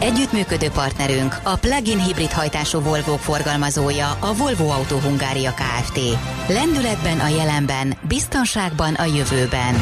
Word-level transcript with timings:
Együttműködő 0.00 0.68
partnerünk 0.68 1.38
a 1.42 1.56
plug-in 1.56 2.02
hibrid 2.02 2.30
hajtású 2.30 2.80
volvo 2.80 3.16
forgalmazója 3.16 4.10
a 4.10 4.34
Volvo 4.34 4.68
Auto 4.68 4.96
Hungária 4.98 5.54
Kft. 5.54 6.00
Lendületben 6.48 7.20
a 7.20 7.28
jelenben, 7.28 7.96
biztonságban 8.08 8.94
a 8.94 9.04
jövőben. 9.04 9.74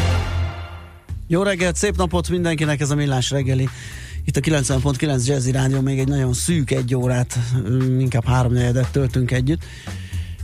Jó 1.26 1.42
reggelt, 1.42 1.76
szép 1.76 1.96
napot 1.96 2.28
mindenkinek, 2.28 2.80
ez 2.80 2.90
a 2.90 2.94
Millás 2.94 3.30
reggeli. 3.30 3.68
Itt 4.24 4.36
a 4.36 4.40
90.9 4.40 5.26
Jazzy 5.26 5.50
Rádió 5.50 5.80
még 5.80 5.98
egy 5.98 6.08
nagyon 6.08 6.32
szűk 6.32 6.70
egy 6.70 6.94
órát, 6.94 7.38
inkább 7.98 8.26
három 8.26 8.52
negyedet 8.52 8.90
töltünk 8.90 9.30
együtt. 9.30 9.62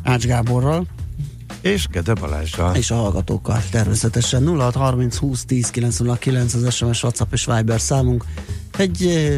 Ács 0.02 0.27
Gáborral. 0.27 0.87
És 1.61 1.87
Gede 1.87 2.15
Balázsral. 2.15 2.75
És 2.75 2.91
a 2.91 2.95
hallgatókkal 2.95 3.63
természetesen 3.71 4.47
0630 4.47 5.16
20 5.16 5.45
10 5.45 5.71
909 5.71 6.55
az 6.55 6.75
SMS, 6.75 7.02
WhatsApp 7.02 7.33
és 7.33 7.45
Viber 7.45 7.80
számunk. 7.80 8.25
Egy 8.77 9.30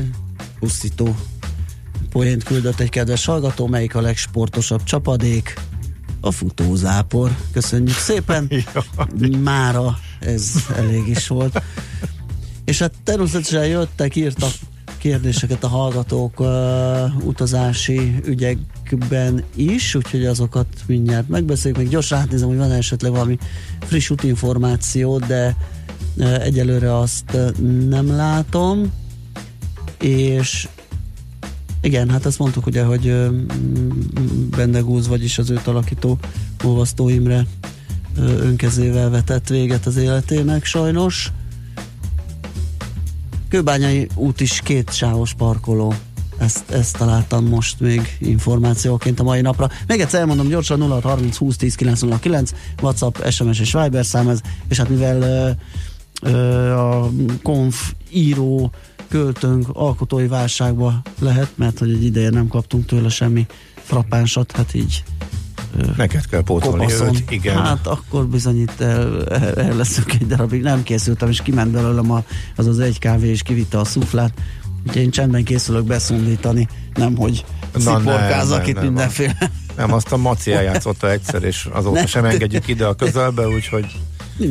pusztító 0.65 1.17
poént 2.11 2.43
küldött 2.43 2.81
egy 2.81 2.89
kedves 2.89 3.25
hallgató, 3.25 3.67
melyik 3.67 3.95
a 3.95 4.01
legsportosabb 4.01 4.83
csapadék? 4.83 5.55
A 6.21 6.31
futózápor. 6.31 7.37
Köszönjük 7.53 7.97
szépen. 7.97 8.51
Mára 9.43 9.99
ez 10.21 10.53
elég 10.77 11.09
is 11.09 11.27
volt. 11.27 11.63
És 12.65 12.79
hát 12.79 12.93
természetesen 13.03 13.67
jöttek, 13.67 14.17
írtak 14.17 14.53
kérdéseket 14.99 15.65
a 15.65 15.69
hallgatók 15.69 16.41
uh, 16.41 17.27
utazási 17.27 18.21
ügyekben 18.25 19.45
is, 19.55 19.95
úgyhogy 19.95 20.27
azokat 20.27 20.67
mindjárt 20.87 21.29
megbeszéljük. 21.29 21.79
Még 21.79 21.89
gyorsan 21.89 22.19
átnézem, 22.19 22.49
hogy 22.49 22.57
van 22.57 22.73
esetleg 22.73 23.11
valami 23.11 23.39
friss 23.81 24.11
útinformáció, 24.11 25.19
de 25.19 25.57
uh, 26.17 26.45
egyelőre 26.45 26.99
azt 26.99 27.33
uh, 27.33 27.57
nem 27.89 28.17
látom 28.17 29.03
és 30.05 30.69
igen, 31.81 32.11
hát 32.11 32.27
azt 32.27 32.39
mondtuk 32.39 32.67
ugye, 32.67 32.85
hogy 32.85 33.31
Bendegúz, 34.57 35.09
vagyis 35.09 35.39
az 35.39 35.51
őt 35.51 35.67
alakító 35.67 36.19
Olvasztó 36.65 37.09
Imre 37.09 37.47
önkezével 38.19 39.11
vetett 39.11 39.49
véget 39.49 39.87
az 39.87 39.97
életének 39.97 40.65
sajnos. 40.65 41.33
Kőbányai 43.49 44.09
út 44.15 44.41
is 44.41 44.61
két 44.65 44.93
sávos 44.93 45.35
parkoló. 45.35 45.95
Ezt, 46.39 46.71
ezt 46.71 46.97
találtam 46.97 47.47
most 47.47 47.81
még 47.81 48.17
információként 48.19 49.21
a 49.21 49.23
mai 49.23 49.41
napra. 49.41 49.71
Még 49.87 50.01
egyszer 50.01 50.21
elmondom 50.21 50.49
gyorsan 50.49 50.79
0 50.79 51.01
30 51.01 51.37
20 51.37 51.57
10 51.57 51.75
909 51.75 52.53
WhatsApp, 52.83 53.17
SMS 53.31 53.61
és 53.61 53.73
Viber 53.73 54.05
szám 54.05 54.29
ez, 54.29 54.41
és 54.69 54.77
hát 54.77 54.89
mivel 54.89 55.23
ö, 55.23 55.51
ö, 56.31 56.71
a 56.73 57.11
konf 57.43 57.93
író 58.11 58.73
költőnk 59.15 59.67
alkotói 59.73 60.27
válságba 60.27 61.03
lehet, 61.19 61.51
mert 61.55 61.79
hogy 61.79 61.91
egy 61.91 62.05
ideje 62.05 62.31
nem 62.31 62.49
kaptunk 62.49 62.87
tőle 62.87 63.09
semmi 63.09 63.47
frappánsat, 63.75 64.53
hát 64.53 64.75
így 64.75 65.03
Neked 65.97 66.27
kell 66.27 66.43
pótolni 66.43 66.93
őt, 66.93 67.31
igen. 67.31 67.63
Hát 67.63 67.87
akkor 67.87 68.27
bizony 68.27 68.61
itt 68.61 68.81
el, 68.81 69.25
el, 69.25 69.55
el 69.55 69.77
leszünk 69.77 70.13
egy 70.13 70.27
darabig. 70.27 70.63
Nem 70.63 70.83
készültem, 70.83 71.29
és 71.29 71.43
kiment 71.43 71.71
belőlem 71.71 72.11
a, 72.11 72.25
az 72.57 72.67
az 72.67 72.79
egy 72.79 72.99
kávé, 72.99 73.29
és 73.29 73.43
kivitte 73.43 73.79
a 73.79 73.85
szuflát. 73.85 74.33
Úgyhogy 74.87 75.03
én 75.03 75.11
csendben 75.11 75.45
készülök 75.45 75.85
beszundítani, 75.85 76.69
nem 76.95 77.17
hogy 77.17 77.45
sziporkázzak 77.77 78.67
itt 78.67 78.81
mindenféle. 78.81 79.51
Nem, 79.77 79.93
azt 79.93 80.13
a 80.13 80.17
Maci 80.17 80.53
eljátszotta 80.53 81.11
egyszer, 81.11 81.43
és 81.43 81.69
azóta 81.73 81.95
nem. 81.95 82.07
sem 82.07 82.25
engedjük 82.25 82.69
ide 82.69 82.87
a 82.87 82.95
közelbe, 82.95 83.49
úgyhogy... 83.49 83.87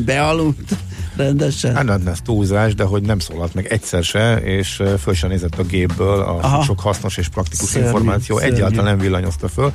Bealudt 0.06 0.75
rendesen. 1.16 1.75
Hát 1.75 1.84
nem, 1.84 2.07
ez 2.07 2.19
túlzás, 2.24 2.75
de 2.75 2.84
hogy 2.84 3.01
nem 3.01 3.19
szólalt 3.19 3.53
meg 3.53 3.66
egyszer 3.66 4.03
se, 4.03 4.35
és 4.35 4.81
föl 5.00 5.13
sem 5.13 5.29
nézett 5.29 5.59
a 5.59 5.63
gépből 5.63 6.19
a 6.19 6.38
Aha. 6.38 6.63
sok 6.63 6.79
hasznos 6.79 7.18
és 7.18 7.28
praktikus 7.28 7.69
szörnyű, 7.69 7.88
információ, 7.88 8.38
szörnyű. 8.38 8.53
egyáltalán 8.53 8.85
nem 8.85 8.97
villanyozta 8.97 9.47
föl, 9.47 9.72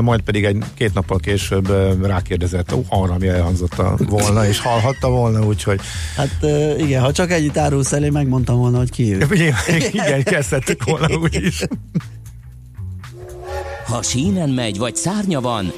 majd 0.00 0.20
pedig 0.20 0.44
egy 0.44 0.64
két 0.74 0.94
nappal 0.94 1.18
később 1.18 1.72
rákérdezett 2.06 2.74
arra, 2.88 3.12
ami 3.12 3.28
elhangzott 3.28 3.74
volna, 3.98 4.46
és 4.46 4.60
hallhatta 4.60 5.08
volna, 5.08 5.46
úgyhogy... 5.46 5.80
Hát 6.16 6.46
igen, 6.78 7.02
ha 7.02 7.12
csak 7.12 7.30
együtt 7.30 7.56
árulsz 7.56 7.92
elé, 7.92 8.08
megmondtam 8.08 8.56
volna, 8.56 8.78
hogy 8.78 8.90
ki 8.90 9.14
ő. 9.14 9.26
Igen, 9.92 10.22
kezdhettük 10.22 10.84
volna 10.84 11.16
úgy 11.16 11.34
is. 11.34 11.64
Ha 13.86 14.02
sínen 14.02 14.48
megy, 14.48 14.78
vagy 14.78 14.96
szárnya 14.96 15.40
van, 15.40 15.72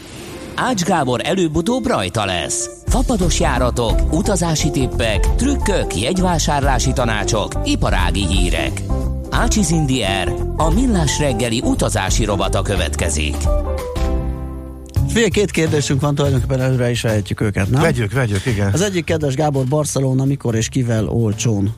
Ács 0.55 0.83
Gábor 0.83 1.21
előbb-utóbb 1.25 1.87
rajta 1.87 2.25
lesz. 2.25 2.71
Fapados 2.91 3.41
járatok, 3.41 4.12
utazási 4.12 4.71
tippek, 4.71 5.34
trükkök, 5.34 5.97
jegyvásárlási 6.01 6.93
tanácsok, 6.93 7.53
iparági 7.65 8.27
hírek. 8.27 8.83
Ácsiz 9.31 9.71
Indier, 9.71 10.33
a 10.56 10.71
millás 10.71 11.19
reggeli 11.19 11.61
utazási 11.65 12.25
robata 12.25 12.62
következik. 12.62 13.37
Fél 15.09 15.31
két 15.31 15.50
kérdésünk 15.50 16.00
van, 16.00 16.15
tulajdonképpen 16.15 16.61
előre 16.61 16.91
is 16.91 17.03
vehetjük 17.03 17.41
őket, 17.41 17.71
nem? 17.71 17.81
Vegyük, 17.81 18.12
vegyük, 18.12 18.47
igen. 18.47 18.73
Az 18.73 18.81
egyik 18.81 19.05
kedves 19.05 19.34
Gábor 19.34 19.65
Barcelona 19.65 20.25
mikor 20.25 20.55
és 20.55 20.69
kivel 20.69 21.09
olcsón 21.09 21.75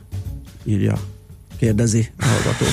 írja 0.64 0.98
kérdezi 1.58 2.10
a 2.18 2.24
hallgató. 2.24 2.64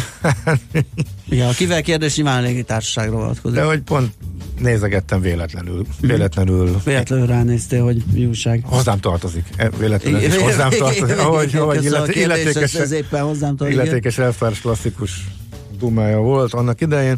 ja, 1.39 1.49
kivel 1.49 1.81
kérdés 1.81 2.15
nyilván 2.15 2.43
légitársaságra 2.43 3.17
vonatkozik. 3.17 3.57
De 3.57 3.65
hogy 3.65 3.81
pont 3.81 4.13
nézegettem 4.59 5.21
véletlenül. 5.21 5.85
Véletlenül. 6.01 6.81
Véletlenül 6.85 7.25
ránéztél, 7.25 7.83
hogy 7.83 8.03
mi 8.13 8.25
újság. 8.25 8.63
Hozzám 8.65 8.99
tartozik. 8.99 9.45
E, 9.55 9.69
véletlenül 9.69 10.21
is 10.21 10.35
hozzám 10.35 10.69
tartozik. 10.69 11.17
Ahogy, 11.17 11.55
ahogy 11.55 11.83
illet, 11.83 12.15
illetékes, 12.15 12.73
ez 12.73 12.91
éppen 12.91 13.23
hozzám 13.23 13.55
tartozik. 13.55 13.83
Illetékes 13.83 14.17
elfárs 14.17 14.61
klasszikus 14.61 15.27
dumája 15.79 16.19
volt 16.19 16.53
annak 16.53 16.81
idején. 16.81 17.17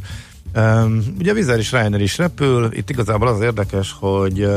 Um, 0.55 1.03
ugye 1.19 1.33
Vizer 1.33 1.59
is 1.59 1.71
Ryanair 1.71 2.01
is 2.01 2.17
repül. 2.17 2.69
Itt 2.73 2.89
igazából 2.89 3.27
az 3.27 3.41
érdekes, 3.41 3.95
hogy 3.99 4.47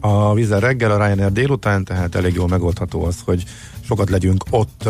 a 0.00 0.34
Vizer 0.34 0.62
reggel, 0.62 0.90
a 0.90 1.06
Ryanair 1.06 1.32
délután, 1.32 1.84
tehát 1.84 2.14
elég 2.14 2.34
jól 2.34 2.48
megoldható 2.48 3.04
az, 3.04 3.16
hogy 3.24 3.44
sokat 3.86 4.10
legyünk 4.10 4.44
ott 4.50 4.88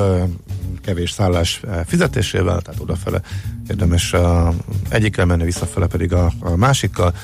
kevés 0.81 1.11
szállás 1.11 1.61
fizetésével, 1.87 2.61
tehát 2.61 2.81
odafele 2.81 3.21
érdemes 3.69 4.13
a 4.13 4.55
egyikkel 4.89 5.25
menni, 5.25 5.45
visszafele 5.45 5.87
pedig 5.87 6.13
a, 6.13 6.33
a 6.41 6.57
másikkal. 6.57 7.15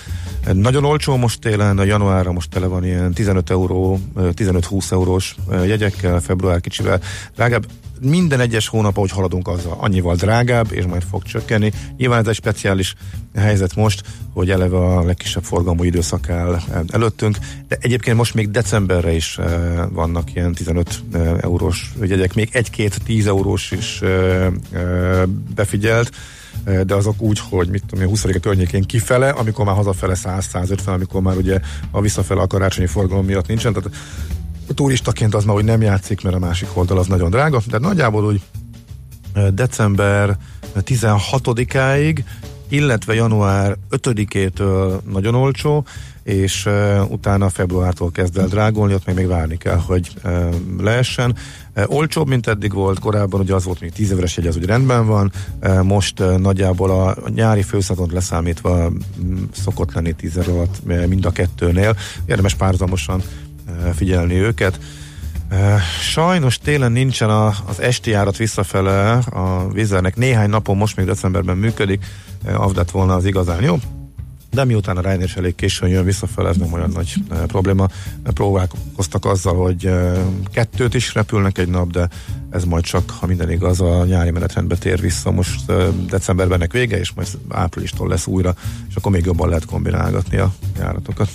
Nagyon 0.52 0.84
olcsó 0.84 1.16
most 1.16 1.40
télen, 1.40 1.78
a 1.78 1.84
januárra 1.84 2.32
most 2.32 2.50
tele 2.50 2.66
van 2.66 2.84
ilyen 2.84 3.12
15 3.12 3.50
euró, 3.50 3.98
15-20 4.16 4.92
eurós 4.92 5.36
jegyekkel, 5.50 6.20
február 6.20 6.60
kicsivel 6.60 7.00
drágább 7.34 7.66
minden 8.00 8.40
egyes 8.40 8.68
hónap, 8.68 8.96
ahogy 8.96 9.10
haladunk, 9.10 9.48
az 9.48 9.64
annyival 9.64 10.14
drágább, 10.14 10.72
és 10.72 10.84
majd 10.84 11.02
fog 11.10 11.22
csökkenni. 11.22 11.72
Nyilván 11.96 12.20
ez 12.20 12.26
egy 12.26 12.34
speciális 12.34 12.94
helyzet 13.34 13.74
most, 13.74 14.02
hogy 14.32 14.50
eleve 14.50 14.76
a 14.76 15.04
legkisebb 15.04 15.42
forgalmú 15.42 15.84
időszak 15.84 16.28
áll 16.30 16.60
előttünk, 16.88 17.38
de 17.68 17.76
egyébként 17.80 18.16
most 18.16 18.34
még 18.34 18.50
decemberre 18.50 19.12
is 19.12 19.38
eh, 19.38 19.48
vannak 19.90 20.34
ilyen 20.34 20.52
15 20.52 21.02
eh, 21.12 21.38
eurós 21.40 21.92
jegyek, 22.00 22.34
még 22.34 22.48
egy-két 22.52 23.02
10 23.04 23.26
eurós 23.26 23.70
is 23.70 24.02
eh, 24.02 24.46
befigyelt, 25.54 26.10
de 26.86 26.94
azok 26.94 27.22
úgy, 27.22 27.38
hogy 27.48 27.68
mit 27.68 27.84
tudom 27.86 28.04
én, 28.04 28.10
20 28.10 28.24
a 28.24 28.40
környékén 28.40 28.82
kifele, 28.82 29.28
amikor 29.28 29.64
már 29.64 29.74
hazafele 29.74 30.14
100-150, 30.24 30.86
amikor 30.86 31.20
már 31.20 31.36
ugye 31.36 31.60
a 31.90 32.00
visszafele 32.00 32.40
a 32.40 32.46
karácsonyi 32.46 32.86
forgalom 32.86 33.24
miatt 33.24 33.46
nincsen, 33.46 33.72
tehát 33.72 33.90
turistaként 34.74 35.34
az 35.34 35.44
már 35.44 35.56
úgy 35.56 35.64
nem 35.64 35.82
játszik, 35.82 36.22
mert 36.22 36.36
a 36.36 36.38
másik 36.38 36.68
oldal 36.74 36.98
az 36.98 37.06
nagyon 37.06 37.30
drága, 37.30 37.60
de 37.66 37.78
nagyjából 37.78 38.24
úgy 38.24 38.40
december 39.52 40.36
16-áig, 40.74 42.24
illetve 42.68 43.14
január 43.14 43.76
5-től 43.90 45.00
nagyon 45.10 45.34
olcsó, 45.34 45.84
és 46.22 46.66
uh, 46.66 47.10
utána 47.10 47.48
februártól 47.48 48.10
kezd 48.10 48.38
el 48.38 48.46
drágulni, 48.46 48.94
ott 48.94 49.06
még, 49.06 49.14
még 49.14 49.26
várni 49.26 49.56
kell, 49.56 49.76
hogy 49.76 50.10
uh, 50.24 50.54
leessen. 50.78 51.36
Uh, 51.76 51.84
olcsóbb, 51.86 52.28
mint 52.28 52.46
eddig 52.46 52.72
volt, 52.72 52.98
korábban 52.98 53.40
ugye 53.40 53.54
az 53.54 53.64
volt 53.64 53.80
még 53.80 53.92
10 53.92 54.10
éves 54.10 54.36
jegy, 54.36 54.46
az 54.46 54.56
úgy 54.56 54.64
rendben 54.64 55.06
van, 55.06 55.32
uh, 55.62 55.82
most 55.82 56.20
uh, 56.20 56.38
nagyjából 56.38 56.90
a, 56.90 57.16
nyári 57.34 57.62
főszezont 57.62 58.12
leszámítva 58.12 58.86
um, 58.86 59.48
szokott 59.52 59.92
lenni 59.92 60.12
10 60.12 60.36
alatt 60.36 60.84
mind 61.08 61.24
a 61.24 61.30
kettőnél. 61.30 61.96
Érdemes 62.26 62.54
párhuzamosan 62.54 63.22
figyelni 63.94 64.34
őket. 64.34 64.78
Sajnos 66.00 66.58
télen 66.58 66.92
nincsen 66.92 67.30
a, 67.30 67.46
az 67.46 67.80
esti 67.80 68.10
járat 68.10 68.36
visszafele 68.36 69.12
a 69.12 69.68
vizernek. 69.72 70.16
Néhány 70.16 70.48
napon 70.48 70.76
most 70.76 70.96
még 70.96 71.06
decemberben 71.06 71.56
működik, 71.56 72.04
az 72.54 72.72
lett 72.74 72.90
volna 72.90 73.14
az 73.14 73.24
igazán 73.24 73.62
jó 73.62 73.78
de 74.50 74.64
miután 74.64 74.96
a 74.96 75.00
Ryanair 75.00 75.32
elég 75.36 75.54
későn 75.54 75.88
jön 75.88 76.04
visszafele, 76.04 76.48
ez 76.48 76.56
nem 76.56 76.72
olyan 76.72 76.90
nagy 76.90 77.14
probléma. 77.46 77.88
Próbálkoztak 78.22 79.24
azzal, 79.24 79.54
hogy 79.54 79.90
kettőt 80.52 80.94
is 80.94 81.14
repülnek 81.14 81.58
egy 81.58 81.68
nap, 81.68 81.90
de 81.90 82.08
ez 82.50 82.64
majd 82.64 82.84
csak, 82.84 83.10
ha 83.10 83.26
minden 83.26 83.50
igaz, 83.50 83.80
a 83.80 84.04
nyári 84.04 84.30
menetrendbe 84.30 84.76
tér 84.76 85.00
vissza. 85.00 85.30
Most 85.30 85.72
decemberben 86.08 86.68
vége, 86.72 86.98
és 86.98 87.12
majd 87.12 87.28
áprilistól 87.48 88.08
lesz 88.08 88.26
újra, 88.26 88.54
és 88.88 88.94
akkor 88.94 89.12
még 89.12 89.24
jobban 89.24 89.48
lehet 89.48 89.64
kombinálgatni 89.64 90.36
a 90.36 90.52
járatokat. 90.78 91.30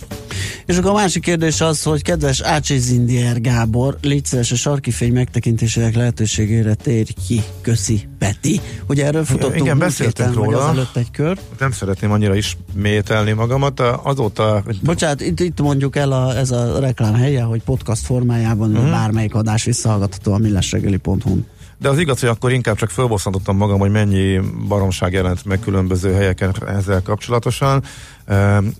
És 0.66 0.78
akkor 0.78 0.90
a 0.90 0.94
másik 0.94 1.22
kérdés 1.22 1.62
az, 1.62 1.84
hogy 1.84 2.02
kedves 2.02 2.42
Ácsi 2.42 2.78
Zindier 2.78 3.42
Gábor, 3.42 3.98
légy 4.02 4.26
szíves 4.26 4.52
a 4.52 4.56
sarki 4.56 4.92
fény 4.92 5.14
megtekintésének 5.14 5.96
lehetőségére 5.96 6.74
térj 6.74 7.12
ki. 7.28 7.44
Köszi, 7.62 8.08
Peti. 8.20 8.62
Ugye 8.88 9.06
erről 9.06 9.26
futottunk 9.26 9.62
Igen, 9.62 9.78
beszéltünk 9.78 10.34
róla. 10.34 10.70
előtt 10.70 10.96
egy 10.96 11.12
kör. 11.12 11.38
Nem 11.60 11.72
szeretném 11.72 12.12
annyira 12.12 12.36
ismételni 12.36 13.32
magamat. 13.32 13.80
Azóta... 13.80 14.64
Bocsánat, 14.84 15.22
itt, 15.22 15.40
itt 15.40 15.62
mondjuk 15.62 15.96
el 15.96 16.12
a, 16.12 16.38
ez 16.38 16.52
a 16.52 16.80
reklám 16.80 17.14
helye, 17.14 17.42
hogy 17.42 17.62
podcast 17.64 18.06
formájában 18.06 18.72
uh-huh. 18.72 18.90
bármelyik 18.90 19.36
adás 19.36 19.64
visszahallgatható 19.64 20.34
a 20.34 20.38
millesregeli.hu-n. 20.38 21.46
De 21.78 21.90
az 21.90 22.00
igaz, 22.00 22.20
hogy 22.20 22.30
akkor 22.30 22.52
inkább 22.52 22.76
csak 22.76 22.90
fölbosszantottam 22.90 23.58
magam, 23.58 23.80
hogy 23.80 23.92
mennyi 23.92 24.40
baromság 24.68 25.14
jelent 25.14 25.46
meg 25.46 25.60
különböző 25.60 26.14
helyeken 26.14 26.54
ezzel 26.68 27.02
kapcsolatosan. 27.02 27.84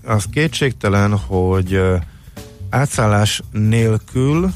Az 0.04 0.24
kétségtelen, 0.32 1.16
hogy 1.16 1.80
átszállás 2.70 3.42
nélkül 3.50 4.50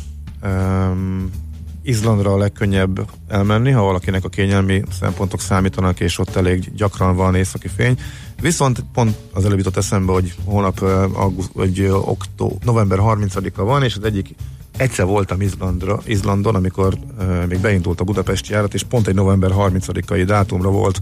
Izlandra 1.83 2.33
a 2.33 2.39
legkönnyebb 2.39 3.11
elmenni, 3.29 3.71
ha 3.71 3.83
valakinek 3.83 4.25
a 4.25 4.29
kényelmi 4.29 4.83
szempontok 5.01 5.41
számítanak, 5.41 6.01
és 6.01 6.19
ott 6.19 6.37
elég 6.37 6.73
gyakran 6.75 7.17
van 7.17 7.35
északi 7.35 7.69
fény. 7.69 7.99
Viszont 8.41 8.85
pont 8.93 9.17
az 9.33 9.45
előbb 9.45 9.59
jutott 9.59 9.77
eszembe, 9.77 10.13
hogy 10.13 10.35
hónap 10.45 10.81
auguszt, 11.13 11.51
vagy 11.53 11.87
októ, 11.91 12.59
november 12.65 12.99
30-a 13.03 13.65
van, 13.65 13.83
és 13.83 13.97
az 13.97 14.05
egyik 14.05 14.35
egyszer 14.81 15.07
voltam 15.07 15.41
Izlandra, 15.41 16.01
Izlandon, 16.05 16.55
amikor 16.55 16.95
uh, 17.19 17.47
még 17.49 17.59
beindult 17.59 18.01
a 18.01 18.05
budapesti 18.05 18.53
járat, 18.53 18.75
és 18.75 18.83
pont 18.83 19.07
egy 19.07 19.15
november 19.15 19.51
30-ai 19.55 20.23
dátumra 20.27 20.71
volt 20.71 20.99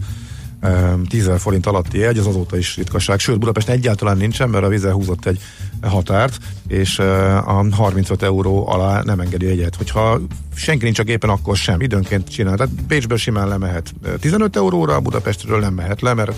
10 1.07 1.31
forint 1.37 1.65
alatti 1.65 1.97
jegy, 1.97 2.17
az 2.17 2.27
azóta 2.27 2.57
is 2.57 2.75
ritkaság. 2.75 3.19
Sőt, 3.19 3.39
Budapest 3.39 3.69
egyáltalán 3.69 4.17
nincsen, 4.17 4.49
mert 4.49 4.63
a 4.63 4.67
vize 4.67 4.91
húzott 4.91 5.25
egy 5.25 5.39
határt, 5.81 6.37
és 6.67 6.99
a 6.99 7.65
35 7.71 8.23
euró 8.23 8.67
alá 8.67 9.01
nem 9.01 9.19
engedi 9.19 9.47
egyet. 9.47 9.75
Hogyha 9.75 10.19
senki 10.55 10.83
nincs 10.83 10.99
a 10.99 11.03
gépen, 11.03 11.29
akkor 11.29 11.57
sem. 11.57 11.81
Időnként 11.81 12.29
csinál. 12.29 12.55
Tehát 12.55 12.85
Bécsből 12.85 13.17
simán 13.17 13.47
lemehet 13.47 13.93
15 14.19 14.55
euróra, 14.55 14.99
Budapestről 14.99 15.59
nem 15.59 15.73
mehet 15.73 16.01
le, 16.01 16.13
mert 16.13 16.31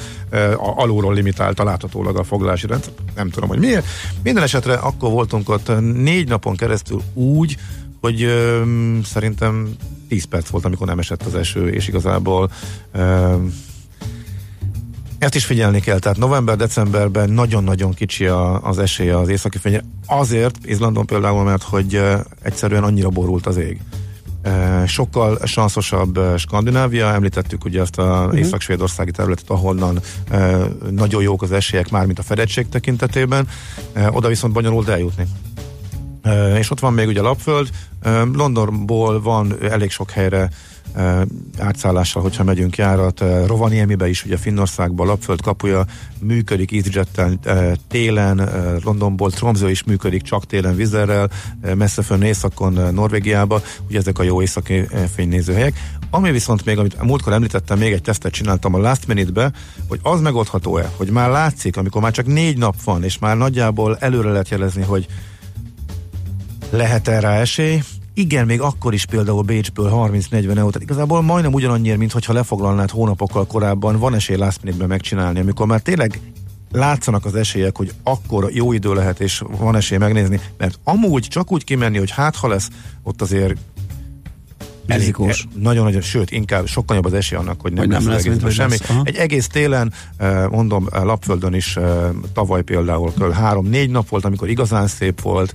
alulról 0.57 1.13
limitálta 1.13 1.63
láthatólag 1.63 2.17
a 2.17 2.23
foglalási 2.23 2.67
rendszer. 2.67 2.93
Nem 3.15 3.29
tudom, 3.29 3.49
hogy 3.49 3.59
miért. 3.59 3.85
Minden 4.23 4.43
esetre 4.43 4.73
akkor 4.73 5.11
voltunk 5.11 5.49
ott 5.49 5.71
négy 5.93 6.27
napon 6.27 6.55
keresztül 6.55 7.01
úgy, 7.13 7.57
hogy 8.01 8.27
szerintem 9.03 9.69
10 10.07 10.23
perc 10.23 10.47
volt, 10.47 10.65
amikor 10.65 10.87
nem 10.87 10.99
esett 10.99 11.23
az 11.23 11.35
eső, 11.35 11.69
és 11.69 11.87
igazából 11.87 12.51
ezt 15.21 15.35
is 15.35 15.45
figyelni 15.45 15.79
kell, 15.79 15.99
tehát 15.99 16.17
november-decemberben 16.17 17.29
nagyon-nagyon 17.29 17.93
kicsi 17.93 18.25
a, 18.25 18.61
az 18.61 18.79
esélye 18.79 19.17
az 19.17 19.27
északi 19.27 19.57
fénye. 19.57 19.81
Azért, 20.05 20.57
Izlandon 20.63 21.05
például, 21.05 21.43
mert 21.43 21.63
hogy 21.63 22.01
egyszerűen 22.41 22.83
annyira 22.83 23.09
borult 23.09 23.45
az 23.45 23.57
ég. 23.57 23.79
Sokkal 24.87 25.39
sanszosabb 25.45 26.19
Skandinávia, 26.37 27.13
említettük 27.13 27.65
ugye 27.65 27.81
azt 27.81 27.97
a 27.97 28.23
uh-huh. 28.23 28.39
észak-svédországi 28.39 29.11
területet, 29.11 29.49
ahonnan 29.49 29.99
nagyon 30.89 31.21
jók 31.21 31.41
az 31.41 31.51
esélyek 31.51 31.89
már, 31.89 32.05
mint 32.05 32.19
a 32.19 32.23
fedettség 32.23 32.69
tekintetében, 32.69 33.47
oda 34.09 34.27
viszont 34.27 34.53
bonyolult 34.53 34.87
eljutni. 34.87 35.27
És 36.57 36.71
ott 36.71 36.79
van 36.79 36.93
még 36.93 37.07
ugye 37.07 37.19
a 37.19 37.23
Lapföld, 37.23 37.69
Londonból 38.33 39.21
van 39.21 39.55
elég 39.69 39.91
sok 39.91 40.09
helyre 40.09 40.49
átszállással, 41.57 42.21
hogyha 42.21 42.43
megyünk 42.43 42.77
járat. 42.77 43.19
Rovaniemibe 43.45 44.09
is, 44.09 44.25
ugye 44.25 44.37
Finnországban 44.37 45.07
Lapföld 45.07 45.41
kapuja 45.41 45.85
működik 46.19 46.71
EasyJet-tel 46.71 47.39
télen, 47.87 48.49
Londonból 48.83 49.31
Tromsø 49.31 49.69
is 49.69 49.83
működik 49.83 50.21
csak 50.21 50.45
télen 50.45 50.75
vizerrel, 50.75 51.29
messze 51.75 52.01
fönn 52.01 52.21
északon 52.21 52.93
Norvégiába, 52.93 53.61
ugye 53.87 53.99
ezek 53.99 54.19
a 54.19 54.23
jó 54.23 54.41
északi 54.41 54.87
fénynézőhelyek. 55.15 55.73
Ami 56.09 56.31
viszont 56.31 56.65
még, 56.65 56.77
amit 56.77 57.01
múltkor 57.01 57.33
említettem, 57.33 57.77
még 57.77 57.91
egy 57.91 58.01
tesztet 58.01 58.31
csináltam 58.31 58.73
a 58.73 58.77
Last 58.77 59.07
Minute-be, 59.07 59.51
hogy 59.87 59.99
az 60.03 60.21
megoldható-e, 60.21 60.91
hogy 60.97 61.09
már 61.09 61.29
látszik, 61.29 61.77
amikor 61.77 62.01
már 62.01 62.11
csak 62.11 62.25
négy 62.25 62.57
nap 62.57 62.81
van, 62.83 63.03
és 63.03 63.19
már 63.19 63.37
nagyjából 63.37 63.97
előre 63.99 64.29
lehet 64.29 64.49
jelezni, 64.49 64.81
hogy 64.81 65.07
lehet 66.69 67.07
erre 67.07 67.29
esély, 67.29 67.81
igen, 68.13 68.45
még 68.45 68.61
akkor 68.61 68.93
is 68.93 69.05
például 69.05 69.41
Bécsből 69.41 69.91
30-40 69.93 70.33
euró, 70.33 70.53
tehát 70.53 70.81
igazából 70.81 71.21
majdnem 71.21 71.53
ugyanannyiért, 71.53 71.97
mint 71.97 72.11
hogyha 72.11 72.33
lefoglalnád 72.33 72.89
hónapokkal 72.89 73.45
korábban, 73.45 73.99
van 73.99 74.13
esély 74.13 74.37
last 74.37 74.63
minute 74.63 74.85
megcsinálni, 74.85 75.39
amikor 75.39 75.67
már 75.67 75.79
tényleg 75.79 76.19
látszanak 76.71 77.25
az 77.25 77.35
esélyek, 77.35 77.77
hogy 77.77 77.93
akkor 78.03 78.51
jó 78.53 78.73
idő 78.73 78.93
lehet, 78.93 79.19
és 79.19 79.43
van 79.57 79.75
esély 79.75 79.97
megnézni, 79.97 80.39
mert 80.57 80.79
amúgy 80.83 81.27
csak 81.27 81.51
úgy 81.51 81.63
kimenni, 81.63 81.97
hogy 81.97 82.11
hát 82.11 82.35
ha 82.35 82.47
lesz, 82.47 82.69
ott 83.03 83.21
azért 83.21 83.59
Rizikós. 84.85 85.47
Nagyon-nagyon, 85.55 86.01
sőt, 86.01 86.31
inkább 86.31 86.67
sokkal 86.67 86.95
jobb 86.95 87.05
az 87.05 87.13
esély 87.13 87.37
annak, 87.37 87.61
hogy 87.61 87.73
nem, 87.73 87.83
hogy 87.83 87.93
lesz, 87.93 88.03
nem 88.03 88.11
lesz 88.13 88.25
egész, 88.25 88.53
semmi. 88.53 88.69
Lesz, 88.69 88.89
egy 89.03 89.15
egész 89.15 89.47
télen, 89.47 89.93
eh, 90.17 90.47
mondom, 90.49 90.87
eh, 90.91 91.03
Lapföldön 91.03 91.53
is 91.53 91.77
tavaly 92.33 92.61
például 92.61 93.31
három-négy 93.31 93.89
nap 93.89 94.09
volt, 94.09 94.25
amikor 94.25 94.49
igazán 94.49 94.87
szép 94.87 95.21
volt, 95.21 95.53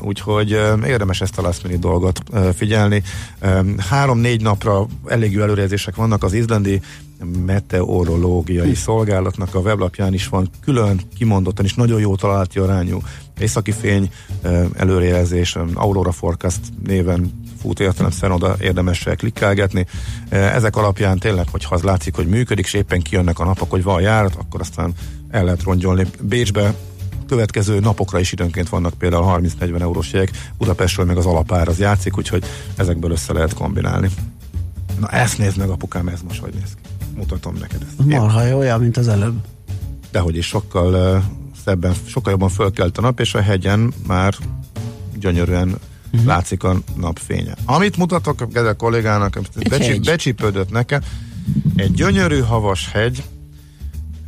úgyhogy 0.00 0.50
érdemes 0.86 1.20
ezt 1.20 1.38
a 1.38 1.42
last 1.42 1.62
minute 1.62 1.80
dolgot 1.80 2.22
figyelni. 2.54 3.02
Három-négy 3.76 4.42
napra 4.42 4.86
elég 5.06 5.32
jó 5.32 5.42
előrejelzések 5.42 5.96
vannak 5.96 6.22
az 6.22 6.32
izlandi 6.32 6.80
meteorológiai 7.46 8.68
hm. 8.68 8.74
szolgálatnak 8.74 9.54
a 9.54 9.58
weblapján 9.58 10.14
is 10.14 10.28
van 10.28 10.50
külön 10.64 11.00
kimondottan 11.16 11.64
is 11.64 11.74
nagyon 11.74 12.00
jó 12.00 12.16
találati 12.16 12.58
arányú 12.58 13.02
északi 13.38 13.72
fény 13.72 14.10
előrejelzés, 14.74 15.56
Aurora 15.74 16.12
Forecast 16.12 16.60
néven 16.86 17.32
fut 17.62 17.80
értelemszerűen 17.80 18.42
oda 18.42 18.56
érdemes 18.60 19.08
klikkelgetni. 19.16 19.86
Ezek 20.28 20.76
alapján 20.76 21.18
tényleg, 21.18 21.48
hogyha 21.50 21.74
az 21.74 21.82
látszik, 21.82 22.14
hogy 22.14 22.26
működik, 22.26 22.64
és 22.64 22.72
éppen 22.72 23.02
kijönnek 23.02 23.38
a 23.38 23.44
napok, 23.44 23.70
hogy 23.70 23.82
van 23.82 24.00
járat, 24.00 24.34
akkor 24.34 24.60
aztán 24.60 24.92
el 25.30 25.44
lehet 25.44 25.62
rongyolni. 25.62 26.06
Bécsbe 26.20 26.74
következő 27.26 27.80
napokra 27.80 28.18
is 28.18 28.32
időnként 28.32 28.68
vannak 28.68 28.94
például 28.94 29.40
30-40 29.60 29.80
eurós 29.80 30.12
jegyek, 30.12 30.30
Budapestről 30.58 31.06
meg 31.06 31.16
az 31.16 31.26
alapár 31.26 31.68
az 31.68 31.78
játszik, 31.78 32.18
úgyhogy 32.18 32.44
ezekből 32.76 33.10
össze 33.10 33.32
lehet 33.32 33.54
kombinálni. 33.54 34.08
Na 35.00 35.08
ezt 35.08 35.38
nézd 35.38 35.58
meg 35.58 35.68
apukám, 35.68 36.08
ez 36.08 36.20
most 36.28 36.40
hogy 36.40 36.52
néz 36.54 36.74
ki. 36.74 36.88
Mutatom 37.16 37.54
neked 37.60 37.82
ezt. 37.86 38.08
Marha 38.08 38.44
jó, 38.44 38.58
olyan, 38.58 38.80
mint 38.80 38.96
az 38.96 39.08
előbb. 39.08 39.36
Dehogy 40.10 40.36
is 40.36 40.46
sokkal 40.46 40.94
uh, 40.94 41.22
szebben, 41.64 41.94
sokkal 42.06 42.32
jobban 42.32 42.48
fölkelt 42.48 42.98
a 42.98 43.00
nap, 43.00 43.20
és 43.20 43.34
a 43.34 43.40
hegyen 43.40 43.92
már 44.06 44.34
gyönyörűen 45.18 45.78
uh-huh. 46.12 46.26
látszik 46.26 46.62
a 46.62 46.80
napfénye. 46.96 47.54
Amit 47.64 47.96
mutatok 47.96 48.40
a 48.54 48.74
kollégának, 48.74 49.40
becsi, 49.68 49.98
becsípődött 49.98 50.70
nekem, 50.70 51.00
egy 51.76 51.92
gyönyörű 51.92 52.38
havas 52.38 52.90
hegy, 52.92 53.22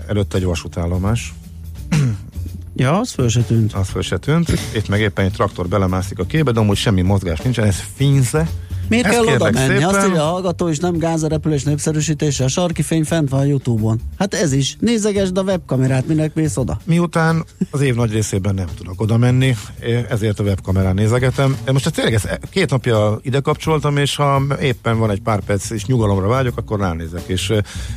előtt 0.07 0.35
egy 0.35 0.45
vasútállomás. 0.45 1.35
Ja, 2.77 2.99
az 2.99 3.11
föl 3.13 3.29
se 3.29 3.43
tűnt. 3.43 3.73
Az 3.73 3.89
föl 3.89 4.03
se 4.03 4.19
tűnt. 4.19 4.51
Itt 4.75 4.89
meg 4.89 5.01
éppen 5.01 5.25
egy 5.25 5.33
traktor 5.33 5.69
belemászik 5.69 6.19
a 6.19 6.25
képbe, 6.25 6.53
de 6.53 6.61
amúgy 6.61 6.77
semmi 6.77 7.03
mozgás 7.03 7.41
nincsen, 7.41 7.65
ez 7.65 7.83
Finze. 7.95 8.49
Miért 8.89 9.07
Ezt 9.07 9.15
kell 9.15 9.35
oda 9.35 9.51
menni? 9.51 9.75
Szépen. 9.75 9.95
Azt 9.95 10.07
írja 10.07 10.29
a 10.29 10.31
hallgató 10.31 10.69
is 10.69 10.79
nem 10.79 10.99
gázarepülés 10.99 11.63
népszerűsítése. 11.63 12.45
A 12.45 12.49
sarki 12.49 12.83
fény 12.83 13.05
fent 13.05 13.29
van 13.29 13.41
a 13.41 13.45
Youtube-on. 13.45 14.01
Hát 14.19 14.35
ez 14.35 14.53
is. 14.53 14.77
Nézegesd 14.81 15.39
a 15.39 15.43
webkamerát, 15.43 16.07
minek 16.07 16.35
mész 16.35 16.57
oda. 16.57 16.81
Miután 16.85 17.45
az 17.71 17.81
év 17.81 17.95
nagy 17.95 18.13
részében 18.13 18.55
nem 18.55 18.69
tudok 18.77 19.01
oda 19.01 19.17
menni, 19.17 19.57
ezért 20.09 20.41
a 20.41 20.43
webkamerán 20.43 20.95
nézegetem. 20.95 21.57
Most 21.73 21.93
tényleg 21.93 22.15
ezt 22.15 22.41
két 22.51 22.71
napja 22.71 23.19
ide 23.23 23.41
kapcsoltam, 23.41 23.97
és 23.97 24.17
ha 24.17 24.43
éppen 24.61 24.99
van 24.99 25.11
egy 25.11 25.21
pár 25.21 25.41
perc 25.41 25.71
és 25.71 25.87
nyugalomra 25.87 26.29
vágyok, 26.29 26.57
akkor 26.57 26.79
ránézek 26.79 27.23
és 27.27 27.53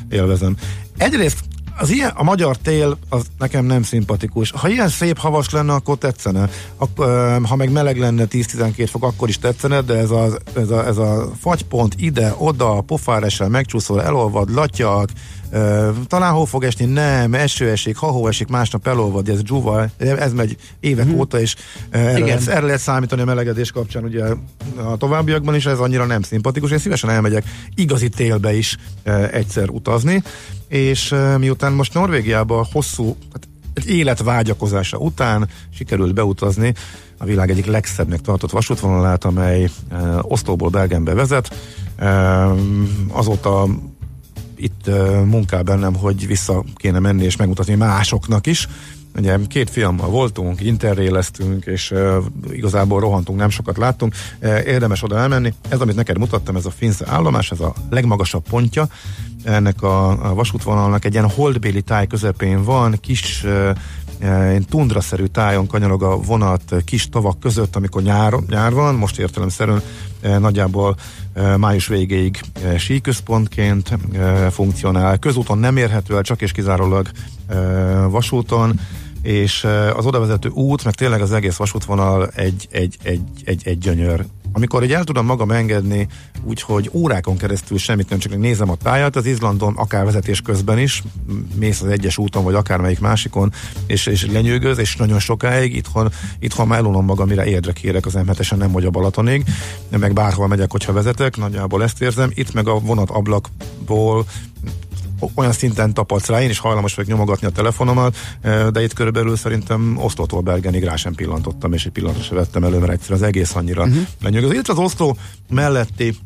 élvezem. 0.10 0.56
Egyrészt 0.98 1.40
az 1.78 1.90
ilyen, 1.90 2.12
a 2.16 2.24
magyar 2.24 2.58
tél 2.58 2.98
az 3.10 3.26
nekem 3.38 3.66
nem 3.66 3.84
szimpatikus. 3.84 4.52
Ha 4.52 4.70
ilyen 4.70 4.90
szép 4.90 5.18
havas 5.18 5.50
lenne, 5.50 5.74
akkor 5.74 5.98
tetszene. 5.98 6.50
Ak, 6.78 7.00
ha 7.44 7.56
meg 7.56 7.72
meleg 7.72 7.98
lenne 7.98 8.26
10-12 8.30 8.88
fok, 8.92 9.04
akkor 9.04 9.30
is 9.30 9.40
tetszene, 9.40 9.82
de 9.82 9.94
ez 9.94 10.12
a, 10.12 10.28
ez 10.56 10.70
a, 10.70 10.86
ez 10.86 10.98
a 10.98 11.32
fagypont 11.40 11.96
ide, 11.98 12.34
oda, 12.38 12.82
pofár 12.82 13.24
esel, 13.24 13.50
megcsúszol, 13.50 14.04
elolvad, 14.04 14.54
latyak, 14.54 15.10
talán 16.08 16.34
hol 16.34 16.46
fog 16.46 16.64
esni? 16.64 16.86
Nem, 16.86 17.34
eső 17.34 17.70
esik, 17.70 17.98
ha 17.98 18.08
hó 18.08 18.28
esik, 18.28 18.48
másnap 18.48 18.88
elolvad, 18.88 19.30
ez 19.30 19.42
dzsuva, 19.42 19.86
ez 19.98 20.34
megy 20.34 20.58
évek 20.80 21.06
hmm. 21.06 21.20
óta, 21.20 21.40
és 21.40 21.56
erre, 21.90 22.26
lehet, 22.26 22.48
erre 22.48 22.66
lehet 22.66 22.82
számítani 22.82 23.22
a 23.22 23.26
melegedés 23.26 23.72
kapcsán, 23.72 24.04
ugye 24.04 24.24
a 24.76 24.98
továbbiakban 24.98 25.56
is 25.56 25.66
ez 25.66 25.80
annyira 25.80 26.06
nem 26.06 26.22
szimpatikus. 26.22 26.72
Én 26.72 26.78
szívesen 26.78 27.10
elmegyek 27.10 27.44
igazi 27.76 28.10
télbe 28.10 28.54
is 28.54 28.78
egyszer 29.32 29.70
utazni, 29.70 30.24
és 30.68 31.16
miután 31.38 31.74
most 31.74 31.94
Norvégiában 31.94 32.66
hosszú, 32.72 33.16
hát 33.34 33.48
egy 33.74 33.90
élet 33.90 34.24
vágyakozása 34.24 34.98
után 34.98 35.50
sikerült 35.74 36.14
beutazni 36.14 36.74
a 37.18 37.26
világ 37.26 37.50
egyik 37.50 37.66
legszebbnek 37.66 38.22
tartott 38.22 38.52
vasútvonalát, 38.52 39.24
amely 39.24 39.64
e, 39.64 39.70
Osztóból 40.22 40.70
Belgenbe 40.70 41.14
vezet. 41.14 41.56
E, 41.96 42.08
azóta 43.12 43.68
itt 44.58 44.90
munkál 45.26 45.64
bennem, 45.64 45.96
hogy 45.96 46.28
vissza 46.28 46.64
kéne 46.76 47.00
menni 47.00 47.24
és 47.24 47.36
megmutatni 47.36 47.76
másoknak 47.76 48.48
is. 48.48 48.68
Ugye 49.18 49.38
két 49.48 49.70
fiammal 49.70 50.10
voltunk, 50.10 50.62
interréleztünk, 50.62 51.66
és 51.66 51.92
uh, 51.92 52.24
igazából 52.52 53.00
rohantunk, 53.00 53.40
nem 53.40 53.50
sokat 53.50 53.78
láttunk. 53.78 54.16
Uh, 54.42 54.68
érdemes 54.68 55.04
oda 55.04 55.18
elmenni. 55.18 55.54
Ez, 55.70 55.82
amit 55.82 55.96
neked 55.96 56.18
mutattam, 56.18 56.56
ez 56.56 56.66
a 56.66 56.70
Finsz 56.70 57.02
állomás, 57.06 57.52
ez 57.52 57.60
a 57.60 57.74
legmagasabb 57.90 58.44
pontja 58.50 58.88
ennek 59.44 59.82
a, 59.82 60.30
a 60.30 60.34
vasútvonalnak. 60.34 61.06
Egy 61.06 61.14
ilyen 61.14 61.30
holdbéli 61.30 61.82
táj 61.82 62.08
közepén 62.08 62.64
van, 62.64 62.98
kis 63.02 63.44
uh, 63.44 63.70
tundraszerű 64.70 65.26
tájon 65.26 65.68
kanyarog 65.68 66.04
a 66.04 66.18
vonat 66.18 66.76
kis 66.86 67.10
tavak 67.10 67.40
között, 67.40 67.76
amikor 67.76 68.02
nyár, 68.02 68.34
nyár 68.50 68.74
van, 68.74 68.96
most 68.96 69.20
értelemszerűen 69.20 69.82
nagyjából 70.40 70.96
május 71.58 71.88
végéig 71.88 72.40
síközpontként 72.78 73.98
funkcionál. 74.52 75.18
Közúton 75.18 75.58
nem 75.58 75.78
érhető 75.78 76.16
el, 76.16 76.22
csak 76.22 76.42
és 76.42 76.52
kizárólag 76.52 77.10
vasúton 78.10 78.80
és 79.22 79.68
az 79.96 80.06
odavezető 80.06 80.50
út, 80.50 80.84
meg 80.84 80.94
tényleg 80.94 81.22
az 81.22 81.32
egész 81.32 81.56
vasútvonal 81.56 82.28
egy, 82.36 82.68
egy, 82.72 82.98
egy, 83.04 83.22
egy, 83.44 83.62
egy 83.66 83.78
gyönyör. 83.78 84.26
Amikor 84.52 84.84
így 84.84 84.94
el 84.94 85.04
tudom 85.04 85.26
magam 85.26 85.52
engedni, 85.52 86.08
úgyhogy 86.44 86.90
órákon 86.94 87.38
keresztül 87.38 87.78
semmit 87.78 88.10
nem, 88.10 88.20
csak 88.20 88.38
nézem 88.38 88.70
a 88.70 88.76
tájat, 88.76 89.16
az 89.16 89.26
Izlandon 89.26 89.76
akár 89.76 90.06
vezetés 90.06 90.42
közben 90.42 90.80
is, 90.80 91.04
mész 91.56 91.82
az 91.82 91.88
egyes 91.88 92.18
úton, 92.18 92.44
vagy 92.44 92.54
akármelyik 92.54 93.00
másikon, 93.00 93.54
és, 93.88 94.06
és 94.06 94.26
lenyűgöz, 94.26 94.78
és 94.78 94.96
nagyon 94.96 95.20
sokáig, 95.20 95.76
itthon, 95.76 96.12
itthon 96.40 96.68
már 96.68 96.80
elunom 96.80 97.06
magam, 97.06 97.28
mire 97.28 97.46
érdre 97.46 97.72
kérek 97.72 98.06
az 98.06 98.14
m 98.14 98.56
nem 98.58 98.72
vagy 98.72 98.86
a 98.86 98.90
Balatonig, 98.90 99.46
meg 99.90 100.14
bárhol 100.14 100.48
megyek, 100.48 100.72
hogyha 100.72 100.94
vezetek, 100.94 101.38
nagyjából 101.38 101.84
ezt 101.84 102.02
érzem, 102.02 102.32
itt 102.34 102.54
meg 102.54 102.68
a 102.68 102.80
vonat 102.80 103.10
ablakból 103.10 104.26
olyan 105.36 105.52
szinten 105.52 105.94
tapadsz 105.94 106.28
rá, 106.28 106.42
én 106.42 106.50
is 106.50 106.60
hajlamos 106.60 106.96
vagyok 106.96 107.12
nyomogatni 107.12 107.48
a 107.48 107.50
telefonomat, 107.50 108.16
de 108.72 108.82
itt 108.82 108.94
körülbelül 108.94 109.36
szerintem 109.36 109.98
Oszlótól 109.98 110.42
Bergenig 110.42 110.84
rá 110.84 110.96
sem 110.96 111.14
pillantottam, 111.14 111.74
és 111.74 111.86
egy 111.86 111.92
pillanatra 111.92 112.24
sem 112.24 112.38
vettem 112.38 112.64
elő, 112.64 112.78
mert 112.80 112.92
egyszer 112.92 113.12
az 113.12 113.22
egész 113.22 113.56
annyira 113.56 113.84
uh-huh. 113.84 114.06
lenyűgöző. 114.22 114.54
Itt 114.54 114.68
az 114.68 114.78
Oszló 114.78 115.18
melletti 115.50 116.18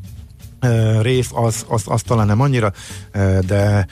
rész, 1.01 1.29
az, 1.33 1.65
az, 1.67 1.83
az 1.85 2.01
talán 2.01 2.27
nem 2.27 2.41
annyira, 2.41 2.73
de 3.45 3.87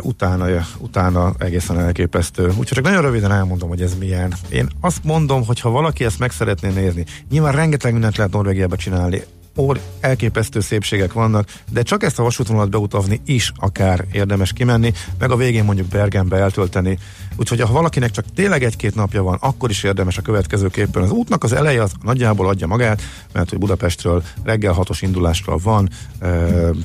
utána, 0.00 0.46
utána 0.78 1.34
egészen 1.38 1.78
elképesztő. 1.78 2.46
Úgyhogy 2.46 2.66
csak 2.66 2.84
nagyon 2.84 3.02
röviden 3.02 3.32
elmondom, 3.32 3.68
hogy 3.68 3.82
ez 3.82 3.94
milyen. 3.98 4.34
Én 4.48 4.68
azt 4.80 5.04
mondom, 5.04 5.46
hogy 5.46 5.60
ha 5.60 5.70
valaki 5.70 6.04
ezt 6.04 6.18
meg 6.18 6.30
szeretné 6.30 6.70
nézni, 6.70 7.04
nyilván 7.30 7.52
rengeteg 7.52 7.92
mindent 7.92 8.16
lehet 8.16 8.32
Norvégiába 8.32 8.76
csinálni, 8.76 9.22
or 9.58 9.80
elképesztő 10.00 10.60
szépségek 10.60 11.12
vannak, 11.12 11.48
de 11.70 11.82
csak 11.82 12.02
ezt 12.02 12.18
a 12.18 12.22
vasútvonalat 12.22 12.70
beutazni 12.70 13.20
is 13.24 13.52
akár 13.56 14.04
érdemes 14.12 14.52
kimenni, 14.52 14.92
meg 15.18 15.30
a 15.30 15.36
végén 15.36 15.64
mondjuk 15.64 15.88
Bergenbe 15.88 16.36
eltölteni. 16.36 16.98
Úgyhogy 17.36 17.60
ha 17.60 17.72
valakinek 17.72 18.10
csak 18.10 18.24
tényleg 18.34 18.64
egy-két 18.64 18.94
napja 18.94 19.22
van, 19.22 19.38
akkor 19.40 19.70
is 19.70 19.82
érdemes 19.82 20.18
a 20.18 20.22
következőképpen. 20.22 21.02
Az 21.02 21.10
útnak 21.10 21.44
az 21.44 21.52
eleje 21.52 21.82
az 21.82 21.92
nagyjából 22.02 22.48
adja 22.48 22.66
magát, 22.66 23.02
mert 23.32 23.50
hogy 23.50 23.58
Budapestről 23.58 24.22
reggel 24.42 24.72
hatos 24.72 25.02
indulásról 25.02 25.58
van, 25.62 25.88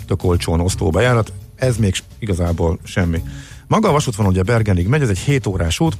tök 0.06 0.24
olcsón 0.24 0.60
osztóbejárat, 0.60 1.34
ez 1.56 1.78
még 1.78 1.96
igazából 2.20 2.80
semmi. 2.84 3.22
Maga 3.68 3.90
a 3.90 3.92
vasútvonal 3.92 4.32
ugye 4.32 4.44
Bergenig 4.44 4.88
megy, 4.88 5.02
ez 5.02 5.10
egy 5.10 5.20
7 5.20 5.48
órás 5.48 5.80
út, 5.80 5.96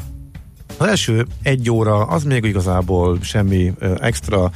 az 0.78 0.88
első 0.88 1.26
egy 1.42 1.70
óra 1.70 2.04
az 2.04 2.24
még 2.24 2.44
igazából 2.44 3.18
semmi 3.22 3.74
extra, 4.00 4.52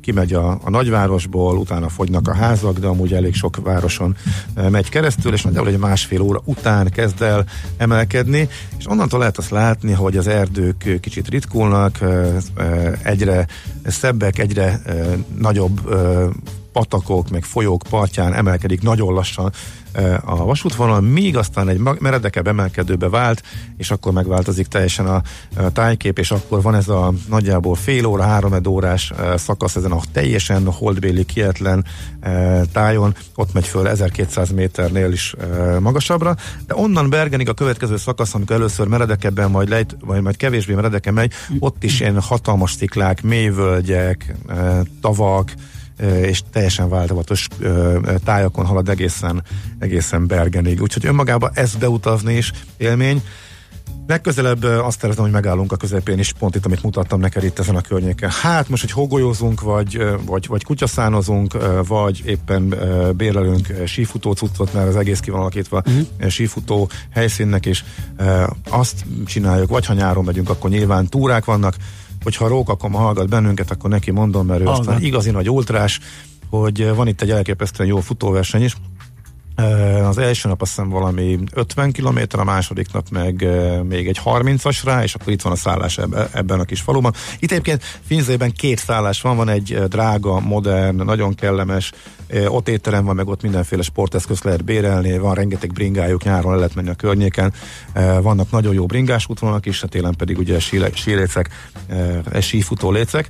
kimegy 0.00 0.32
a, 0.32 0.50
a 0.64 0.70
nagyvárosból, 0.70 1.56
utána 1.56 1.88
fogynak 1.88 2.28
a 2.28 2.34
házak, 2.34 2.78
de 2.78 2.86
amúgy 2.86 3.12
elég 3.12 3.34
sok 3.34 3.56
városon 3.62 4.16
megy 4.70 4.88
keresztül, 4.88 5.32
és 5.32 5.42
nagyjából 5.42 5.68
egy 5.68 5.78
másfél 5.78 6.20
óra 6.20 6.40
után 6.44 6.90
kezd 6.90 7.22
el 7.22 7.44
emelkedni, 7.76 8.48
és 8.78 8.88
onnantól 8.88 9.18
lehet 9.18 9.38
azt 9.38 9.50
látni, 9.50 9.92
hogy 9.92 10.16
az 10.16 10.26
erdők 10.26 10.98
kicsit 11.00 11.28
ritkulnak, 11.28 11.98
egyre 13.02 13.46
szebbek, 13.86 14.38
egyre 14.38 14.80
nagyobb 15.38 15.80
patakok, 16.74 17.30
meg 17.30 17.44
folyók 17.44 17.82
partján 17.90 18.34
emelkedik 18.34 18.82
nagyon 18.82 19.12
lassan 19.12 19.52
a 20.24 20.44
vasútvonal, 20.44 21.00
míg 21.00 21.36
aztán 21.36 21.68
egy 21.68 21.80
meredekebb 21.98 22.46
emelkedőbe 22.46 23.08
vált, 23.08 23.42
és 23.76 23.90
akkor 23.90 24.12
megváltozik 24.12 24.66
teljesen 24.66 25.06
a, 25.06 25.22
tájkép, 25.72 26.18
és 26.18 26.30
akkor 26.30 26.62
van 26.62 26.74
ez 26.74 26.88
a 26.88 27.12
nagyjából 27.28 27.74
fél 27.74 28.06
óra, 28.06 28.22
három 28.22 28.54
órás 28.68 29.12
szakasz 29.36 29.76
ezen 29.76 29.92
a 29.92 30.00
teljesen 30.12 30.72
holdbéli, 30.72 31.24
kietlen 31.24 31.84
tájon, 32.72 33.14
ott 33.34 33.52
megy 33.52 33.66
föl 33.66 33.88
1200 33.88 34.50
méternél 34.50 35.12
is 35.12 35.34
magasabbra, 35.80 36.36
de 36.66 36.74
onnan 36.76 37.10
Bergenig 37.10 37.48
a 37.48 37.54
következő 37.54 37.96
szakasz, 37.96 38.34
amikor 38.34 38.56
először 38.56 38.86
meredekebben, 38.86 39.50
majd, 39.50 39.68
lejt, 39.68 39.96
vagy 40.00 40.22
majd 40.22 40.36
kevésbé 40.36 40.74
meredeken 40.74 41.14
megy, 41.14 41.32
ott 41.58 41.84
is 41.84 42.00
ilyen 42.00 42.20
hatalmas 42.20 42.72
sziklák, 42.72 43.22
mélyvölgyek, 43.22 44.34
tavak, 45.00 45.52
és 46.00 46.42
teljesen 46.52 46.88
változatos 46.88 47.48
tájakon 48.24 48.66
halad 48.66 48.88
egészen, 48.88 49.42
egészen 49.78 50.26
Bergenig. 50.26 50.82
Úgyhogy 50.82 51.06
önmagában 51.06 51.50
ezt 51.54 51.78
beutazni 51.78 52.36
is 52.36 52.52
élmény. 52.76 53.22
Legközelebb 54.06 54.62
azt 54.62 55.00
tervezem, 55.00 55.24
hogy 55.24 55.32
megállunk 55.32 55.72
a 55.72 55.76
közepén 55.76 56.18
is, 56.18 56.32
pont 56.32 56.54
itt, 56.54 56.64
amit 56.64 56.82
mutattam 56.82 57.20
neked 57.20 57.44
itt 57.44 57.58
ezen 57.58 57.76
a 57.76 57.80
környéken. 57.80 58.30
Hát 58.42 58.68
most, 58.68 58.82
hogy 58.82 58.90
hogolyózunk, 58.90 59.60
vagy, 59.60 60.04
vagy, 60.26 60.46
vagy 60.46 60.64
kutyaszánozunk, 60.64 61.56
vagy 61.86 62.22
éppen 62.26 62.74
bérelünk 63.16 63.66
sífutó 63.86 64.32
cuccot, 64.32 64.72
mert 64.72 64.88
az 64.88 64.96
egész 64.96 65.20
ki 65.20 65.30
van 65.30 65.40
alakítva 65.40 65.82
uh-huh. 65.86 66.28
sífutó 66.28 66.88
helyszínnek, 67.10 67.66
és 67.66 67.84
azt 68.68 69.04
csináljuk, 69.26 69.68
vagy 69.68 69.86
ha 69.86 69.94
nyáron 69.94 70.24
megyünk, 70.24 70.50
akkor 70.50 70.70
nyilván 70.70 71.06
túrák 71.06 71.44
vannak, 71.44 71.74
hogyha 72.24 72.44
a 72.44 72.48
Rókakom 72.48 72.92
hallgat 72.92 73.28
bennünket, 73.28 73.70
akkor 73.70 73.90
neki 73.90 74.10
mondom, 74.10 74.46
mert 74.46 74.60
ő 74.60 74.64
Hallgat. 74.64 74.86
aztán 74.86 75.02
igazi 75.02 75.30
nagy 75.30 75.50
ultrás, 75.50 76.00
hogy 76.50 76.94
van 76.94 77.08
itt 77.08 77.20
egy 77.22 77.30
elképesztően 77.30 77.88
jó 77.88 78.00
futóverseny 78.00 78.62
is, 78.62 78.76
az 80.04 80.18
első 80.18 80.48
nap 80.48 80.60
azt 80.62 80.70
hiszem 80.74 80.88
valami 80.88 81.38
50 81.52 81.92
km, 81.92 82.18
a 82.30 82.44
második 82.44 82.92
nap 82.92 83.08
meg 83.10 83.48
még 83.88 84.08
egy 84.08 84.20
30-as 84.24 84.80
rá, 84.84 85.02
és 85.02 85.14
akkor 85.14 85.32
itt 85.32 85.42
van 85.42 85.52
a 85.52 85.56
szállás 85.56 85.98
ebben 86.32 86.60
a 86.60 86.64
kis 86.64 86.80
faluban. 86.80 87.12
Itt 87.38 87.50
egyébként 87.50 87.82
Finzében 88.06 88.52
két 88.52 88.78
szállás 88.78 89.20
van, 89.20 89.36
van 89.36 89.48
egy 89.48 89.78
drága, 89.88 90.40
modern, 90.40 91.04
nagyon 91.04 91.34
kellemes, 91.34 91.92
ott 92.48 92.68
étterem 92.68 93.04
van, 93.04 93.14
meg 93.14 93.28
ott 93.28 93.42
mindenféle 93.42 93.82
sporteszköz 93.82 94.42
lehet 94.42 94.64
bérelni, 94.64 95.18
van 95.18 95.34
rengeteg 95.34 95.72
bringájuk, 95.72 96.24
nyáron 96.24 96.50
le 96.50 96.56
lehet 96.56 96.74
menni 96.74 96.88
a 96.88 96.94
környéken, 96.94 97.52
vannak 98.20 98.50
nagyon 98.50 98.74
jó 98.74 98.86
bringás 98.86 99.28
útvonalak 99.28 99.66
is, 99.66 99.82
a 99.82 99.86
télen 99.86 100.14
pedig 100.16 100.38
ugye 100.38 100.58
sílécek, 100.58 101.50
sífutó 102.40 102.90
lécek. 102.90 103.28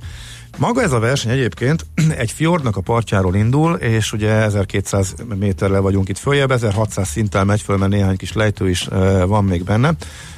Maga 0.57 0.81
ez 0.81 0.91
a 0.91 0.99
verseny 0.99 1.31
egyébként 1.31 1.85
egy 2.17 2.31
fjordnak 2.31 2.77
a 2.77 2.81
partjáról 2.81 3.35
indul, 3.35 3.73
és 3.75 4.13
ugye 4.13 4.29
1200 4.29 5.15
méterre 5.35 5.79
vagyunk 5.79 6.09
itt 6.09 6.17
följebb, 6.17 6.51
1600 6.51 7.07
szinttel 7.07 7.45
megy 7.45 7.61
föl, 7.61 7.77
mert 7.77 7.91
néhány 7.91 8.17
kis 8.17 8.33
lejtő 8.33 8.69
is 8.69 8.87
van 9.25 9.43
még 9.43 9.63
benne. 9.63 9.93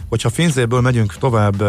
Hogyha 0.10 0.30
Finzéből 0.30 0.82
megyünk 0.82 1.18
tovább 1.18 1.64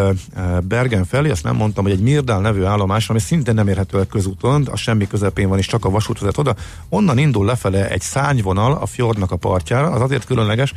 Bergen 0.62 1.04
felé, 1.04 1.30
azt 1.30 1.44
nem 1.44 1.56
mondtam, 1.56 1.84
hogy 1.84 1.92
egy 1.92 2.00
Mirdál 2.00 2.40
nevű 2.40 2.62
állomás, 2.62 3.08
ami 3.08 3.18
szintén 3.18 3.54
nem 3.54 3.68
érhető 3.68 3.98
el 3.98 4.06
közúton, 4.06 4.66
a 4.70 4.76
semmi 4.76 5.06
közepén 5.06 5.48
van, 5.48 5.58
és 5.58 5.66
csak 5.66 5.84
a 5.84 5.90
vasút 5.90 6.18
vezet 6.18 6.38
oda, 6.38 6.54
onnan 6.88 7.18
indul 7.18 7.44
lefele 7.44 7.88
egy 7.88 8.00
szányvonal 8.00 8.72
a 8.72 8.86
fjordnak 8.86 9.30
a 9.30 9.36
partjára, 9.36 9.90
az 9.90 10.00
azért 10.00 10.24
különleges, 10.24 10.72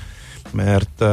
mert 0.52 1.04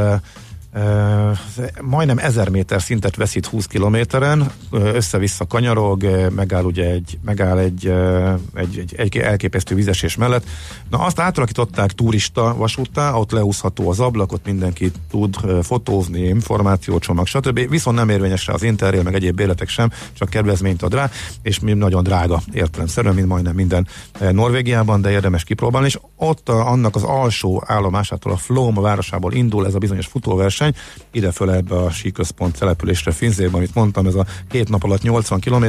majdnem 1.82 2.18
1000 2.18 2.48
méter 2.48 2.82
szintet 2.82 3.16
veszít 3.16 3.46
20 3.46 3.66
kilométeren, 3.66 4.50
össze-vissza 4.70 5.46
kanyarog, 5.46 6.04
megáll 6.34 6.64
ugye 6.64 6.84
egy, 6.84 7.18
megáll 7.24 7.58
egy, 7.58 7.86
egy, 8.54 8.78
egy, 8.78 8.94
egy 8.96 9.16
elképesztő 9.16 9.74
vizesés 9.74 10.16
mellett. 10.16 10.46
Na 10.90 10.98
azt 10.98 11.18
átalakították 11.18 11.92
turista 11.92 12.54
vasúttá, 12.56 13.12
ott 13.12 13.30
leúszható 13.30 13.90
az 13.90 14.00
ablak, 14.00 14.32
ott 14.32 14.46
mindenki 14.46 14.90
tud 15.10 15.36
fotózni, 15.62 16.20
információcsomag, 16.20 17.26
stb. 17.26 17.68
Viszont 17.68 17.96
nem 17.96 18.08
érvényes 18.08 18.46
rá 18.46 18.54
az 18.54 18.62
interrail, 18.62 19.02
meg 19.02 19.14
egyéb 19.14 19.40
életek 19.40 19.68
sem, 19.68 19.90
csak 20.12 20.28
kedvezményt 20.28 20.82
ad 20.82 20.94
rá, 20.94 21.10
és 21.42 21.60
mi 21.60 21.72
nagyon 21.72 22.02
drága 22.02 22.40
értelemszerűen, 22.52 23.14
mint 23.14 23.26
majdnem 23.26 23.54
minden 23.54 23.86
Norvégiában, 24.32 25.00
de 25.00 25.10
érdemes 25.10 25.44
kipróbálni, 25.44 25.86
és 25.86 25.98
ott 26.16 26.48
annak 26.48 26.94
az 26.94 27.02
alsó 27.02 27.62
állomásától, 27.66 28.32
a 28.32 28.36
Flóm 28.36 28.74
városából 28.74 29.32
indul 29.32 29.66
ez 29.66 29.74
a 29.74 29.78
bizonyos 29.78 30.06
futóverseny, 30.06 30.56
verseny, 30.58 30.74
ide 31.10 31.32
föl 31.32 31.50
ebbe 31.50 31.76
a 31.76 31.90
síközpont 31.90 32.58
településre 32.58 33.10
Finzében, 33.10 33.54
amit 33.54 33.74
mondtam, 33.74 34.06
ez 34.06 34.14
a 34.14 34.26
két 34.48 34.68
nap 34.68 34.84
alatt 34.84 35.02
80 35.02 35.40
km, 35.40 35.64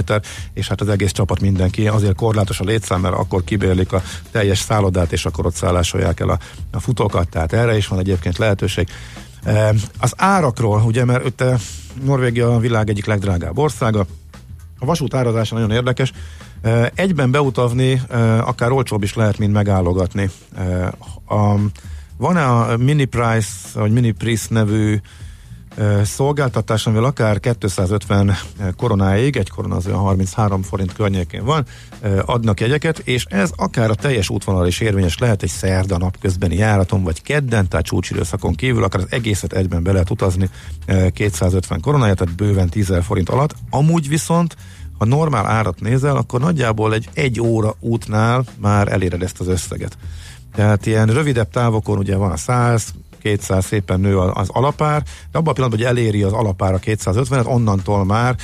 és 0.53 0.67
hát 0.67 0.81
az 0.81 0.89
egész 0.89 1.11
csapat 1.11 1.39
mindenki, 1.39 1.87
azért 1.87 2.15
korlátos 2.15 2.59
a 2.59 2.63
létszám, 2.63 3.01
mert 3.01 3.15
akkor 3.15 3.43
kibérlik 3.43 3.93
a 3.93 4.01
teljes 4.31 4.59
szállodát, 4.59 5.11
és 5.11 5.25
akkor 5.25 5.45
ott 5.45 5.55
szállásolják 5.55 6.19
el 6.19 6.29
a, 6.29 6.39
a 6.71 6.79
futókat, 6.79 7.29
tehát 7.29 7.53
erre 7.53 7.77
is 7.77 7.87
van 7.87 7.99
egyébként 7.99 8.37
lehetőség. 8.37 8.87
E, 9.43 9.73
az 9.99 10.13
árakról, 10.17 10.81
ugye, 10.81 11.05
mert 11.05 11.25
itt 11.25 11.43
Norvégia 12.03 12.55
a 12.55 12.59
világ 12.59 12.89
egyik 12.89 13.05
legdrágább 13.05 13.57
országa, 13.57 14.05
a 14.79 14.85
vasút 14.85 15.13
árazása 15.13 15.55
nagyon 15.55 15.71
érdekes, 15.71 16.11
e, 16.61 16.91
egyben 16.95 17.31
beutazni 17.31 18.01
e, 18.09 18.39
akár 18.41 18.71
olcsóbb 18.71 19.03
is 19.03 19.13
lehet, 19.13 19.37
mint 19.37 19.53
megállogatni. 19.53 20.29
A, 21.27 21.55
van-e 22.19 22.45
a 22.45 22.77
Mini 22.77 23.05
Price, 23.05 23.49
vagy 23.73 23.91
Mini 23.91 24.11
Price 24.11 24.45
nevű 24.49 24.99
szolgáltatás, 26.03 26.87
amivel 26.87 27.03
akár 27.03 27.39
250 27.39 28.35
koronáig, 28.77 29.35
egy 29.35 29.49
korona 29.49 29.75
az 29.75 29.85
olyan 29.87 29.99
33 29.99 30.61
forint 30.61 30.93
környékén 30.93 31.43
van, 31.43 31.65
adnak 32.25 32.59
jegyeket, 32.59 32.99
és 32.99 33.25
ez 33.25 33.51
akár 33.55 33.89
a 33.89 33.95
teljes 33.95 34.29
útvonal 34.29 34.67
is 34.67 34.79
érvényes 34.79 35.17
lehet 35.17 35.43
egy 35.43 35.49
szerda 35.49 35.97
napközbeni 35.97 36.55
járaton, 36.55 37.03
vagy 37.03 37.21
kedden, 37.21 37.67
tehát 37.67 37.85
csúcsidőszakon 37.85 38.55
kívül, 38.55 38.83
akár 38.83 39.01
az 39.01 39.11
egészet 39.11 39.53
egyben 39.53 39.83
be 39.83 39.91
lehet 39.91 40.09
utazni 40.09 40.49
250 41.13 41.81
koronáját, 41.81 42.17
tehát 42.17 42.35
bőven 42.35 42.69
10 42.69 42.93
forint 43.01 43.29
alatt. 43.29 43.55
Amúgy 43.69 44.07
viszont 44.07 44.55
ha 44.97 45.05
normál 45.05 45.45
árat 45.45 45.81
nézel, 45.81 46.15
akkor 46.15 46.39
nagyjából 46.39 46.93
egy 46.93 47.09
egy 47.13 47.41
óra 47.41 47.75
útnál 47.79 48.43
már 48.57 48.87
eléred 48.87 49.23
ezt 49.23 49.39
az 49.39 49.47
összeget. 49.47 49.97
Tehát 50.55 50.85
ilyen 50.85 51.07
rövidebb 51.07 51.49
távokon 51.49 51.97
ugye 51.97 52.15
van 52.15 52.31
a 52.31 52.37
100, 52.37 52.93
200 53.21 53.65
szépen 53.65 53.99
nő 53.99 54.17
az 54.17 54.49
alapár, 54.49 55.03
de 55.31 55.37
abban 55.37 55.49
a 55.49 55.53
pillanatban, 55.53 55.87
hogy 55.87 55.97
eléri 55.97 56.23
az 56.23 56.33
alapár 56.33 56.73
a 56.73 56.79
250-et, 56.79 57.45
onnantól 57.45 58.05
már 58.05 58.35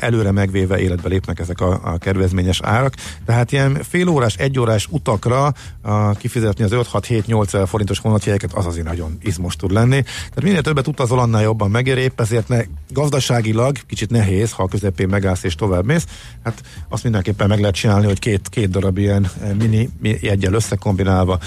előre 0.00 0.30
megvéve 0.30 0.78
életbe 0.78 1.08
lépnek 1.08 1.38
ezek 1.38 1.60
a, 1.60 1.80
a 1.82 1.98
kedvezményes 1.98 2.60
árak. 2.62 2.94
Tehát 3.26 3.52
ilyen 3.52 3.78
félórás, 3.88 4.34
egyórás 4.34 4.86
utakra 4.90 5.52
a, 5.82 6.10
kifizetni 6.10 6.64
az 6.64 6.70
5-6-7-8 6.74 7.64
forintos 7.66 7.98
vonatjegyeket, 7.98 8.52
az 8.52 8.66
azért 8.66 8.86
nagyon 8.86 9.18
izmos 9.22 9.56
tud 9.56 9.72
lenni. 9.72 10.02
Tehát 10.02 10.42
minél 10.42 10.62
többet 10.62 10.86
utazol, 10.86 11.18
annál 11.18 11.42
jobban 11.42 11.70
megér, 11.70 11.98
épp 11.98 12.20
ezért 12.20 12.48
ne, 12.48 12.60
gazdaságilag 12.88 13.76
kicsit 13.86 14.10
nehéz, 14.10 14.52
ha 14.52 14.62
a 14.62 14.68
közepén 14.68 15.08
megállsz 15.08 15.42
és 15.42 15.54
tovább 15.54 15.84
mész. 15.84 16.06
Hát 16.44 16.62
azt 16.88 17.02
mindenképpen 17.02 17.48
meg 17.48 17.60
lehet 17.60 17.74
csinálni, 17.74 18.06
hogy 18.06 18.18
két, 18.18 18.48
két 18.48 18.70
darab 18.70 18.98
ilyen 18.98 19.30
mini 19.58 19.90
jegyel 20.20 20.52
összekombinálva, 20.52 21.38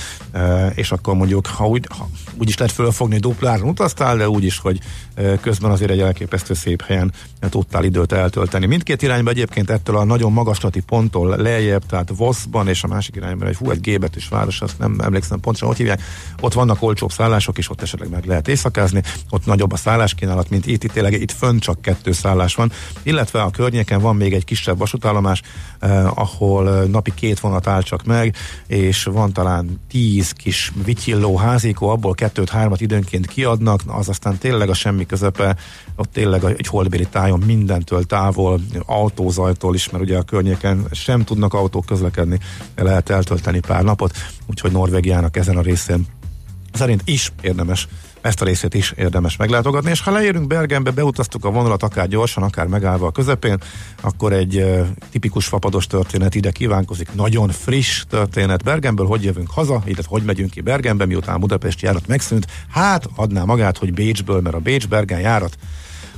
és 0.76 0.92
akkor 0.92 1.16
mondjuk, 1.16 1.46
ha 1.46 1.68
úgy, 1.68 1.88
ha, 1.98 2.10
úgy 2.38 2.50
is 2.50 2.58
lehet 2.58 2.75
fölfogni, 2.76 3.18
duplára 3.18 3.64
utaztál, 3.64 4.18
de 4.18 4.30
úgy 4.30 4.44
is, 4.44 4.58
hogy 4.58 4.80
közben 5.42 5.72
azért 5.72 5.92
egy 5.92 6.00
elképesztő 6.00 6.54
szép 6.54 6.82
helyen 6.82 7.14
tudtál 7.50 7.84
időt 7.84 8.12
eltölteni. 8.12 8.66
Mindkét 8.66 9.02
irányba 9.02 9.30
egyébként 9.30 9.70
ettől 9.70 9.98
a 9.98 10.04
nagyon 10.04 10.32
magaslati 10.32 10.80
ponttól 10.80 11.36
lejjebb, 11.38 11.86
tehát 11.86 12.12
Voszban 12.18 12.68
és 12.68 12.84
a 12.84 12.88
másik 12.88 13.16
irányban 13.16 13.48
egy, 13.48 13.56
hú, 13.56 13.70
egy 13.70 13.82
gébetűs 13.82 14.28
város, 14.28 14.62
azt 14.62 14.80
nem 14.80 14.96
emlékszem 15.04 15.40
pontosan, 15.40 15.68
hogy 15.68 15.78
hívják. 15.78 16.02
Ott 16.40 16.54
vannak 16.54 16.82
olcsóbb 16.82 17.12
szállások, 17.12 17.58
és 17.58 17.70
ott 17.70 17.82
esetleg 17.82 18.10
meg 18.10 18.26
lehet 18.26 18.48
éjszakázni, 18.48 19.02
ott 19.30 19.46
nagyobb 19.46 19.72
a 19.72 19.76
szálláskínálat, 19.76 20.50
mint 20.50 20.66
itt, 20.66 20.84
itt 20.84 20.92
tényleg 20.92 21.14
itt 21.14 21.32
fönn 21.32 21.58
csak 21.58 21.82
kettő 21.82 22.12
szállás 22.12 22.56
van, 22.56 22.72
illetve 23.04 23.42
a 23.42 23.50
környéken 23.50 24.02
van 24.02 24.16
még 24.16 24.34
egy 24.34 24.46
kisebb 24.46 24.78
vasútállomás, 24.78 25.42
eh, 25.80 26.20
ahol 26.20 26.86
napi 26.86 27.14
két 27.14 27.40
vonat 27.40 27.68
áll 27.68 27.82
csak 27.82 28.04
meg, 28.04 28.36
és 28.68 29.04
van 29.04 29.34
talán 29.34 29.82
tíz 29.90 30.32
kis 30.32 30.72
vityilló 30.86 31.38
házikó, 31.38 31.90
abból 31.90 32.14
kettőt, 32.14 32.50
hármat 32.66 32.82
időnként 32.82 33.28
kiadnak, 33.28 33.82
az 33.88 34.10
aztán 34.10 34.38
tényleg 34.38 34.70
a 34.70 34.74
semmi 34.74 35.06
közepe, 35.06 35.56
ott 35.96 36.12
tényleg 36.12 36.44
egy 36.44 36.68
holdbéli 36.68 37.08
tájon 37.08 37.40
mindentől 37.40 38.04
távol, 38.04 38.62
autózajtól 38.86 39.76
is, 39.76 39.90
mert 39.90 40.04
ugye 40.04 40.18
a 40.18 40.24
környéken 40.24 40.88
sem 40.92 41.24
tudnak 41.24 41.54
autók 41.54 41.86
közlekedni, 41.86 42.40
lehet 42.76 43.10
eltölteni 43.10 43.60
pár 43.60 43.84
napot, 43.84 44.16
úgyhogy 44.46 44.72
Norvégiának 44.72 45.38
ezen 45.38 45.58
a 45.58 45.62
részén 45.62 46.06
szerint 46.76 47.02
is 47.06 47.32
érdemes 47.42 47.88
ezt 48.26 48.42
a 48.42 48.46
részét 48.46 48.74
is 48.74 48.94
érdemes 48.96 49.38
meglátogatni, 49.38 49.90
és 49.90 50.02
ha 50.02 50.12
leérünk 50.12 50.48
Bergenbe, 50.48 50.92
beutaztuk 50.92 51.46
a 51.46 51.52
vonalat 51.52 51.84
akár 51.84 52.08
gyorsan, 52.08 52.44
akár 52.44 52.68
megállva 52.68 53.08
a 53.08 53.12
közepén, 53.12 53.58
akkor 54.02 54.34
egy 54.34 54.66
tipikus 55.12 55.46
fapados 55.46 55.88
történet 55.88 56.36
ide 56.36 56.52
kívánkozik, 56.52 57.14
nagyon 57.14 57.50
friss 57.50 58.04
történet. 58.10 58.64
Bergenből, 58.64 59.06
hogy 59.06 59.24
jövünk 59.24 59.50
haza, 59.50 59.82
illetve 59.86 60.10
hogy 60.10 60.24
megyünk 60.24 60.50
ki 60.50 60.62
Bergenbe, 60.62 61.06
miután 61.06 61.40
Budapest 61.40 61.82
járat 61.82 62.08
megszűnt, 62.08 62.48
hát 62.70 63.10
adná 63.16 63.44
magát, 63.44 63.78
hogy 63.78 63.94
Bécsből, 63.94 64.42
mert 64.42 64.56
a 64.56 64.60
Bécs-Bergen 64.60 65.20
járat 65.20 65.58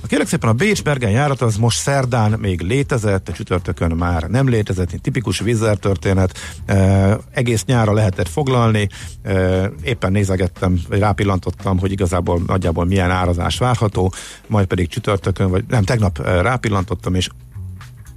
a 0.01 0.07
kérlek 0.07 0.27
szépen 0.27 0.49
a 0.49 0.53
Bécs-Bergen 0.53 1.11
járat 1.11 1.41
az 1.41 1.57
most 1.57 1.79
szerdán 1.79 2.39
még 2.39 2.61
létezett, 2.61 3.29
a 3.29 3.31
csütörtökön 3.31 3.91
már 3.91 4.23
nem 4.23 4.49
létezett, 4.49 4.91
egy 4.91 5.01
tipikus 5.01 5.39
vízzer 5.39 5.77
történet, 5.77 6.37
e, 6.65 7.17
egész 7.31 7.65
nyára 7.65 7.93
lehetett 7.93 8.29
foglalni, 8.29 8.89
e, 9.23 9.71
éppen 9.83 10.11
nézegettem, 10.11 10.79
vagy 10.89 10.99
rápillantottam, 10.99 11.79
hogy 11.79 11.91
igazából 11.91 12.41
nagyjából 12.47 12.85
milyen 12.85 13.11
árazás 13.11 13.57
várható, 13.57 14.13
majd 14.47 14.67
pedig 14.67 14.87
csütörtökön, 14.87 15.49
vagy 15.49 15.63
nem, 15.67 15.83
tegnap 15.83 16.17
rápillantottam, 16.41 17.15
és 17.15 17.29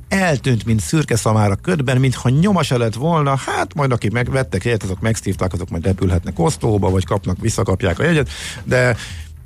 eltűnt, 0.08 0.64
mint 0.64 0.80
szürke 0.80 1.16
szamára 1.16 1.54
ködben, 1.54 1.96
mintha 1.96 2.28
nyoma 2.28 2.62
se 2.62 2.76
lett 2.76 2.94
volna, 2.94 3.36
hát 3.36 3.74
majd 3.74 3.92
akik 3.92 4.12
megvettek 4.12 4.64
jegyet, 4.64 4.82
azok 4.82 5.00
megszívták, 5.00 5.52
azok 5.52 5.70
majd 5.70 5.84
repülhetnek 5.84 6.38
osztóba, 6.38 6.90
vagy 6.90 7.04
kapnak, 7.04 7.40
visszakapják 7.40 7.98
a 7.98 8.02
jegyet, 8.02 8.28
de 8.64 8.96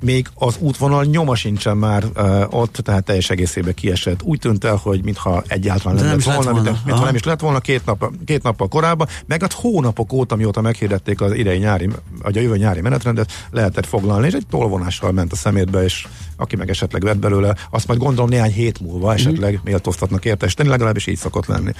még 0.05 0.27
az 0.33 0.55
útvonal 0.59 1.03
nyoma 1.03 1.35
sincsen 1.35 1.77
már 1.77 2.03
uh, 2.15 2.53
ott, 2.53 2.73
tehát 2.73 3.03
teljes 3.03 3.29
egészében 3.29 3.73
kiesett. 3.73 4.21
Úgy 4.23 4.39
tűnt 4.39 4.63
el, 4.63 4.75
hogy 4.75 5.03
mintha 5.03 5.43
egyáltalán 5.47 5.95
nem, 5.95 6.05
nem 6.05 6.15
lett 6.15 6.25
volna, 6.25 6.51
volna. 6.51 6.61
Mint, 6.61 6.85
mintha 6.85 7.05
nem 7.05 7.15
is 7.15 7.23
lett 7.23 7.39
volna 7.39 7.59
két, 7.59 7.85
nap, 7.85 8.11
két 8.25 8.43
nappal 8.43 8.67
korábban, 8.67 9.07
meg 9.25 9.41
hát 9.41 9.53
hónapok 9.53 10.13
óta, 10.13 10.35
mióta 10.35 10.61
meghirdették 10.61 11.21
az 11.21 11.33
idei 11.33 11.57
nyári, 11.57 11.89
vagy 12.21 12.37
a 12.37 12.41
jövő 12.41 12.57
nyári 12.57 12.81
menetrendet, 12.81 13.31
lehetett 13.51 13.85
foglalni, 13.85 14.27
és 14.27 14.33
egy 14.33 14.47
tolvonással 14.49 15.11
ment 15.11 15.31
a 15.31 15.35
szemétbe, 15.35 15.83
és 15.83 16.07
aki 16.37 16.55
meg 16.55 16.69
esetleg 16.69 17.03
vett 17.03 17.17
belőle, 17.17 17.55
azt 17.69 17.87
majd 17.87 17.99
gondolom 17.99 18.29
néhány 18.29 18.51
hét 18.51 18.79
múlva 18.79 19.13
esetleg 19.13 19.53
mm. 19.53 19.59
méltóztatnak 19.63 20.25
érte 20.25 20.47
tenni, 20.55 20.69
legalábbis 20.69 21.07
így 21.07 21.17
szokott 21.17 21.45
lenni. 21.45 21.71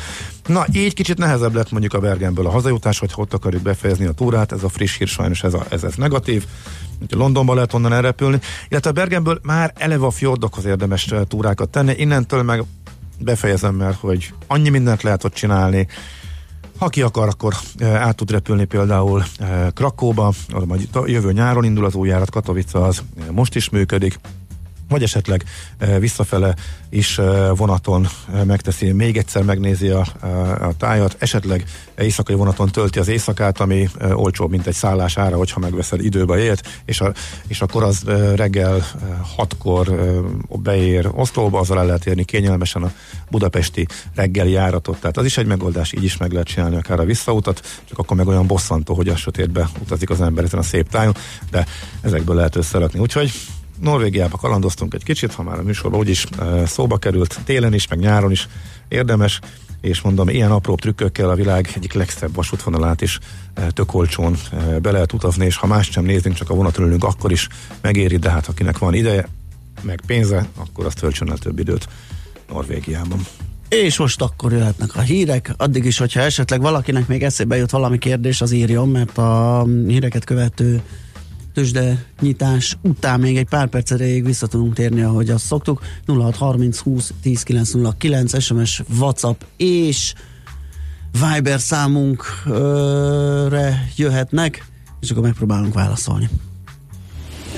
Na, 0.46 0.66
így 0.72 0.94
kicsit 0.94 1.18
nehezebb 1.18 1.56
lett 1.56 1.72
mondjuk 1.72 1.94
a 1.94 2.00
Bergenből 2.00 2.46
a 2.46 2.52
hazajutás, 2.52 3.00
hogy 3.00 3.12
ott 3.16 3.34
akarjuk 3.34 3.62
befejezni 3.62 4.06
a 4.06 4.12
túrát, 4.12 4.52
ez 4.52 4.64
a 4.64 4.70
friss 4.70 4.98
hír 4.98 5.08
sajnos 5.08 5.44
ez, 5.44 5.54
a, 5.54 5.66
ez, 5.70 5.84
ez 5.84 5.96
negatív. 5.96 6.46
Londonba 7.10 7.54
lehet 7.54 7.74
onnan 7.74 7.94
elrepülni, 7.94 8.40
illetve 8.70 8.92
Bergenből 8.92 9.40
már 9.44 9.74
eleve 9.76 10.06
a 10.06 10.12
fjordokhoz 10.12 10.66
érdemes 10.66 11.08
eh, 11.12 11.22
túrákat 11.28 11.70
tenni, 11.70 11.94
innentől 11.98 12.44
meg 12.44 12.64
befejezem, 13.20 13.76
mert 13.76 14.00
hogy 14.00 14.34
annyi 14.48 14.70
mindent 14.70 15.04
lehet 15.04 15.24
ott 15.24 15.34
csinálni, 15.34 15.88
ha 16.78 16.90
ki 16.90 17.02
akar, 17.02 17.28
akkor 17.28 17.54
eh, 17.78 18.06
át 18.06 18.16
tud 18.16 18.32
repülni 18.32 18.66
például 18.66 19.24
eh, 19.40 19.68
Krakóba, 19.74 20.34
majd 20.66 20.90
jövő 21.06 21.32
nyáron 21.32 21.64
indul 21.64 21.86
az 21.86 21.96
új 21.96 22.08
járat, 22.08 22.30
Katowice 22.30 22.80
az 22.80 23.04
most 23.32 23.56
is 23.56 23.70
működik, 23.70 24.20
vagy 24.90 25.04
esetleg 25.04 25.44
visszafele 26.00 26.56
is 26.90 27.20
vonaton 27.56 28.08
megteszi, 28.46 28.92
még 28.92 29.18
egyszer 29.18 29.44
megnézi 29.44 29.88
a, 29.88 30.06
a 30.62 30.78
tájat, 30.78 31.16
esetleg 31.20 31.66
éjszakai 31.98 32.36
vonaton 32.36 32.72
tölti 32.72 33.00
az 33.00 33.08
éjszakát, 33.08 33.60
ami 33.60 33.90
olcsóbb, 34.14 34.50
mint 34.50 34.68
egy 34.68 34.74
szállás 34.74 35.18
ára, 35.18 35.38
hogyha 35.38 35.60
megveszed 35.60 36.04
időbe 36.04 36.38
élt, 36.38 36.82
és, 36.86 37.02
a, 37.02 37.14
és 37.48 37.62
akkor 37.62 37.84
az 37.84 38.04
reggel 38.36 38.86
hatkor 39.36 39.96
beér 40.50 41.10
Oszlóba, 41.14 41.60
azzal 41.60 41.80
el 41.80 41.86
lehet 41.86 42.06
érni 42.06 42.24
kényelmesen 42.24 42.84
a 42.84 42.92
budapesti 43.30 43.88
reggeli 44.16 44.52
járatot, 44.52 45.00
tehát 45.00 45.18
az 45.18 45.26
is 45.26 45.38
egy 45.38 45.46
megoldás, 45.46 45.94
így 45.94 46.04
is 46.04 46.18
meg 46.18 46.32
lehet 46.32 46.48
csinálni 46.48 46.76
akár 46.76 47.00
a 47.00 47.06
visszautat, 47.06 47.82
csak 47.86 47.98
akkor 47.98 48.18
meg 48.18 48.28
olyan 48.28 48.48
bosszantó, 48.48 48.94
hogy 48.94 49.08
a 49.08 49.16
sötétbe 49.16 49.70
utazik 49.82 50.10
az 50.10 50.22
ember 50.22 50.44
ezen 50.44 50.60
a 50.60 50.64
szép 50.64 50.90
tájon, 50.90 51.16
de 51.52 51.66
ezekből 52.02 52.36
lehet 52.36 52.56
összerakni. 52.56 53.00
Úgyhogy 53.00 53.32
Norvégiába 53.82 54.38
kalandoztunk 54.38 54.94
egy 54.94 55.04
kicsit, 55.04 55.34
ha 55.34 55.44
már 55.44 55.60
a 55.60 55.64
műsorban 55.64 56.00
úgyis 56.00 56.26
szóba 56.66 56.98
került, 56.98 57.40
télen 57.44 57.74
is, 57.74 57.88
meg 57.88 58.00
nyáron 58.00 58.32
is 58.32 58.48
érdemes, 58.88 59.40
és 59.82 60.02
mondom, 60.02 60.30
ilyen 60.30 60.52
apró 60.52 60.76
trükkökkel 60.76 61.30
a 61.30 61.36
világ 61.36 61.72
egyik 61.76 61.94
legszebb 61.94 62.36
vasútvonalát 62.36 63.02
is 63.02 63.20
tök 63.70 63.94
olcsón 63.94 64.38
be 64.82 64.92
lehet 64.92 65.14
utazni, 65.14 65.46
és 65.46 65.56
ha 65.56 65.68
más 65.68 65.90
sem 65.92 66.06
nézünk, 66.06 66.36
csak 66.36 66.50
a 66.50 66.54
vonaton 66.54 66.86
ülünk, 66.86 67.04
akkor 67.04 67.32
is 67.32 67.48
megéri, 67.82 68.18
de 68.18 68.30
hát 68.30 68.48
akinek 68.48 68.78
van 68.78 68.94
ideje, 68.94 69.28
meg 69.82 70.02
pénze, 70.08 70.48
akkor 70.58 70.86
azt 70.86 71.00
töltsön 71.00 71.30
el 71.30 71.38
több 71.38 71.60
időt 71.60 71.88
Norvégiában. 72.50 73.20
És 73.70 73.98
most 73.98 74.22
akkor 74.22 74.52
jöhetnek 74.52 74.96
a 74.96 75.02
hírek, 75.02 75.54
addig 75.58 75.86
is, 75.86 75.98
hogyha 75.98 76.20
esetleg 76.20 76.62
valakinek 76.62 77.08
még 77.08 77.24
eszébe 77.24 77.58
jut 77.58 77.72
valami 77.72 77.98
kérdés, 77.98 78.42
az 78.42 78.52
írjon, 78.52 78.90
mert 78.90 79.18
a 79.18 79.66
híreket 79.88 80.24
követő 80.24 80.82
tőzsde 81.56 82.06
nyitás 82.22 82.78
után 82.82 83.20
még 83.20 83.38
egy 83.38 83.48
pár 83.48 83.68
perc 83.68 83.92
erejéig 83.92 84.26
vissza 84.26 84.48
tudunk 84.48 84.74
térni, 84.74 85.02
ahogy 85.02 85.30
azt 85.30 85.46
szoktuk. 85.46 85.82
0630 86.08 86.78
20 86.78 87.14
10 87.22 87.44
909 87.44 88.42
SMS, 88.42 88.82
WhatsApp 89.00 89.42
és 89.58 90.14
Viber 91.12 91.60
számunkra 91.60 93.70
jöhetnek, 93.96 94.66
és 95.00 95.12
akkor 95.12 95.24
megpróbálunk 95.24 95.74
válaszolni. 95.74 96.30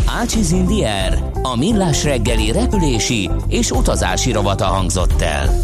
Ácsiz 0.05 0.51
Indier, 0.51 1.31
a 1.41 1.55
millás 1.55 2.03
reggeli 2.03 2.51
repülési 2.51 3.29
és 3.47 3.71
utazási 3.71 4.31
rovata 4.31 4.65
hangzott 4.65 5.21
el. 5.21 5.63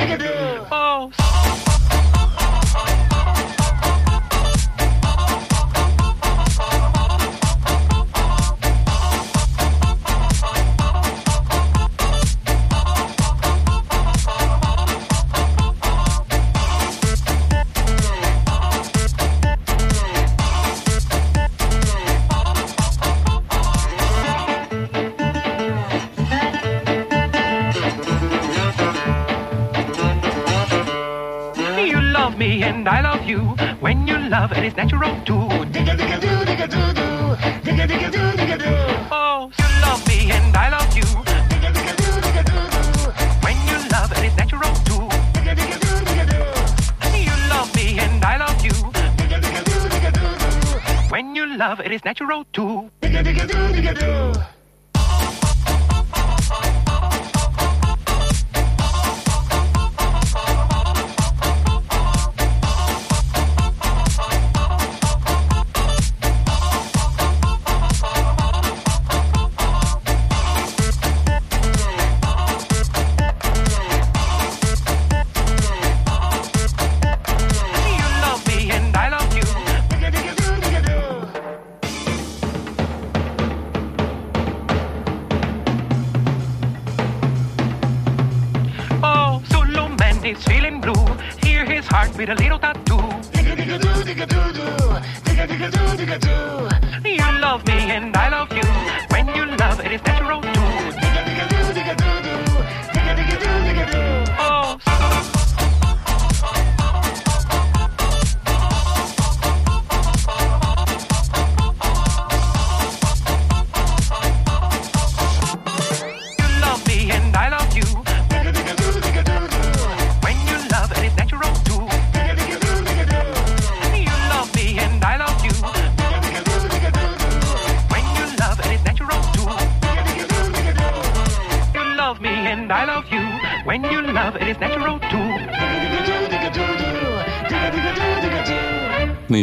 Natural 52.11 52.43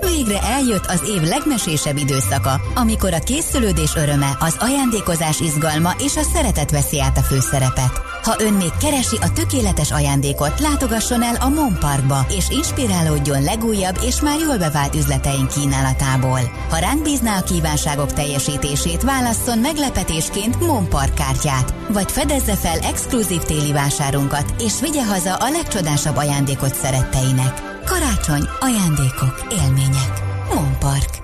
Végre 0.00 0.40
eljött 0.42 0.86
az 0.86 1.02
év 1.08 1.22
legmesésebb 1.22 1.96
időszaka, 1.96 2.60
amikor 2.74 3.14
a 3.14 3.18
készülődés 3.18 3.94
öröme, 3.96 4.36
az 4.38 4.56
ajándékozás 4.58 5.40
izgalma 5.40 5.94
és 5.98 6.16
a 6.16 6.22
szeretet 6.22 6.70
veszi 6.70 7.00
át 7.00 7.18
a 7.18 7.22
főszerepet. 7.22 8.00
Ha 8.22 8.34
ön 8.38 8.52
még 8.52 8.70
keresi 8.80 9.16
a 9.20 9.32
tökéletes 9.32 9.92
ajándékot, 9.92 10.60
látogasson 10.60 11.22
el 11.22 11.34
a 11.34 11.48
Mon 11.48 11.78
Parkba, 11.78 12.26
és 12.36 12.48
inspirálódjon 12.50 13.42
legújabb 13.42 13.98
és 14.02 14.20
már 14.20 14.38
jól 14.40 14.58
bevált 14.58 14.94
üzleteink 14.94 15.48
kínálatából. 15.48 16.40
Ha 16.70 16.78
ránk 16.78 17.02
bízná 17.02 17.38
a 17.38 17.42
kívánságok 17.42 18.12
teljesítését, 18.12 19.02
válasszon 19.02 19.58
meglepetésként 19.58 20.60
Mon 20.60 20.88
Park 20.88 21.14
kártyát, 21.14 21.74
vagy 21.88 22.10
fedezze 22.10 22.56
fel 22.56 22.78
exkluzív 22.78 23.42
téli 23.42 23.72
vásárunkat, 23.72 24.54
és 24.58 24.80
vigye 24.80 25.04
haza 25.04 25.34
a 25.34 25.50
legcsodásabb 25.50 26.16
ajándékot 26.16 26.74
szeretteinek. 26.74 27.79
Karácsony, 27.90 28.48
ajándékok, 28.60 29.46
élmények. 29.50 30.22
Mon 30.54 30.78
Park. 30.78 31.22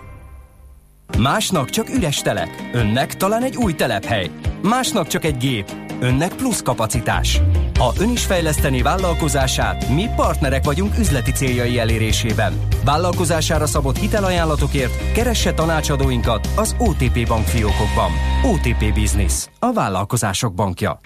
Másnak 1.18 1.70
csak 1.70 1.88
üres 1.94 2.16
telek, 2.16 2.70
önnek 2.72 3.16
talán 3.16 3.42
egy 3.42 3.56
új 3.56 3.74
telephely. 3.74 4.30
Másnak 4.62 5.06
csak 5.06 5.24
egy 5.24 5.36
gép, 5.36 5.72
önnek 6.00 6.34
plusz 6.34 6.62
kapacitás. 6.62 7.40
Ha 7.78 7.92
ön 7.98 8.10
is 8.10 8.24
fejleszteni 8.24 8.82
vállalkozását, 8.82 9.88
mi 9.88 10.04
partnerek 10.16 10.64
vagyunk 10.64 10.98
üzleti 10.98 11.32
céljai 11.32 11.78
elérésében. 11.78 12.60
Vállalkozására 12.84 13.66
szabott 13.66 13.96
hitelajánlatokért 13.96 15.12
keresse 15.12 15.52
tanácsadóinkat 15.54 16.48
az 16.56 16.74
OTP 16.78 17.26
bank 17.26 17.46
fiókokban. 17.46 18.10
OTP 18.44 18.94
Business, 18.94 19.46
a 19.58 19.72
vállalkozások 19.72 20.54
bankja. 20.54 21.00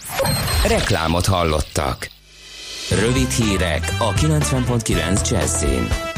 Reklámot 0.69 1.27
hallottak. 1.27 2.19
Rövid 2.91 3.31
hírek 3.31 3.97
a 3.99 4.13
90.9 4.13 5.31
Jazzin. 5.31 6.10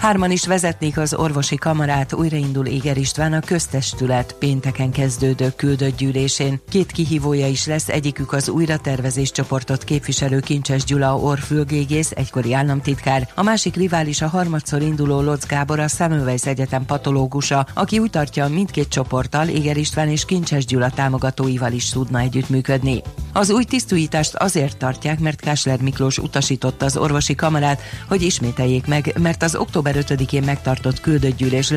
Hárman 0.00 0.30
is 0.30 0.46
vezetnék 0.46 0.98
az 0.98 1.14
orvosi 1.14 1.56
kamarát, 1.56 2.12
újraindul 2.12 2.66
Éger 2.66 2.96
István 2.96 3.32
a 3.32 3.40
köztestület 3.40 4.34
pénteken 4.38 4.90
kezdődő 4.90 5.52
küldött 5.56 5.96
gyűlésén. 5.96 6.60
Két 6.68 6.92
kihívója 6.92 7.46
is 7.46 7.66
lesz, 7.66 7.88
egyikük 7.88 8.32
az 8.32 8.48
újratervezés 8.48 9.30
csoportot 9.30 9.84
képviselő 9.84 10.40
Kincses 10.40 10.84
Gyula 10.84 11.16
orfülgégész, 11.16 12.10
egykori 12.14 12.54
államtitkár, 12.54 13.28
a 13.34 13.42
másik 13.42 13.74
rivális 13.74 14.22
a 14.22 14.28
harmadszor 14.28 14.82
induló 14.82 15.20
Locz 15.20 15.46
Gábor, 15.46 15.78
a 15.78 15.88
Semmelweis 15.88 16.46
Egyetem 16.46 16.84
patológusa, 16.84 17.66
aki 17.74 17.98
úgy 17.98 18.10
tartja 18.10 18.48
mindkét 18.48 18.88
csoporttal, 18.88 19.48
Éger 19.48 19.76
István 19.76 20.08
és 20.08 20.24
Kincses 20.24 20.64
Gyula 20.64 20.90
támogatóival 20.90 21.72
is 21.72 21.88
tudna 21.88 22.18
együttműködni. 22.18 23.02
Az 23.32 23.50
új 23.50 23.64
tisztújítást 23.64 24.34
azért 24.34 24.76
tartják, 24.76 25.18
mert 25.18 25.40
Kásler 25.40 25.80
Miklós 25.80 26.18
utasította 26.18 26.84
az 26.84 26.96
orvosi 26.96 27.34
kamarát, 27.34 27.80
hogy 28.08 28.22
ismételjék 28.22 28.86
meg, 28.86 29.14
mert 29.18 29.42
az 29.42 29.54
október 29.54 29.88
október 29.96 30.18
5-én 30.26 30.42
megtartott 30.42 31.00
küldött 31.00 31.36
gyűlés 31.36 31.70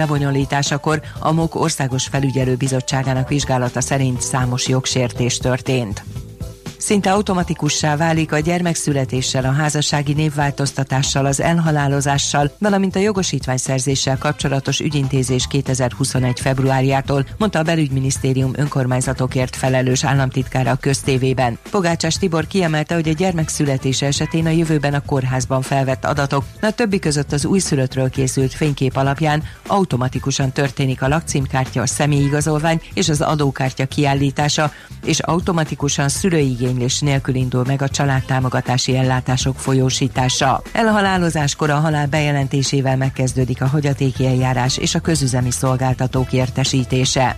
a 1.19 1.31
MOK 1.31 1.55
Országos 1.55 2.07
Felügyelőbizottságának 2.07 3.27
vizsgálata 3.27 3.81
szerint 3.81 4.21
számos 4.21 4.67
jogsértés 4.67 5.37
történt. 5.37 6.03
Szinte 6.83 7.11
automatikussá 7.11 7.95
válik 7.95 8.31
a 8.31 8.39
gyermekszületéssel, 8.39 9.45
a 9.45 9.51
házassági 9.51 10.13
névváltoztatással, 10.13 11.25
az 11.25 11.41
elhalálozással, 11.41 12.51
valamint 12.59 12.95
a 12.95 12.99
jogosítványszerzéssel 12.99 14.17
kapcsolatos 14.17 14.79
ügyintézés 14.79 15.47
2021. 15.47 16.39
februárjától, 16.39 17.25
mondta 17.37 17.59
a 17.59 17.63
belügyminisztérium 17.63 18.51
önkormányzatokért 18.55 19.55
felelős 19.55 20.03
államtitkára 20.03 20.71
a 20.71 20.75
köztévében. 20.75 21.57
Pogácsás 21.71 22.17
Tibor 22.17 22.47
kiemelte, 22.47 22.93
hogy 22.93 23.09
a 23.09 23.13
gyermekszületése 23.13 24.05
esetén 24.05 24.45
a 24.45 24.49
jövőben 24.49 24.93
a 24.93 25.05
kórházban 25.05 25.61
felvett 25.61 26.05
adatok, 26.05 26.43
a 26.61 26.71
többi 26.71 26.99
között 26.99 27.31
az 27.31 27.45
újszülöttről 27.45 28.09
készült 28.09 28.53
fénykép 28.53 28.95
alapján 28.95 29.43
automatikusan 29.67 30.51
történik 30.51 31.01
a 31.01 31.07
lakcímkártya, 31.07 31.81
a 31.81 31.87
személyigazolvány 31.87 32.81
és 32.93 33.09
az 33.09 33.21
adókártya 33.21 33.85
kiállítása, 33.85 34.71
és 35.05 35.19
automatikusan 35.19 36.09
szülői 36.09 36.55
igénylés 36.73 36.99
nélkül 36.99 37.35
indul 37.35 37.63
meg 37.67 37.81
a 37.81 37.89
családtámogatási 37.89 38.97
ellátások 38.97 39.59
folyósítása. 39.59 40.61
Elhalálozáskor 40.71 41.69
a 41.69 41.75
halál 41.75 42.07
bejelentésével 42.07 42.97
megkezdődik 42.97 43.61
a 43.61 43.67
hogyatéki 43.67 44.25
eljárás 44.25 44.77
és 44.77 44.95
a 44.95 44.99
közüzemi 44.99 45.51
szolgáltatók 45.51 46.33
értesítése. 46.33 47.37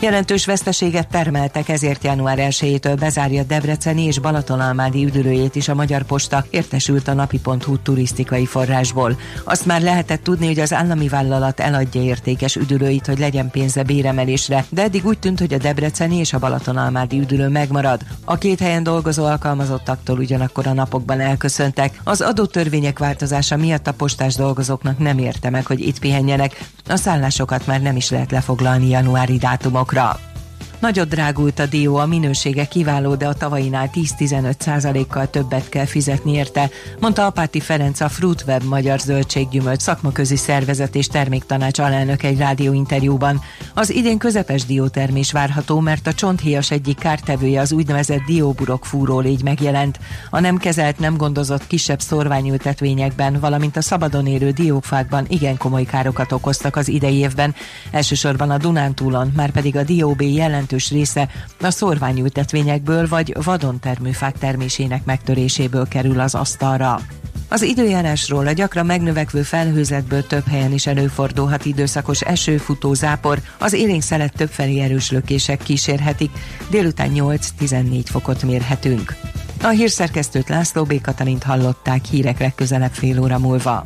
Jelentős 0.00 0.46
veszteséget 0.46 1.08
termeltek, 1.08 1.68
ezért 1.68 2.04
január 2.04 2.38
1-től 2.40 2.96
bezárja 2.98 3.42
Debreceni 3.42 4.02
és 4.02 4.18
Balatonalmádi 4.18 5.04
üdülőjét 5.04 5.54
is 5.54 5.68
a 5.68 5.74
Magyar 5.74 6.02
Posta, 6.02 6.44
értesült 6.50 7.08
a 7.08 7.12
napi.hu 7.12 7.78
turisztikai 7.82 8.46
forrásból. 8.46 9.18
Azt 9.44 9.66
már 9.66 9.82
lehetett 9.82 10.22
tudni, 10.22 10.46
hogy 10.46 10.58
az 10.58 10.72
állami 10.72 11.08
vállalat 11.08 11.60
eladja 11.60 12.02
értékes 12.02 12.56
üdülőit, 12.56 13.06
hogy 13.06 13.18
legyen 13.18 13.50
pénze 13.50 13.82
béremelésre, 13.82 14.64
de 14.68 14.82
eddig 14.82 15.06
úgy 15.06 15.18
tűnt, 15.18 15.38
hogy 15.38 15.54
a 15.54 15.58
Debreceni 15.58 16.16
és 16.16 16.32
a 16.32 16.38
Balatonalmádi 16.38 17.18
üdülő 17.18 17.48
megmarad. 17.48 18.00
A 18.24 18.38
két 18.38 18.60
helyen 18.60 18.82
dolgozó 18.82 19.24
alkalmazottaktól 19.24 20.18
ugyanakkor 20.18 20.66
a 20.66 20.72
napokban 20.72 21.20
elköszöntek. 21.20 22.00
Az 22.04 22.20
adótörvények 22.20 22.98
változása 22.98 23.56
miatt 23.56 23.86
a 23.86 23.92
postás 23.92 24.34
dolgozóknak 24.34 24.98
nem 24.98 25.18
érte 25.18 25.50
meg, 25.50 25.66
hogy 25.66 25.80
itt 25.80 25.98
pihenjenek. 25.98 26.68
A 26.88 26.96
szállásokat 26.96 27.66
már 27.66 27.80
nem 27.80 27.96
is 27.96 28.10
lehet 28.10 28.30
lefoglalni 28.30 28.88
januári 28.88 29.36
dátumok 29.36 29.87
talk 29.88 29.96
up. 29.96 30.37
Nagyot 30.80 31.08
drágult 31.08 31.58
a 31.58 31.66
dió, 31.66 31.96
a 31.96 32.06
minősége 32.06 32.64
kiváló, 32.64 33.14
de 33.14 33.26
a 33.26 33.34
tavainál 33.34 33.90
10-15 33.94 34.60
százalékkal 34.60 35.30
többet 35.30 35.68
kell 35.68 35.84
fizetni 35.84 36.32
érte, 36.32 36.70
mondta 37.00 37.26
Apáti 37.26 37.60
Ferenc 37.60 38.00
a 38.00 38.08
Fruitweb 38.08 38.62
Magyar 38.62 38.98
Zöldséggyümölcs 38.98 39.80
szakmaközi 39.80 40.36
szervezet 40.36 40.94
és 40.94 41.06
terméktanács 41.06 41.78
alelnök 41.78 42.22
egy 42.22 42.38
rádióinterjúban. 42.38 43.40
Az 43.74 43.90
idén 43.90 44.18
közepes 44.18 44.64
diótermés 44.64 45.32
várható, 45.32 45.80
mert 45.80 46.06
a 46.06 46.12
csonthéjas 46.12 46.70
egyik 46.70 46.98
kártevője 46.98 47.60
az 47.60 47.72
úgynevezett 47.72 48.24
dióburok 48.26 48.84
fúró 48.84 49.20
légy 49.20 49.42
megjelent. 49.42 49.98
A 50.30 50.40
nem 50.40 50.56
kezelt, 50.56 50.98
nem 50.98 51.16
gondozott 51.16 51.66
kisebb 51.66 52.00
szorványültetvényekben, 52.00 53.40
valamint 53.40 53.76
a 53.76 53.82
szabadon 53.82 54.26
élő 54.26 54.50
diófákban 54.50 55.24
igen 55.28 55.56
komoly 55.56 55.84
károkat 55.84 56.32
okoztak 56.32 56.76
az 56.76 56.88
idei 56.88 57.16
évben, 57.16 57.54
elsősorban 57.90 58.50
a 58.50 58.58
Dunántúlon, 58.58 59.32
már 59.36 59.50
pedig 59.50 59.76
a 59.76 59.82
dióbé 59.82 60.32
jelent 60.32 60.66
jelentős 60.68 60.90
része 60.90 61.28
a 61.60 61.70
szorványültetvényekből 61.70 63.08
vagy 63.08 63.34
vadon 63.44 63.80
termőfák 63.80 64.38
termésének 64.38 65.04
megtöréséből 65.04 65.88
kerül 65.88 66.20
az 66.20 66.34
asztalra. 66.34 67.00
Az 67.48 67.62
időjárásról 67.62 68.46
a 68.46 68.52
gyakran 68.52 68.86
megnövekvő 68.86 69.42
felhőzetből 69.42 70.26
több 70.26 70.46
helyen 70.46 70.72
is 70.72 70.86
előfordulhat 70.86 71.64
időszakos 71.64 72.20
esőfutó 72.20 72.94
zápor, 72.94 73.40
az 73.58 73.72
élénk 73.72 74.02
szelet 74.02 74.32
többfelé 74.32 74.80
erős 74.80 75.10
lökések 75.10 75.62
kísérhetik, 75.62 76.30
délután 76.70 77.10
8-14 77.14 78.02
fokot 78.04 78.42
mérhetünk. 78.42 79.16
A 79.62 79.68
hírszerkesztőt 79.68 80.48
László 80.48 80.84
B. 80.84 81.00
Katalint 81.00 81.42
hallották 81.42 82.04
hírek 82.04 82.38
legközelebb 82.38 82.92
fél 82.92 83.20
óra 83.20 83.38
múlva. 83.38 83.84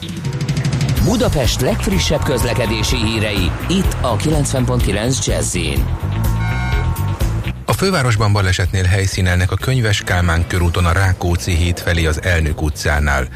Budapest 1.05 1.61
legfrissebb 1.61 2.23
közlekedési 2.23 2.97
hírei, 2.97 3.51
itt 3.69 3.97
a 4.01 4.17
90.9 4.17 5.27
jazz 5.27 5.57
a 7.65 7.73
fővárosban 7.73 8.33
balesetnél 8.33 8.85
helyszínelnek 8.85 9.51
a 9.51 9.57
Könyves 9.57 10.03
Kálmán 10.03 10.47
körúton 10.47 10.85
a 10.85 10.93
Rákóczi 10.93 11.55
híd 11.55 11.79
felé 11.79 12.07
az 12.07 12.23
Elnök 12.23 12.63
utcánál. 12.63 13.29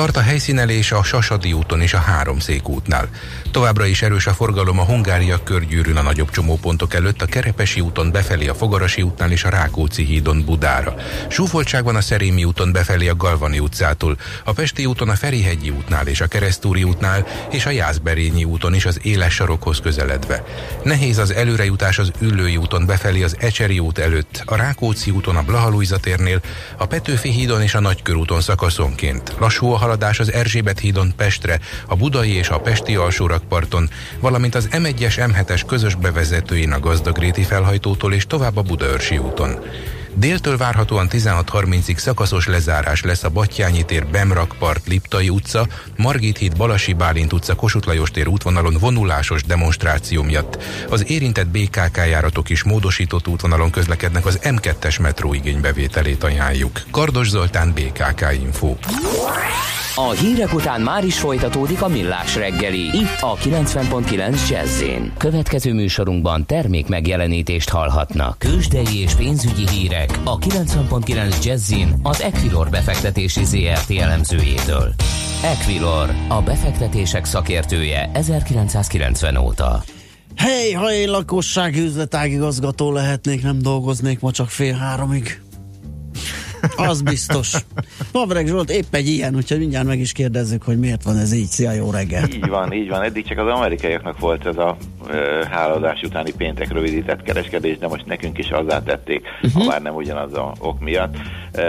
Tart 0.00 0.16
a 0.16 0.20
helyszínelés 0.20 0.92
a 0.92 1.02
Sasadi 1.02 1.52
úton 1.52 1.80
és 1.80 1.94
a 1.94 1.98
Háromszék 1.98 2.68
útnál. 2.68 3.08
Továbbra 3.50 3.86
is 3.86 4.02
erős 4.02 4.26
a 4.26 4.32
forgalom 4.32 4.78
a 4.78 4.84
Hungária 4.84 5.42
körgyűrűn 5.42 5.96
a 5.96 6.02
nagyobb 6.02 6.30
csomópontok 6.30 6.94
előtt, 6.94 7.22
a 7.22 7.26
Kerepesi 7.26 7.80
úton 7.80 8.10
befelé 8.10 8.48
a 8.48 8.54
Fogarasi 8.54 9.02
útnál 9.02 9.30
és 9.30 9.44
a 9.44 9.48
Rákóczi 9.48 10.04
hídon 10.04 10.44
Budára. 10.44 10.94
Súfoltság 11.28 11.84
van 11.84 11.96
a 11.96 12.00
Szerémi 12.00 12.44
úton 12.44 12.72
befelé 12.72 13.08
a 13.08 13.16
Galvani 13.16 13.58
utcától, 13.58 14.16
a 14.44 14.52
Pesti 14.52 14.86
úton 14.86 15.08
a 15.08 15.14
Ferihegyi 15.14 15.70
útnál 15.70 16.06
és 16.06 16.20
a 16.20 16.26
Keresztúri 16.26 16.84
útnál 16.84 17.26
és 17.50 17.66
a 17.66 17.70
Jászberényi 17.70 18.44
úton 18.44 18.74
is 18.74 18.86
az 18.86 18.98
éles 19.02 19.34
sarokhoz 19.34 19.80
közeledve. 19.80 20.44
Nehéz 20.82 21.18
az 21.18 21.32
előrejutás 21.32 21.98
az 21.98 22.10
Üllői 22.18 22.56
úton 22.56 22.86
befelé 22.86 23.22
az 23.22 23.36
Ecseri 23.38 23.78
út 23.78 23.98
előtt, 23.98 24.42
a 24.44 24.56
Rákóczi 24.56 25.10
úton 25.10 25.36
a 25.36 25.42
Blahalújza 25.42 25.98
térnél, 25.98 26.40
a 26.76 26.86
Petőfi 26.86 27.30
hídon 27.30 27.62
és 27.62 27.74
a 27.74 27.80
Nagykörúton 27.80 28.40
szakaszonként. 28.40 29.34
Lassú 29.38 29.72
a 29.72 29.89
haladás 29.90 30.20
az 30.20 30.32
Erzsébet 30.32 30.78
hídon 30.78 31.12
Pestre, 31.16 31.60
a 31.86 31.96
Budai 31.96 32.30
és 32.30 32.48
a 32.48 32.60
Pesti 32.60 32.96
alsórakparton, 32.96 33.90
valamint 34.20 34.54
az 34.54 34.68
M1-es 34.72 35.14
M7-es 35.16 35.62
közös 35.66 35.94
bevezetőjén 35.94 36.72
a 36.72 36.80
Gazdagréti 36.80 37.42
felhajtótól 37.42 38.12
és 38.12 38.26
tovább 38.26 38.56
a 38.56 38.62
Budaörsi 38.62 39.18
úton. 39.18 39.58
Déltől 40.14 40.56
várhatóan 40.56 41.08
16.30-ig 41.10 41.96
szakaszos 41.96 42.46
lezárás 42.46 43.02
lesz 43.02 43.24
a 43.24 43.28
Battyányi 43.28 43.84
tér, 43.84 44.06
Bemrakpart, 44.06 44.86
Liptai 44.86 45.28
utca, 45.28 45.66
Margit 45.96 46.38
híd, 46.38 46.56
Balasi 46.56 46.92
Bálint 46.92 47.32
utca, 47.32 47.54
Kossuth 47.54 47.86
Lajos 47.86 48.10
tér 48.10 48.28
útvonalon 48.28 48.76
vonulásos 48.80 49.42
demonstráció 49.42 50.22
miatt. 50.22 50.62
Az 50.88 51.10
érintett 51.10 51.48
BKK 51.48 51.96
járatok 51.96 52.48
is 52.48 52.62
módosított 52.62 53.28
útvonalon 53.28 53.70
közlekednek 53.70 54.26
az 54.26 54.38
M2-es 54.42 55.00
metró 55.00 55.34
igénybevételét 55.34 56.24
ajánljuk. 56.24 56.80
Kardos 56.90 57.28
Zoltán, 57.28 57.72
BKK 57.72 58.26
Info. 58.42 58.76
A 60.00 60.10
hírek 60.10 60.54
után 60.54 60.80
már 60.80 61.04
is 61.04 61.18
folytatódik 61.18 61.82
a 61.82 61.88
millás 61.88 62.36
reggeli, 62.36 62.80
itt 62.80 63.16
a 63.20 63.36
90.9 63.36 64.48
jazz 64.48 64.82
Következő 65.16 65.72
műsorunkban 65.72 66.46
termék 66.46 66.88
megjelenítést 66.88 67.68
hallhatnak. 67.68 68.38
Kősdei 68.38 69.00
és 69.00 69.14
pénzügyi 69.14 69.68
hírek 69.68 70.18
a 70.24 70.38
90.9 70.38 71.44
jazz 71.44 71.72
az 72.02 72.22
Equilor 72.22 72.70
befektetési 72.70 73.44
ZRT 73.44 73.90
elemzőjétől. 73.90 74.94
Equilor, 75.44 76.14
a 76.28 76.42
befektetések 76.42 77.24
szakértője 77.24 78.10
1990 78.12 79.36
óta. 79.36 79.82
Hely, 80.36 80.70
ha 80.70 80.92
én 80.92 81.10
lakossági 81.10 81.80
üzletágigazgató 81.80 82.92
lehetnék, 82.92 83.42
nem 83.42 83.58
dolgoznék 83.62 84.20
ma 84.20 84.30
csak 84.30 84.48
fél 84.48 84.74
háromig. 84.74 85.40
Az 86.76 87.02
biztos. 87.02 87.54
Pavreg 88.12 88.46
Zsolt 88.46 88.70
épp 88.70 88.94
egy 88.94 89.08
ilyen, 89.08 89.36
úgyhogy 89.36 89.58
mindjárt 89.58 89.86
meg 89.86 89.98
is 89.98 90.12
kérdezzük, 90.12 90.62
hogy 90.62 90.78
miért 90.78 91.02
van 91.02 91.16
ez 91.16 91.32
így. 91.32 91.48
Szia, 91.48 91.72
jó 91.72 91.90
reggel! 91.90 92.28
Így 92.28 92.48
van, 92.48 92.72
így 92.72 92.88
van. 92.88 93.02
Eddig 93.02 93.26
csak 93.26 93.38
az 93.38 93.46
amerikaiaknak 93.46 94.18
volt 94.18 94.46
ez 94.46 94.56
a 94.56 94.76
e, 95.10 95.14
háladás 95.50 96.02
utáni 96.02 96.32
péntek 96.36 96.72
rövidített 96.72 97.22
kereskedés, 97.22 97.78
de 97.78 97.88
most 97.88 98.06
nekünk 98.06 98.38
is 98.38 98.50
azzá 98.50 98.82
tették, 98.82 99.22
uh-huh. 99.42 99.62
ha 99.62 99.68
már 99.68 99.82
nem 99.82 99.94
ugyanaz 99.94 100.34
a 100.34 100.54
ok 100.58 100.80
miatt. 100.80 101.16
E, 101.52 101.62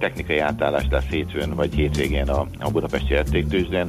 technikai 0.00 0.38
átállás 0.38 0.86
lesz 0.90 1.08
hétfőn 1.10 1.54
vagy 1.54 1.74
hétvégén 1.74 2.28
a, 2.28 2.46
a 2.58 2.70
budapesti 2.70 3.12
értéktőzsdén. 3.12 3.86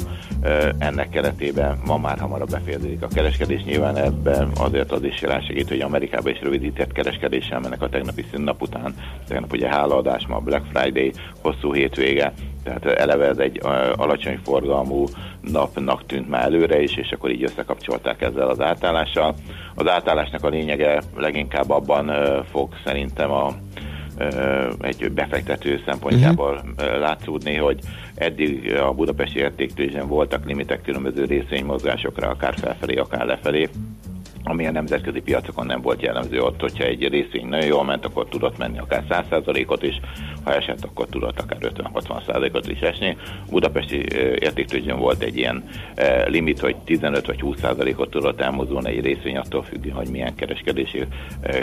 Ennek 0.78 1.10
keretében 1.10 1.80
ma 1.86 1.98
már 1.98 2.20
hamarabb 2.20 2.50
befejeződik 2.50 3.04
a 3.04 3.08
kereskedés. 3.08 3.64
Nyilván 3.64 3.98
ebben 3.98 4.52
azért 4.58 4.92
az 4.92 5.04
is 5.04 5.16
segít, 5.48 5.68
hogy 5.68 5.80
Amerikába 5.80 6.30
is 6.30 6.42
rövidített 6.42 6.92
kereskedéssel 6.92 7.60
mennek 7.60 7.82
a 7.82 7.90
tegnapi 7.90 8.26
szünnap 8.32 8.62
után. 8.62 8.96
Tegnap 9.28 9.54
ugye 9.54 9.68
hálaadás, 9.68 10.28
ma 10.28 10.40
Black 10.40 10.66
Friday, 10.74 11.14
hosszú 11.42 11.74
hétvége, 11.74 12.34
tehát 12.64 12.86
eleve 12.86 13.28
ez 13.28 13.38
egy 13.38 13.60
alacsony 13.96 14.40
forgalmú 14.44 15.06
napnak 15.42 16.06
tűnt 16.06 16.30
már 16.30 16.44
előre 16.44 16.82
is, 16.82 16.98
és 16.98 17.12
akkor 17.12 17.32
így 17.32 17.44
összekapcsolták 17.44 18.22
ezzel 18.22 18.50
az 18.50 18.62
átállással. 18.62 19.36
Az 19.76 19.88
átállásnak 19.88 20.44
a 20.44 20.50
lényege 20.50 21.02
leginkább 21.16 21.70
abban 21.70 22.12
fog 22.52 22.74
szerintem 22.84 23.32
a 23.32 23.54
egy 24.82 25.12
befektető 25.12 25.82
szempontjából 25.86 26.64
uh-huh. 26.78 27.00
látszódni, 27.00 27.56
hogy 27.56 27.80
eddig 28.16 28.74
a 28.74 28.94
budapesti 28.94 29.40
értéktőzsén 29.40 30.08
voltak 30.08 30.46
limitek 30.46 30.82
különböző 30.82 31.26
részvénymozgásokra, 31.26 32.30
akár 32.30 32.54
felfelé, 32.58 32.96
akár 32.96 33.26
lefelé 33.26 33.70
ami 34.44 34.68
a 34.68 34.72
nemzetközi 34.72 35.20
piacokon 35.20 35.66
nem 35.66 35.82
volt 35.82 36.02
jellemző 36.02 36.42
ott, 36.42 36.60
hogyha 36.60 36.84
egy 36.84 37.08
részvény 37.08 37.48
nagyon 37.48 37.66
jól 37.66 37.84
ment, 37.84 38.06
akkor 38.06 38.28
tudott 38.28 38.58
menni 38.58 38.80
akár 38.80 39.04
100%-ot 39.10 39.84
is, 39.84 40.00
ha 40.44 40.54
esett, 40.54 40.84
akkor 40.84 41.08
tudott 41.10 41.40
akár 41.40 41.58
50-60%-ot 41.62 42.68
is 42.68 42.80
esni. 42.80 43.18
Budapesti 43.50 43.96
értéktőzsön 44.40 45.00
volt 45.00 45.22
egy 45.22 45.38
ilyen 45.38 45.70
limit, 46.26 46.60
hogy 46.60 46.76
15 46.76 47.26
vagy 47.26 47.40
20%-ot 47.44 48.10
tudott 48.10 48.42
elmozdulni 48.42 48.90
egy 48.90 49.04
részvény, 49.04 49.38
attól 49.38 49.64
függően, 49.64 49.96
hogy 49.96 50.10
milyen 50.10 50.36
kereskedési 50.36 51.04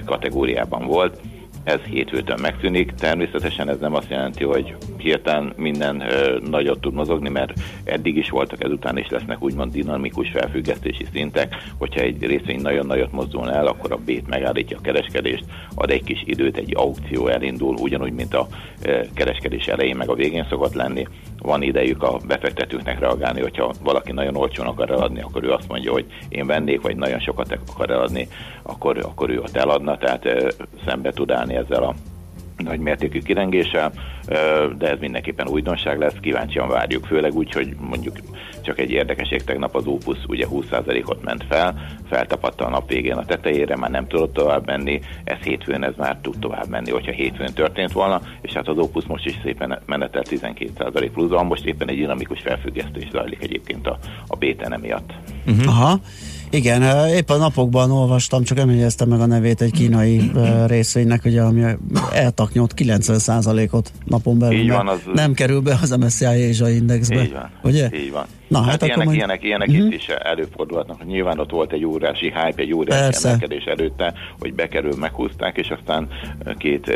kategóriában 0.05 0.87
volt 0.87 1.21
ez 1.69 1.81
hétfőtön 1.81 2.39
megszűnik. 2.41 2.93
Természetesen 2.93 3.69
ez 3.69 3.79
nem 3.79 3.95
azt 3.95 4.11
jelenti, 4.11 4.45
hogy 4.45 4.75
hirtelen 4.97 5.53
minden 5.57 6.03
nagyot 6.51 6.81
tud 6.81 6.95
mozogni, 6.95 7.29
mert 7.29 7.53
eddig 7.85 8.17
is 8.17 8.31
voltak, 8.31 8.65
ezután 8.65 8.99
is 8.99 9.09
lesznek 9.09 9.43
úgymond 9.43 9.73
dinamikus 9.73 10.31
felfüggesztési 10.31 11.07
szintek. 11.13 11.55
Hogyha 11.79 12.01
egy 12.01 12.23
részvény 12.23 12.61
nagyon 12.61 12.87
nagyot 12.87 13.13
mozdul 13.13 13.51
el, 13.51 13.67
akkor 13.67 13.93
a 13.93 13.97
B-t 13.97 14.29
megállítja 14.29 14.77
a 14.77 14.81
kereskedést, 14.81 15.45
ad 15.75 15.91
egy 15.91 16.05
kis 16.05 16.23
időt, 16.25 16.57
egy 16.57 16.73
aukció 16.77 17.27
elindul, 17.27 17.75
ugyanúgy, 17.75 18.13
mint 18.13 18.35
a 18.35 18.47
kereskedés 19.15 19.67
elején 19.67 19.97
meg 19.97 20.09
a 20.09 20.15
végén 20.15 20.47
szokott 20.49 20.75
lenni. 20.75 21.07
Van 21.43 21.63
idejük 21.63 22.03
a 22.03 22.19
befektetőknek 22.27 22.99
reagálni, 22.99 23.41
hogyha 23.41 23.75
valaki 23.83 24.13
nagyon 24.13 24.37
olcsón 24.37 24.67
akar 24.67 24.91
eladni, 24.91 25.21
akkor 25.21 25.45
ő 25.45 25.53
azt 25.53 25.69
mondja, 25.69 25.93
hogy 25.93 26.07
én 26.29 26.47
vennék, 26.47 26.81
vagy 26.81 26.97
nagyon 26.97 27.21
sokat 27.21 27.59
akar 27.73 27.91
eladni, 27.91 28.29
akkor, 28.63 28.99
akkor 28.99 29.31
ő 29.31 29.41
ott 29.41 29.57
eladna, 29.57 29.97
tehát 29.97 30.55
szembe 30.87 31.11
tud 31.11 31.31
állni 31.31 31.55
ezzel 31.55 31.83
a 31.83 31.95
nagy 32.65 32.81
mértékű 32.81 33.23
kirengéssel, 33.23 33.93
de 34.79 34.91
ez 34.91 34.99
mindenképpen 35.01 35.49
újdonság 35.49 35.99
lesz, 35.99 36.15
kíváncsian 36.21 36.69
várjuk, 36.69 37.07
főleg 37.07 37.35
úgy, 37.35 37.53
hogy 37.53 37.77
mondjuk 37.81 38.17
csak 38.63 38.79
egy 38.79 38.91
érdekesség, 38.91 39.45
tegnap 39.45 39.77
az 39.77 39.87
Opus 39.87 40.19
ugye 40.27 40.47
20%-ot 40.51 41.23
ment 41.23 41.45
fel, 41.49 41.75
feltapadta 42.09 42.67
a 42.67 42.71
nap 42.71 42.89
végén 42.89 43.17
a 43.17 43.25
tetejére, 43.25 43.77
már 43.77 43.91
nem 43.91 44.07
tudott 44.07 44.33
tovább 44.33 44.67
menni, 44.67 45.01
ez 45.25 45.39
hétfőn 45.39 45.85
ez 45.85 45.95
már 45.97 46.19
tud 46.23 46.39
tovább 46.39 46.69
menni, 46.69 46.91
hogyha 46.91 47.13
hétfőn 47.13 47.53
történt 47.55 47.93
volna, 47.93 48.21
és 48.41 48.53
hát 48.53 48.69
az 48.69 48.79
Opus 48.79 49.05
most 49.05 49.27
is 49.27 49.39
szépen 49.43 49.79
menetel 49.87 50.23
12% 50.31 51.11
pluszban, 51.13 51.47
most 51.47 51.65
éppen 51.65 51.89
egy 51.89 51.97
dinamikus 51.97 52.41
felfüggesztés 52.41 53.09
zajlik 53.11 53.43
egyébként 53.43 53.87
a, 53.87 53.99
a 54.27 54.37
BTN 54.37 54.81
miatt. 54.81 55.13
Uh-huh. 55.47 55.69
Aha. 55.69 56.01
Igen, 56.51 57.09
épp 57.09 57.31
a 57.31 57.37
napokban 57.37 57.91
olvastam, 57.91 58.43
csak 58.43 58.59
emlékeztem 58.59 59.09
meg 59.09 59.21
a 59.21 59.27
nevét 59.27 59.61
egy 59.61 59.73
kínai 59.73 60.31
részvénynek, 60.67 61.25
ugye, 61.25 61.43
ami 61.43 61.65
eltaknyolt 62.13 62.75
90%-ot 62.77 63.93
napon 64.05 64.39
belül. 64.39 64.59
Így 64.59 64.71
van, 64.71 64.89
az 64.89 64.99
nem 65.15 65.33
kerül 65.33 65.61
be 65.61 65.79
az 65.83 65.91
MSCI 65.91 66.25
Asia 66.25 66.69
Indexbe. 66.69 67.23
Így 67.23 67.33
van. 67.33 67.51
Ugye? 67.63 67.91
Így 67.95 68.11
van. 68.11 68.27
Na, 68.49 68.61
hát, 68.61 68.71
hát 68.71 68.83
ilyenek, 68.83 69.03
akkor 69.05 69.15
ilyenek, 69.15 69.43
ilyenek 69.45 69.69
Mhm. 69.69 69.77
itt 69.87 69.93
is 69.93 70.09
előfordulhatnak. 70.09 71.07
Nyilván 71.07 71.39
ott 71.39 71.51
volt 71.51 71.73
egy 71.73 71.85
óriási 71.85 72.25
hype, 72.27 72.63
egy 72.63 72.75
Persze. 72.87 73.29
emelkedés 73.29 73.65
előtte, 73.65 74.15
hogy 74.41 74.55
bekerül, 74.55 74.95
meghúzták, 74.97 75.57
és 75.57 75.69
aztán 75.81 76.09
két 76.59 76.89
uh, 76.89 76.95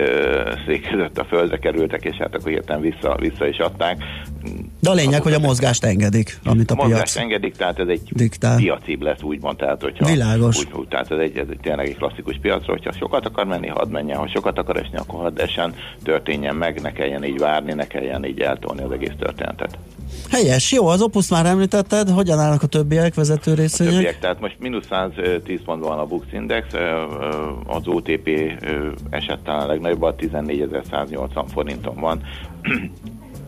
szék 0.67 0.89
között 0.91 1.19
a 1.19 1.25
földre 1.25 1.59
kerültek, 1.59 2.05
és 2.05 2.17
hát 2.17 2.35
akkor 2.35 2.51
hirtelen 2.51 2.81
vissza, 2.83 3.17
vissza 3.21 3.47
is 3.47 3.59
adták. 3.59 4.03
De 4.81 4.91
a 4.91 4.93
lényeg, 4.93 5.23
hogy 5.23 5.33
a 5.33 5.39
mozgást 5.39 5.85
engedik, 5.85 6.39
amit 6.45 6.71
a, 6.71 6.75
A 6.75 6.83
mozgást 6.83 7.13
piac 7.13 7.17
engedik, 7.25 7.57
tehát 7.57 7.79
ez 7.79 7.89
egy 7.89 8.01
diktál. 8.11 8.57
piacibb 8.57 9.03
lesz, 9.03 9.23
úgymond, 9.23 9.57
tehát 9.57 9.83
hogyha 9.83 10.07
Világos. 10.07 10.59
Úgy, 10.59 10.69
úgy, 10.75 10.89
tehát 10.89 11.11
ez 11.11 11.19
egy, 11.19 11.37
ez 11.37 11.47
egy 11.51 11.59
tényleg 11.63 11.87
egy 11.89 11.97
klasszikus 11.97 12.39
piacra, 12.43 12.73
hogyha 12.73 12.93
sokat 12.93 13.27
akar 13.27 13.45
menni, 13.47 13.67
hadd 13.67 13.89
menjen, 13.89 14.19
ha 14.19 14.29
sokat 14.29 14.59
akar 14.59 14.77
esni, 14.77 14.97
akkor 14.97 15.21
hadd 15.21 15.41
essen, 15.41 15.75
történjen 16.03 16.57
meg, 16.57 16.81
ne 16.81 16.93
kelljen 16.93 17.25
így 17.25 17.39
várni, 17.39 17.73
ne 17.73 17.87
kelljen 17.87 18.25
így 18.25 18.41
eltolni 18.41 18.83
az 18.83 18.91
egész 18.91 19.13
történetet. 19.19 19.79
Helyes, 20.31 20.73
jó, 20.73 20.87
az 20.87 21.03
Opus 21.03 21.29
már 21.29 21.42
említetted, 21.47 22.09
hogyan 22.09 22.39
állnak 22.39 22.63
a 22.63 22.67
többiek 22.67 23.15
vezető 23.15 23.55
részvények? 23.55 23.95
Többiek, 23.95 24.19
tehát 24.19 24.41
most 24.41 24.57
mínusz 24.59 24.87
110 24.87 25.61
pont 25.65 25.85
van 25.85 25.99
a 25.99 26.07
Bux 26.07 26.27
Index, 26.33 26.67
az 27.67 27.87
OTP 27.87 28.29
esett 29.11 29.45
talán 29.45 29.67
legnagyobb, 29.67 30.15
14.180 30.19 31.45
forinton 31.53 32.01
van. 32.01 32.21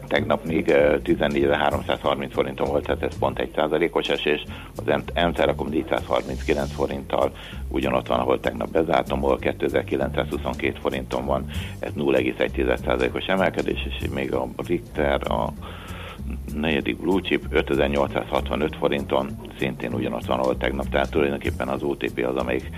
Tegnap 0.09 0.45
még 0.45 0.69
ö, 0.69 0.97
14.330 1.05 2.29
forinton 2.31 2.69
volt, 2.69 2.85
tehát 2.85 3.03
ez 3.03 3.19
pont 3.19 3.39
egy 3.39 3.51
százalékos 3.55 4.09
esés. 4.09 4.45
Az 4.77 5.03
M-Telekom 5.15 5.69
439 5.69 6.73
forinttal 6.73 7.33
ugyanott 7.69 8.07
van, 8.07 8.19
ahol 8.19 8.41
tegnap 8.41 8.71
bezártam, 8.71 9.25
ahol 9.25 9.39
2922 9.39 10.79
forinton 10.81 11.25
van, 11.25 11.45
ez 11.79 11.93
0,1 11.97 12.85
százalékos 12.85 13.25
emelkedés, 13.25 13.87
és 13.89 14.09
még 14.15 14.35
a 14.35 14.49
Richter, 14.67 15.31
a 15.31 15.53
negyedik 16.55 17.01
blue 17.01 17.21
chip 17.21 17.47
5865 17.51 18.77
forinton 18.77 19.31
szintén 19.59 19.95
ugyanott 19.95 20.25
van, 20.25 20.39
ahol 20.39 20.57
tegnap, 20.57 20.89
tehát 20.89 21.11
tulajdonképpen 21.11 21.69
az 21.69 21.83
OTP 21.83 22.27
az, 22.27 22.37
amelyik 22.37 22.71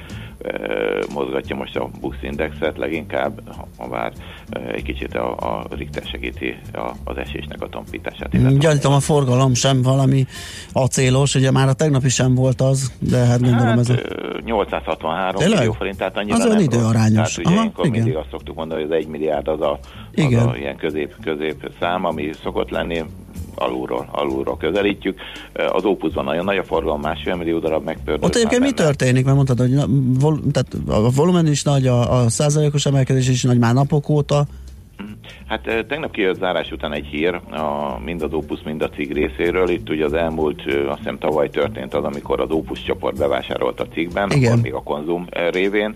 mozgatja 1.14 1.56
most 1.56 1.76
a 1.76 1.88
Bux 2.00 2.16
Indexet 2.22 2.76
leginkább, 2.78 3.40
ha, 3.76 3.88
bár 3.88 4.12
e, 4.50 4.60
egy 4.60 4.82
kicsit 4.82 5.14
a, 5.14 5.36
a 5.36 5.66
Richter 5.70 6.02
segíti 6.02 6.58
a, 6.72 6.90
az 7.04 7.16
esésnek 7.16 7.62
a 7.62 7.68
tompítását. 7.68 8.58
Gyanítom 8.58 8.92
a 8.92 9.00
forgalom 9.00 9.54
sem 9.54 9.82
valami 9.82 10.26
acélos, 10.72 11.34
ugye 11.34 11.50
már 11.50 11.68
a 11.68 11.72
tegnapi 11.72 12.08
sem 12.08 12.34
volt 12.34 12.60
az, 12.60 12.92
de 12.98 13.16
hát 13.16 13.40
gondolom 13.40 13.66
Hát, 13.66 13.78
ez 13.78 13.88
a... 13.88 13.94
ö, 13.94 14.38
863 14.44 15.40
Tényleg? 15.40 15.58
millió 15.58 15.72
forint, 15.72 15.96
tehát 15.96 16.16
annyira 16.16 16.36
Az 16.36 16.44
nem 16.44 16.58
időarányos. 16.58 17.16
Rossz. 17.16 17.34
Tehát 17.34 17.38
ugye 17.38 17.48
Aha, 17.48 17.54
ilyenkor 17.54 17.86
igen. 17.86 17.96
mindig 17.96 18.16
azt 18.16 18.30
szoktuk 18.30 18.56
mondani, 18.56 18.82
hogy 18.82 18.90
az 18.90 18.96
1 18.96 19.06
milliárd 19.06 19.48
az 19.48 19.60
a, 19.60 19.72
az 19.72 19.78
Igen. 20.12 20.48
a 20.48 20.56
ilyen 20.56 20.76
közép, 20.76 21.14
közép 21.22 21.70
szám, 21.80 22.04
ami 22.04 22.30
szokott 22.42 22.70
lenni, 22.70 23.04
alulról, 23.58 24.08
alulról 24.10 24.56
közelítjük. 24.56 25.20
Az 25.72 25.84
Opusban 25.84 26.24
nagyon 26.24 26.44
nagy 26.44 26.56
a 26.56 26.64
forgalom, 26.64 27.00
másfél 27.00 27.34
millió 27.34 27.58
darab 27.58 27.84
megpördült. 27.84 28.24
Ott 28.24 28.34
egyébként 28.34 28.62
mi 28.62 28.72
történik? 28.72 29.24
Mert 29.24 29.36
mondtad, 29.36 29.58
hogy 29.58 29.70
na, 29.70 29.86
vol, 30.20 30.40
tehát 30.52 30.76
a 30.88 31.10
volumen 31.10 31.46
is 31.46 31.62
nagy, 31.62 31.86
a, 31.86 32.20
a 32.22 32.28
százalékos 32.28 32.86
emelkedés 32.86 33.28
is 33.28 33.42
nagy 33.42 33.58
már 33.58 33.74
napok 33.74 34.08
óta. 34.08 34.46
Hát 35.48 35.66
eh, 35.66 35.82
tegnap 35.88 36.10
kijött 36.10 36.38
zárás 36.38 36.72
után 36.72 36.92
egy 36.92 37.06
hír, 37.06 37.34
a, 37.34 37.98
mind 38.04 38.22
az 38.22 38.32
Opus, 38.32 38.62
mind 38.62 38.82
a 38.82 38.88
cég 38.88 39.12
részéről. 39.12 39.68
Itt 39.68 39.90
ugye 39.90 40.04
az 40.04 40.12
elmúlt, 40.12 40.62
azt 40.88 40.98
hiszem 40.98 41.18
tavaly 41.18 41.48
történt 41.50 41.94
az, 41.94 42.04
amikor 42.04 42.40
az 42.40 42.50
Opus 42.50 42.82
csoport 42.82 43.18
bevásárolt 43.18 43.80
a 43.80 43.86
Igen. 43.94 44.28
akkor 44.28 44.62
még 44.62 44.74
a 44.74 44.82
konzum 44.82 45.26
révén, 45.50 45.94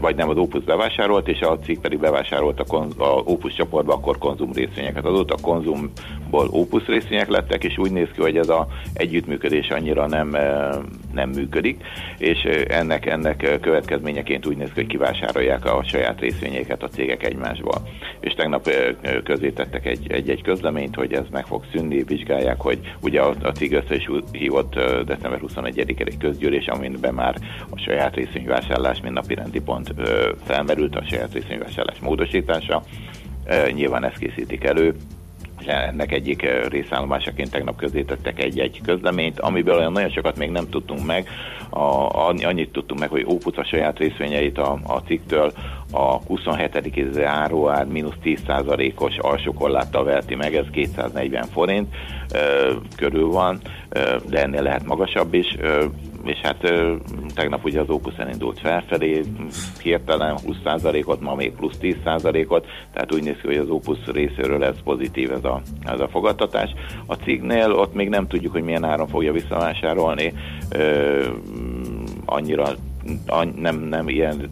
vagy 0.00 0.16
nem 0.16 0.28
az 0.28 0.36
Opus 0.36 0.64
bevásárolt, 0.64 1.28
és 1.28 1.40
a 1.40 1.58
cég 1.58 1.80
pedig 1.80 1.98
bevásárolt 1.98 2.60
a, 2.60 2.64
konz, 2.64 2.94
a 2.98 3.22
Opus 3.24 3.54
csoportba 3.54 3.94
akkor 3.94 4.18
konzum 4.18 4.52
részvényeket. 4.52 5.04
Azóta 5.04 5.34
a 5.34 5.42
konzumból 5.42 6.48
Opus 6.50 6.86
részvények 6.86 7.28
lettek, 7.28 7.64
és 7.64 7.78
úgy 7.78 7.90
néz 7.90 8.08
ki, 8.14 8.20
hogy 8.20 8.36
ez 8.36 8.48
a 8.48 8.66
együttműködés 8.92 9.70
annyira 9.70 10.06
nem, 10.06 10.36
nem 11.12 11.30
működik, 11.30 11.82
és 12.18 12.38
ennek, 12.68 13.06
ennek 13.06 13.58
következményeként 13.60 14.46
úgy 14.46 14.56
néz 14.56 14.68
ki, 14.68 14.74
hogy 14.74 14.86
kivásárolják 14.86 15.64
a 15.64 15.82
saját 15.84 16.20
részvényeiket 16.20 16.82
a 16.82 16.88
cégek 16.88 17.22
egymásból. 17.22 17.82
És 18.22 18.32
tegnap 18.32 18.70
közé 19.24 19.50
tettek 19.50 19.86
egy, 19.86 20.12
egy-egy 20.12 20.42
közleményt, 20.42 20.94
hogy 20.94 21.12
ez 21.12 21.24
meg 21.30 21.46
fog 21.46 21.64
szűnni, 21.72 22.02
vizsgálják, 22.02 22.60
hogy 22.60 22.78
ugye 23.00 23.20
a, 23.20 23.34
a 23.42 23.52
cég 23.52 23.72
össze 23.72 23.94
is 23.94 24.08
hívott 24.32 24.74
december 25.04 25.40
21-ére 25.46 26.06
egy 26.06 26.18
közgyűlés, 26.18 26.66
amiben 26.66 27.14
már 27.14 27.36
a 27.70 27.78
saját 27.78 28.14
részvényvásárlás, 28.14 29.00
mint 29.00 29.14
napi 29.14 29.34
rendi 29.34 29.60
pont 29.60 29.94
felmerült, 30.44 30.96
a 30.96 31.04
saját 31.08 31.32
részvényvásárlás 31.32 31.98
módosítása. 31.98 32.82
Nyilván 33.72 34.04
ezt 34.04 34.18
készítik 34.18 34.64
elő, 34.64 34.94
ennek 35.66 36.12
egyik 36.12 36.68
részállomásaként 36.68 37.50
tegnap 37.50 37.76
közé 37.76 38.02
tettek 38.02 38.42
egy-egy 38.42 38.80
közleményt, 38.84 39.40
amiből 39.40 39.76
olyan 39.76 39.92
nagyon 39.92 40.10
sokat 40.10 40.36
még 40.36 40.50
nem 40.50 40.68
tudtunk 40.68 41.06
meg. 41.06 41.28
A, 41.70 42.08
annyi- 42.28 42.44
annyit 42.44 42.72
tudtunk 42.72 43.00
meg, 43.00 43.08
hogy 43.08 43.26
Ópuc 43.28 43.58
a 43.58 43.64
saját 43.64 43.98
részvényeit 43.98 44.58
a, 44.58 44.78
a 44.86 44.98
cikktől 44.98 45.52
a 45.92 46.20
27. 46.26 47.24
áróár 47.24 47.86
mínusz 47.86 48.14
10%-os 48.24 49.18
alsó 49.18 49.52
korláttal 49.52 50.04
verti 50.04 50.34
meg, 50.34 50.54
ez 50.54 50.66
240 50.72 51.44
forint 51.52 51.94
ö, 52.34 52.72
körül 52.96 53.28
van, 53.28 53.58
ö, 53.88 54.16
de 54.28 54.42
ennél 54.42 54.62
lehet 54.62 54.84
magasabb 54.84 55.34
is. 55.34 55.56
Ö, 55.60 55.84
és 56.24 56.38
hát 56.38 56.64
ö, 56.64 56.94
tegnap 57.34 57.64
ugye 57.64 57.80
az 57.80 57.88
Opus 57.88 58.14
elindult 58.16 58.60
felfelé, 58.60 59.22
hirtelen 59.82 60.36
20%-ot, 60.46 61.20
ma 61.20 61.34
még 61.34 61.52
plusz 61.52 61.78
10%-ot, 61.80 62.66
tehát 62.92 63.12
úgy 63.12 63.22
néz 63.22 63.36
ki, 63.40 63.46
hogy 63.46 63.56
az 63.56 63.68
Opus 63.68 63.98
részéről 64.12 64.58
lesz 64.58 64.80
pozitív 64.84 65.32
ez 65.32 65.44
a, 65.44 65.60
ez 65.84 66.00
a 66.00 66.08
fogadtatás. 66.08 66.70
A 67.06 67.14
cignél 67.14 67.72
ott 67.72 67.94
még 67.94 68.08
nem 68.08 68.26
tudjuk, 68.26 68.52
hogy 68.52 68.62
milyen 68.62 68.84
áron 68.84 69.08
fogja 69.08 69.32
visszavásárolni, 69.32 70.32
ö, 70.70 71.26
annyira 72.24 72.62
an- 72.62 72.90
nem, 73.56 73.76
nem 73.80 74.08
ilyen 74.08 74.50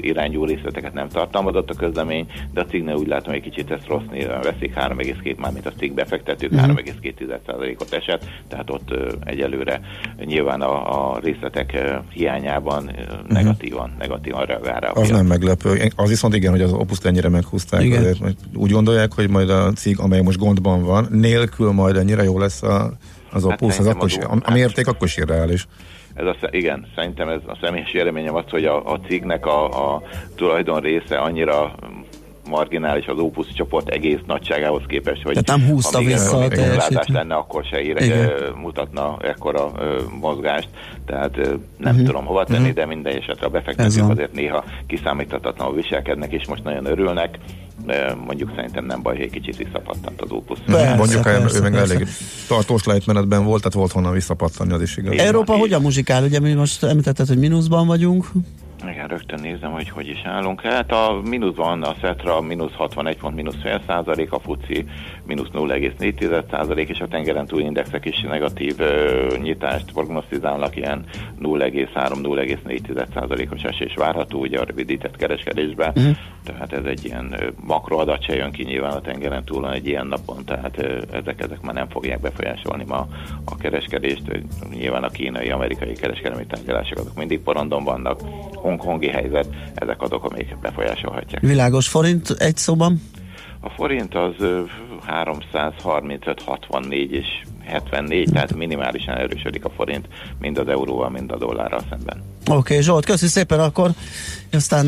irányú 0.00 0.44
részleteket 0.44 0.92
nem 0.92 1.08
tartalmazott 1.08 1.70
a 1.70 1.74
közlemény, 1.74 2.26
de 2.52 2.60
a 2.60 2.64
cégnél 2.66 2.94
úgy 2.94 3.06
látom, 3.06 3.32
hogy 3.32 3.42
egy 3.44 3.50
kicsit 3.50 3.70
ezt 3.70 3.86
rossz 3.86 4.04
néven 4.10 4.40
veszik, 4.42 4.74
3,2 4.74 5.36
már 5.36 5.52
mint 5.52 5.66
a 5.66 5.72
cég 5.78 5.94
befektetők, 5.94 6.50
Mhm. 6.50 6.60
3,2%-ot 6.60 7.92
esett, 7.92 8.24
tehát 8.48 8.70
ott 8.70 8.94
egyelőre 9.24 9.80
nyilván 10.24 10.60
a, 10.60 11.12
a 11.14 11.18
részletek 11.22 11.78
hiányában 12.10 12.88
ö, 12.88 13.32
negatívan, 13.32 13.94
negatívan 13.98 14.44
reagál 14.44 14.72
Mhm. 14.84 14.98
Az 15.00 15.08
nem 15.10 15.26
meglepő. 15.26 15.90
Az 15.96 16.08
viszont 16.08 16.34
igen, 16.34 16.50
hogy 16.50 16.60
az 16.60 16.72
opuszt 16.72 17.06
ennyire 17.06 17.28
meghúzták. 17.28 17.82
Igen. 17.82 17.98
Azért, 18.00 18.18
hogy 18.18 18.36
úgy 18.54 18.70
gondolják, 18.70 19.12
hogy 19.12 19.28
majd 19.28 19.50
a 19.50 19.72
cég, 19.72 19.98
amely 19.98 20.20
most 20.20 20.38
gondban 20.38 20.82
van, 20.82 21.06
nélkül 21.10 21.72
majd 21.72 21.96
ennyire 21.96 22.22
jó 22.22 22.38
lesz 22.38 22.62
a, 22.62 22.92
az 23.32 23.42
Hát 23.44 23.52
opus, 23.62 23.78
az 23.78 23.86
akkor 23.86 24.08
is, 24.08 24.16
a, 24.16 24.38
a 24.44 24.52
mérték 24.52 24.86
akkor 24.86 25.06
is 25.06 25.16
irreális. 25.16 25.66
Ez 26.14 26.26
a, 26.26 26.36
igen, 26.50 26.86
szerintem 26.94 27.28
ez 27.28 27.40
a 27.46 27.58
személyes 27.60 27.92
véleményem 27.92 28.34
az, 28.34 28.44
hogy 28.50 28.64
a, 28.64 28.92
a 28.92 29.00
cégnek 29.00 29.46
a, 29.46 29.92
a 29.94 30.02
tulajdon 30.36 30.80
része 30.80 31.16
annyira 31.16 31.74
marginális 32.48 33.06
az 33.06 33.18
Opus 33.18 33.46
csoport 33.52 33.88
egész 33.88 34.18
nagyságához 34.26 34.82
képest, 34.86 35.22
hogy 35.22 35.32
Tehát 35.44 35.60
nem 35.60 35.70
húzta 35.70 35.98
ha 35.98 36.04
vissza 36.04 36.36
a 36.38 36.48
teljesítményt. 36.48 37.08
lenne, 37.08 37.34
akkor 37.34 37.64
se 37.64 37.80
ére, 37.82 38.04
Igen. 38.04 38.30
mutatna 38.56 39.16
ekkora 39.22 39.72
ö, 39.78 40.00
mozgást, 40.20 40.68
tehát 41.06 41.36
ö, 41.38 41.54
nem 41.76 41.94
Mhm. 41.94 42.04
tudom 42.04 42.24
hova 42.24 42.44
tenni, 42.44 42.66
Mhm. 42.66 42.74
de 42.74 42.86
minden 42.86 43.16
esetre 43.16 43.46
a 43.46 43.50
befektetők 43.50 44.08
azért 44.10 44.32
néha 44.32 44.64
kiszámíthatatlanul 44.86 45.74
viselkednek, 45.74 46.32
és 46.32 46.46
most 46.46 46.64
nagyon 46.64 46.86
örülnek. 46.86 47.38
De 47.86 48.14
mondjuk 48.26 48.52
szerintem 48.54 48.84
nem 48.84 49.02
baj, 49.02 49.14
hogy 49.14 49.24
egy 49.24 49.30
kicsit 49.30 49.56
visszapattant 49.56 50.20
az. 50.20 50.58
Persze, 50.66 50.94
Mondjuk 50.94 51.26
el, 51.26 51.40
persze, 51.40 51.58
ő 51.58 51.60
meg 51.60 51.72
persze. 51.72 51.94
elég 51.94 52.08
tartós 52.48 52.84
lejtmenetben 52.84 53.44
volt, 53.44 53.58
tehát 53.58 53.74
volt 53.74 53.92
honnan 53.92 54.12
visszapattanni, 54.12 54.72
az 54.72 54.82
is 54.82 54.96
igaz. 54.96 55.18
Európa 55.18 55.56
hogyan 55.56 55.82
muzsikál? 55.82 56.22
Ugye 56.24 56.40
mi 56.40 56.52
most 56.52 56.84
említetted, 56.84 57.26
hogy 57.26 57.38
mínuszban 57.38 57.86
vagyunk. 57.86 58.30
Igen, 58.90 59.08
rögtön 59.08 59.40
nézem, 59.40 59.70
hogy 59.70 59.88
hogy 59.88 60.08
is 60.08 60.22
állunk. 60.24 60.60
Hát 60.60 60.92
a 60.92 61.20
mínuszban 61.24 61.82
a 61.82 61.94
Szetra 62.00 62.40
mínusz 62.40 62.72
61 62.72 63.16
pont, 63.16 63.34
mínusz 63.34 63.60
fél 63.62 63.80
százalék, 63.86 64.32
a 64.32 64.38
FUCI 64.38 64.84
mínusz 65.26 65.48
0,4 65.52 66.44
százalék, 66.50 66.88
és 66.88 67.00
a 67.00 67.08
tengeren 67.08 67.46
túl 67.46 67.60
indexek 67.60 68.04
is 68.04 68.20
negatív 68.20 68.80
ö, 68.80 69.26
nyitást 69.42 69.92
prognosztizálnak, 69.92 70.76
ilyen 70.76 71.04
0,3-0,4 71.42 73.06
százalékos 73.14 73.62
esés 73.62 73.94
várható, 73.94 74.40
ugye 74.40 74.58
a 74.58 74.64
rövidített 74.64 75.16
kereskedésben. 75.16 75.92
Mhm. 75.94 76.10
Tehát 76.44 76.72
ez 76.72 76.84
egy 76.84 77.04
ilyen 77.04 77.34
makroadat 77.66 78.22
se 78.22 78.34
jön 78.34 78.52
ki 78.52 78.62
nyilván 78.62 78.92
a 78.92 79.00
tengeren 79.00 79.44
túlon 79.44 79.72
egy 79.72 79.86
ilyen 79.86 80.06
napon, 80.06 80.44
tehát 80.44 80.78
ö, 80.78 81.02
ezek, 81.12 81.40
ezek 81.40 81.60
már 81.60 81.74
nem 81.74 81.88
fogják 81.88 82.20
befolyásolni 82.20 82.84
ma 82.86 83.06
a 83.44 83.56
kereskedést. 83.56 84.22
Nyilván 84.70 85.04
a 85.04 85.08
kínai-amerikai 85.08 85.92
kereskedelmi 85.92 86.46
tárgyalások 86.46 86.98
azok 86.98 87.16
mindig 87.16 87.40
porondon 87.40 87.84
vannak. 87.84 88.20
Hongkongi 88.78 89.08
helyzet, 89.08 89.48
ezek 89.74 90.02
azok, 90.02 90.24
amik 90.24 90.58
befolyásolhatják. 90.58 91.42
Világos 91.42 91.88
forint 91.88 92.30
egy 92.30 92.56
szóban. 92.56 93.02
A 93.60 93.68
forint 93.68 94.14
az 94.14 94.34
ö, 94.38 94.62
335, 95.06 96.42
64 96.42 97.12
és 97.12 97.26
74, 97.64 98.30
tehát 98.32 98.54
minimálisan 98.54 99.16
erősödik 99.16 99.64
a 99.64 99.70
forint, 99.70 100.08
mind 100.40 100.58
az 100.58 100.68
euróval, 100.68 101.10
mind 101.10 101.32
a 101.32 101.38
dollárral 101.38 101.80
szemben. 101.90 102.22
Oké, 102.46 102.56
okay, 102.56 102.82
Zsolt, 102.82 103.04
köszi 103.04 103.26
szépen 103.26 103.60
akkor. 103.60 103.90
Aztán 104.52 104.86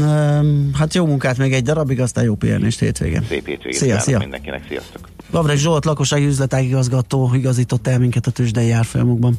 hát 0.74 0.94
jó 0.94 1.06
munkát 1.06 1.38
még 1.38 1.52
egy 1.52 1.62
darabig, 1.62 2.00
aztán 2.00 2.24
jó 2.24 2.34
pihenést 2.34 2.78
hétvégén. 2.78 3.22
Szép 3.28 3.46
hétvégét 3.46 3.78
Szia, 3.78 3.98
szia. 3.98 4.18
mindenkinek, 4.18 4.64
sziasztok! 4.68 5.08
Labreg 5.30 5.56
Zsolt, 5.56 5.84
lakossági 5.84 6.26
üzletágigazgató 6.26 7.30
igazított 7.34 7.86
el 7.86 7.98
minket 7.98 8.26
a 8.26 8.30
tőzsdei 8.30 8.70
árfolyamokban. 8.70 9.38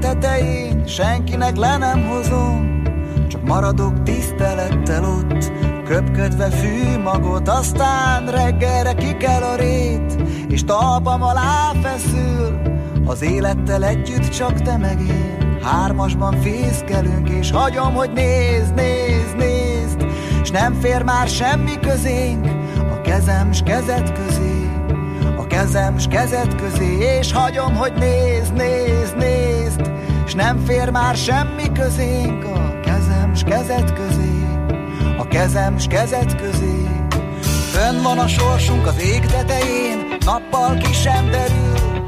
Tetején, 0.00 0.86
senkinek 0.86 1.56
le 1.56 1.76
nem 1.76 2.08
hozom, 2.08 2.82
csak 3.28 3.42
maradok 3.46 4.02
tisztelettel 4.02 5.04
ott, 5.04 5.52
köpködve 5.84 6.50
fű 6.50 6.98
magot, 7.02 7.48
aztán 7.48 8.26
reggelre 8.26 8.94
kikel 8.94 9.42
a 9.42 9.56
rét, 9.56 10.16
és 10.48 10.64
talpam 10.64 11.22
alá 11.22 11.72
feszül, 11.82 12.60
az 13.06 13.22
élettel 13.22 13.84
együtt 13.84 14.28
csak 14.28 14.62
te 14.62 14.76
meg 14.76 15.00
én. 15.00 15.58
Hármasban 15.62 16.40
fészkelünk, 16.40 17.28
és 17.28 17.50
hagyom, 17.50 17.94
hogy 17.94 18.10
nézd, 18.12 18.74
nézd, 18.74 19.36
nézd, 19.36 20.06
és 20.42 20.50
nem 20.50 20.74
fér 20.74 21.02
már 21.02 21.28
semmi 21.28 21.78
közénk, 21.80 22.46
a 22.92 23.00
kezem 23.00 23.52
s 23.52 23.62
kezed 23.62 24.12
közé. 24.12 24.70
A 25.36 25.46
kezem 25.46 25.98
s 25.98 26.06
kezed 26.06 26.54
közé, 26.54 26.98
és 27.18 27.32
hagyom, 27.32 27.74
hogy 27.74 27.92
nézd, 27.92 28.52
nézd, 28.52 29.16
nézd, 29.16 29.89
és 30.30 30.36
nem 30.36 30.64
fér 30.66 30.90
már 30.90 31.16
semmi 31.16 31.72
közénk 31.72 32.44
a 32.44 32.80
kezem 32.80 33.34
s 33.34 33.42
kezed 33.42 33.92
közé, 33.92 34.46
a 35.18 35.28
kezem 35.28 35.78
s 35.78 35.86
kezed 35.86 36.36
közé. 36.36 36.86
Fönn 37.72 38.02
van 38.02 38.18
a 38.18 38.26
sorsunk 38.26 38.86
az 38.86 39.02
ég 39.02 39.26
tetején, 39.26 40.16
nappal 40.24 40.76
ki 40.76 40.92
sem 40.92 41.30
derül, 41.30 42.04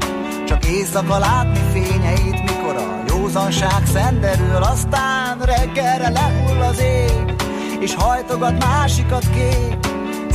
csak 0.47 0.65
éjszaka 0.65 1.17
látni 1.17 1.59
fényeit, 1.71 2.41
mikor 2.41 2.75
a 2.75 3.03
józanság 3.07 3.85
szenderül, 3.93 4.63
aztán 4.63 5.37
reggelre 5.39 6.09
lehull 6.09 6.61
az 6.61 6.79
ég, 6.81 7.33
és 7.79 7.95
hajtogat 7.95 8.65
másikat 8.65 9.29
kék, 9.29 9.77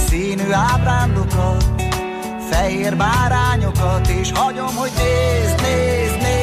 színű 0.08 0.50
ábrándokat, 0.50 1.64
fehér 2.50 2.96
bárányokat, 2.96 4.08
és 4.08 4.32
hagyom, 4.34 4.74
hogy 4.76 4.92
nézd, 4.96 5.60
nézd, 5.60 6.22
nézd, 6.22 6.37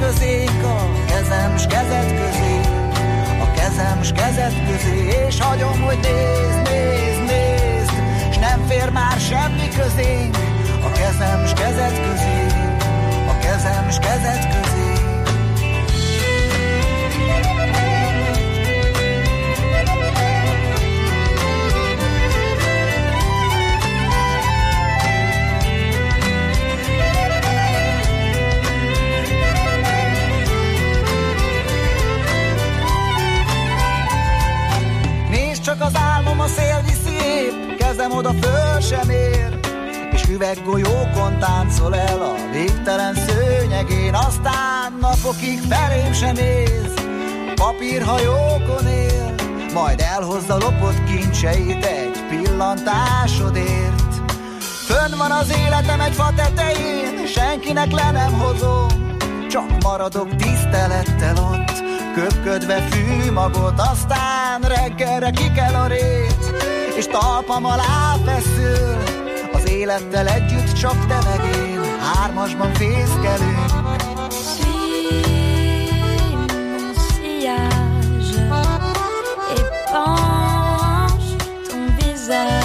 közénk 0.00 0.64
a 0.64 0.88
kezem 1.06 1.56
s 1.56 1.66
kezed 1.66 2.08
közé, 2.20 2.60
a 3.40 3.50
kezem 3.56 4.02
s 4.02 4.12
kezed 4.12 4.54
közé, 4.66 5.26
és 5.26 5.40
hagyom, 5.40 5.80
hogy 5.80 5.98
nézd, 6.02 6.68
nézd, 6.68 7.22
nézd, 7.26 7.92
és 8.30 8.36
nem 8.36 8.66
fér 8.68 8.90
már 8.90 9.18
semmi 9.18 9.68
közénk 9.68 10.36
a 10.84 10.90
kezem 10.92 11.46
s 11.46 11.52
kezed 11.52 11.94
közé, 12.06 12.46
a 13.28 13.38
kezem 13.38 13.90
s 13.90 13.98
kezed 13.98 14.48
közé. 14.54 14.69
Oda 38.20 38.34
föl 38.40 38.80
sem 38.80 39.10
ér, 39.10 39.58
és 40.12 40.22
üveggolyókon 40.28 41.38
táncol 41.38 41.96
el 41.96 42.22
a 42.22 42.34
végtelen 42.52 43.14
szőnyegén, 43.14 44.14
aztán 44.14 44.98
napokig 45.00 45.58
felém 45.68 46.12
sem 46.12 46.34
néz, 46.34 46.94
papírhajókon 47.54 48.86
él, 48.86 49.34
majd 49.74 50.00
elhozza 50.00 50.56
lopott 50.58 51.04
kincseit 51.04 51.84
egy 51.84 52.24
pillantásodért. 52.28 54.14
Fönn 54.86 55.16
van 55.16 55.30
az 55.30 55.54
életem 55.66 56.00
egy 56.00 56.14
fa 56.14 56.32
tetején, 56.36 57.26
senkinek 57.26 57.92
le 57.92 58.10
nem 58.10 58.32
hozom, 58.32 59.16
csak 59.50 59.82
maradok 59.82 60.36
tisztelettel 60.36 61.36
ott, 61.36 61.89
köpködve 62.14 62.80
fűmagot, 62.80 63.80
aztán 63.80 64.60
reggelre 64.60 65.30
kikel 65.30 65.74
a 65.74 65.86
rét, 65.86 66.52
és 66.96 67.06
talpam 67.06 67.64
alá 67.64 68.16
feszül, 68.24 68.96
az 69.52 69.70
élettel 69.70 70.28
együtt 70.28 70.72
csak 70.72 71.06
te 71.06 71.18
meg 71.24 71.56
én, 71.56 71.80
hármasban 72.14 72.74
fészkelünk. 72.74 73.98
Penche 79.90 80.40
ton 81.68 81.94
visage, 81.96 82.59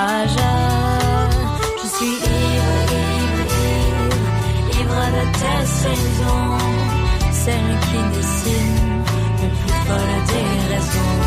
Je 0.00 1.86
suis 1.94 2.16
ivre, 2.16 2.78
ivre, 3.04 3.44
ivre, 3.68 4.16
ivre 4.80 5.02
de 5.16 5.24
tes 5.38 5.66
saisons, 5.82 6.56
celles 7.44 7.76
qui 7.86 8.00
dessinent 8.16 9.04
le 9.42 9.48
plus 9.60 9.76
folle 9.86 10.16
des 10.32 10.50
raisons. 10.72 11.20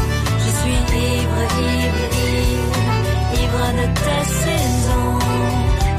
Je 0.44 0.50
suis 0.60 0.80
ivre, 1.06 1.42
ivre, 1.70 2.06
ivre, 2.26 2.82
ivre 3.44 3.66
de 3.80 3.86
tes 4.02 4.26
saisons, 4.42 5.20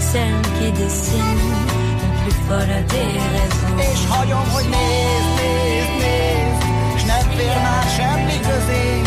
celles 0.01 0.47
qui 0.59 0.69
dessinent 0.73 1.55
le 2.03 2.09
plus 2.23 2.39
folle 2.49 2.77
des 2.95 3.15
raisons. 3.35 3.79
És 3.79 4.01
hagyom, 4.11 4.49
hogy 4.53 4.69
nézd, 4.75 5.31
nézd, 5.39 5.95
nézd, 6.03 6.63
s 6.97 7.03
nem 7.05 7.25
fér 7.37 7.57
már 7.63 7.87
semmi 7.97 8.39
közé, 8.41 9.04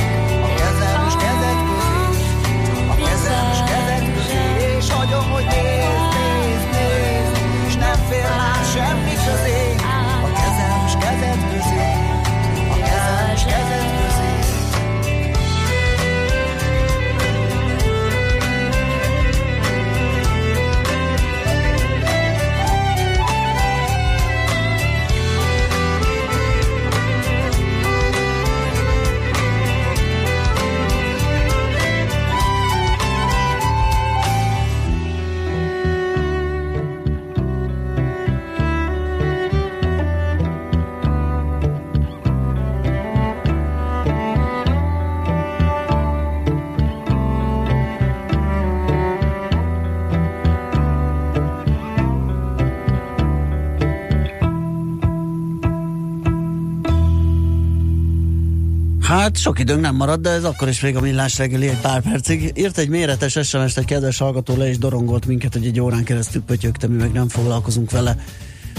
Hát 59.37 59.45
sok 59.45 59.59
időnk 59.59 59.81
nem 59.81 59.95
marad, 59.95 60.21
de 60.21 60.29
ez 60.29 60.43
akkor 60.43 60.67
is 60.67 60.81
még 60.81 60.95
a 60.95 61.01
millás 61.01 61.37
reggeli 61.37 61.67
egy 61.67 61.79
pár 61.81 62.01
percig. 62.01 62.51
Írt 62.55 62.77
egy 62.77 62.89
méretes 62.89 63.31
SMS-t 63.31 63.77
egy 63.77 63.85
kedves 63.85 64.17
hallgató 64.17 64.55
le 64.55 64.69
és 64.69 64.77
dorongolt 64.77 65.25
minket, 65.25 65.53
hogy 65.53 65.65
egy 65.65 65.79
órán 65.79 66.03
keresztül 66.03 66.41
pötyögte, 66.41 66.87
mi 66.87 66.95
meg 66.95 67.11
nem 67.11 67.27
foglalkozunk 67.27 67.91
vele 67.91 68.15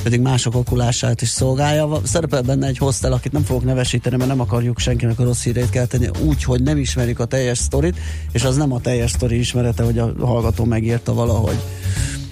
pedig 0.02 0.20
mások 0.20 0.54
okulását 0.54 1.22
is 1.22 1.28
szolgálja. 1.28 2.00
Szerepel 2.04 2.42
benne 2.42 2.66
egy 2.66 2.78
hostel, 2.78 3.12
akit 3.12 3.32
nem 3.32 3.42
fogok 3.42 3.64
nevesíteni, 3.64 4.16
mert 4.16 4.28
nem 4.28 4.40
akarjuk 4.40 4.78
senkinek 4.78 5.18
a 5.18 5.24
rossz 5.24 5.42
hírét 5.42 5.70
kelteni, 5.70 6.10
úgy, 6.24 6.44
hogy 6.44 6.62
nem 6.62 6.78
ismerik 6.78 7.18
a 7.18 7.24
teljes 7.24 7.58
sztorit, 7.58 7.98
és 8.32 8.44
az 8.44 8.56
nem 8.56 8.72
a 8.72 8.80
teljes 8.80 9.10
sztori 9.10 9.38
ismerete, 9.38 9.82
hogy 9.82 9.98
a 9.98 10.12
hallgató 10.20 10.64
megírta 10.64 11.14
valahogy. 11.14 11.58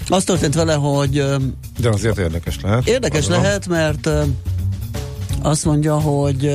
Az 0.09 0.24
történt 0.24 0.55
vele, 0.55 0.74
hogy 0.74 1.24
De 1.81 1.89
azért 1.89 2.18
érdekes 2.18 2.61
lehet. 2.61 2.89
Érdekes 2.89 3.20
Gondolom. 3.20 3.43
lehet, 3.43 3.66
mert 3.68 4.09
azt 5.43 5.64
mondja, 5.64 6.01
hogy 6.01 6.51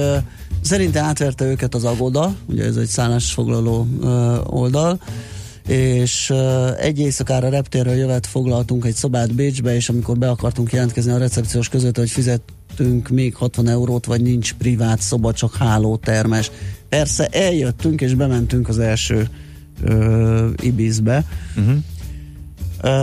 szerinte 0.62 1.00
átverte 1.00 1.46
őket 1.46 1.76
az 1.76 1.84
agoda, 1.84 2.36
ugye 2.46 2.64
ez 2.64 2.76
egy 2.76 2.88
szállásfoglaló 2.88 3.88
ö, 4.02 4.38
oldal, 4.46 5.02
és 5.68 6.30
ö, 6.30 6.72
egy 6.78 7.00
éjszakára 7.00 7.50
reptérről 7.50 7.94
jövet 7.94 8.28
foglaltunk 8.28 8.86
egy 8.86 8.96
szobát 8.96 9.36
Bécsbe, 9.36 9.76
és 9.76 9.90
amikor 9.90 10.18
be 10.18 10.30
akartunk 10.30 10.72
jelentkezni 10.72 11.12
a 11.12 11.18
recepciós 11.18 11.70
között, 11.70 11.98
hogy 11.98 12.10
fizettünk 12.10 13.10
még 13.10 13.36
60 13.36 13.68
eurót, 13.68 14.06
vagy 14.06 14.22
nincs 14.22 14.54
privát 14.54 15.02
szoba, 15.02 15.34
csak 15.34 15.56
hálótermes. 15.56 16.52
Persze 16.90 17.28
eljöttünk, 17.28 18.02
és 18.02 18.14
bementünk 18.14 18.70
az 18.70 18.80
első 18.80 19.28
ö, 19.84 20.50
Ibizbe, 20.62 21.26
Uh-huh. 21.56 21.78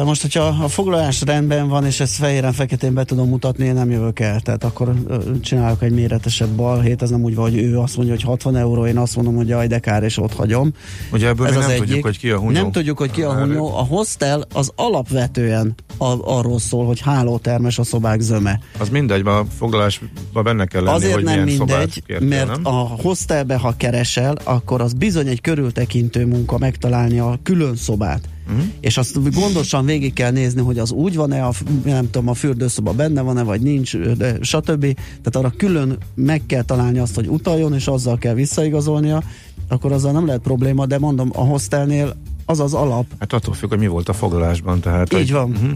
Most, 0.04 0.22
hogyha 0.22 0.42
a 0.42 0.68
foglalás 0.68 1.22
rendben 1.22 1.68
van, 1.68 1.84
és 1.86 2.00
ezt 2.00 2.14
fehéren-feketén 2.14 2.94
be 2.94 3.04
tudom 3.04 3.28
mutatni, 3.28 3.64
én 3.64 3.74
nem 3.74 3.90
jövök 3.90 4.20
el. 4.20 4.40
Tehát 4.40 4.64
akkor 4.64 4.94
csinálok 5.42 5.82
egy 5.82 5.92
méretesebb 5.92 6.48
balhét, 6.48 7.02
ez 7.02 7.10
nem 7.10 7.22
úgy 7.22 7.34
van, 7.34 7.50
hogy 7.50 7.58
ő 7.58 7.78
azt 7.78 7.96
mondja, 7.96 8.14
hogy 8.14 8.22
60 8.24 8.56
euró, 8.56 8.86
én 8.86 8.98
azt 8.98 9.16
mondom, 9.16 9.34
hogy 9.34 9.48
jaj, 9.48 9.66
de 9.66 9.78
kár, 9.78 10.02
és 10.02 10.18
ott 10.18 10.32
hagyom. 10.32 10.72
Ugye 11.12 11.28
ebből 11.28 11.46
Ez 11.46 11.56
az 11.56 11.60
nem 11.60 11.70
egyik. 11.70 11.84
tudjuk, 11.84 12.04
hogy 12.04 12.18
ki 12.18 12.30
a 12.30 12.38
hunyó. 12.38 12.50
Nem 12.52 12.72
tudjuk, 12.72 12.98
hogy 12.98 13.10
ki 13.10 13.22
a 13.22 13.34
hunyó. 13.34 13.76
A 13.76 13.84
hostel 13.84 14.44
az 14.52 14.72
alapvetően 14.76 15.74
a, 15.98 16.36
arról 16.36 16.58
szól, 16.58 16.86
hogy 16.86 17.00
hálótermes 17.00 17.78
a 17.78 17.84
szobák 17.84 18.20
zöme. 18.20 18.60
Az 18.78 18.88
mindegy, 18.88 19.26
a 19.26 19.44
foglalásban 19.58 20.10
benne 20.44 20.64
kell 20.64 20.82
lenni, 20.82 20.96
Azért 20.96 21.14
hogy 21.14 21.24
nem 21.24 21.40
mindegy, 21.40 22.02
kértél, 22.06 22.28
mert 22.28 22.48
nem? 22.48 22.60
a 22.66 22.88
hostelbe, 23.02 23.56
ha 23.56 23.74
keresel, 23.76 24.36
akkor 24.44 24.80
az 24.80 24.92
bizony 24.92 25.26
egy 25.26 25.40
körültekintő 25.40 26.26
munka 26.26 26.58
megtalálni 26.58 27.18
a 27.18 27.38
külön 27.42 27.76
szobát. 27.76 28.20
Mhm. 28.48 28.60
És 28.80 28.96
azt 28.96 29.32
gondosan 29.34 29.84
végig 29.84 30.12
kell 30.12 30.30
nézni, 30.30 30.60
hogy 30.60 30.78
az 30.78 30.90
úgy 30.90 31.16
van-e, 31.16 31.44
a, 31.44 31.52
nem 31.84 32.10
tudom, 32.10 32.28
a 32.28 32.34
fürdőszoba 32.34 32.92
benne 32.92 33.20
van-e, 33.20 33.42
vagy 33.42 33.60
nincs, 33.60 33.96
de 33.96 34.36
stb. 34.40 34.80
Tehát 35.22 35.36
arra 35.36 35.52
külön 35.56 35.98
meg 36.14 36.42
kell 36.46 36.62
találni 36.62 36.98
azt, 36.98 37.14
hogy 37.14 37.26
utaljon, 37.26 37.74
és 37.74 37.86
azzal 37.86 38.18
kell 38.18 38.34
visszaigazolnia, 38.34 39.22
akkor 39.68 39.92
azzal 39.92 40.12
nem 40.12 40.26
lehet 40.26 40.40
probléma, 40.40 40.86
de 40.86 40.98
mondom, 40.98 41.30
a 41.34 41.40
hostelnél 41.40 42.16
az 42.46 42.60
az 42.60 42.74
alap. 42.74 43.06
Hát 43.18 43.32
attól 43.32 43.54
függ, 43.54 43.68
hogy 43.68 43.78
mi 43.78 43.86
volt 43.86 44.08
a 44.08 44.12
foglalásban. 44.12 44.80
Tehát, 44.80 45.12
Így 45.12 45.18
hogy, 45.18 45.32
van. 45.32 45.50
Uh-huh. 45.50 45.70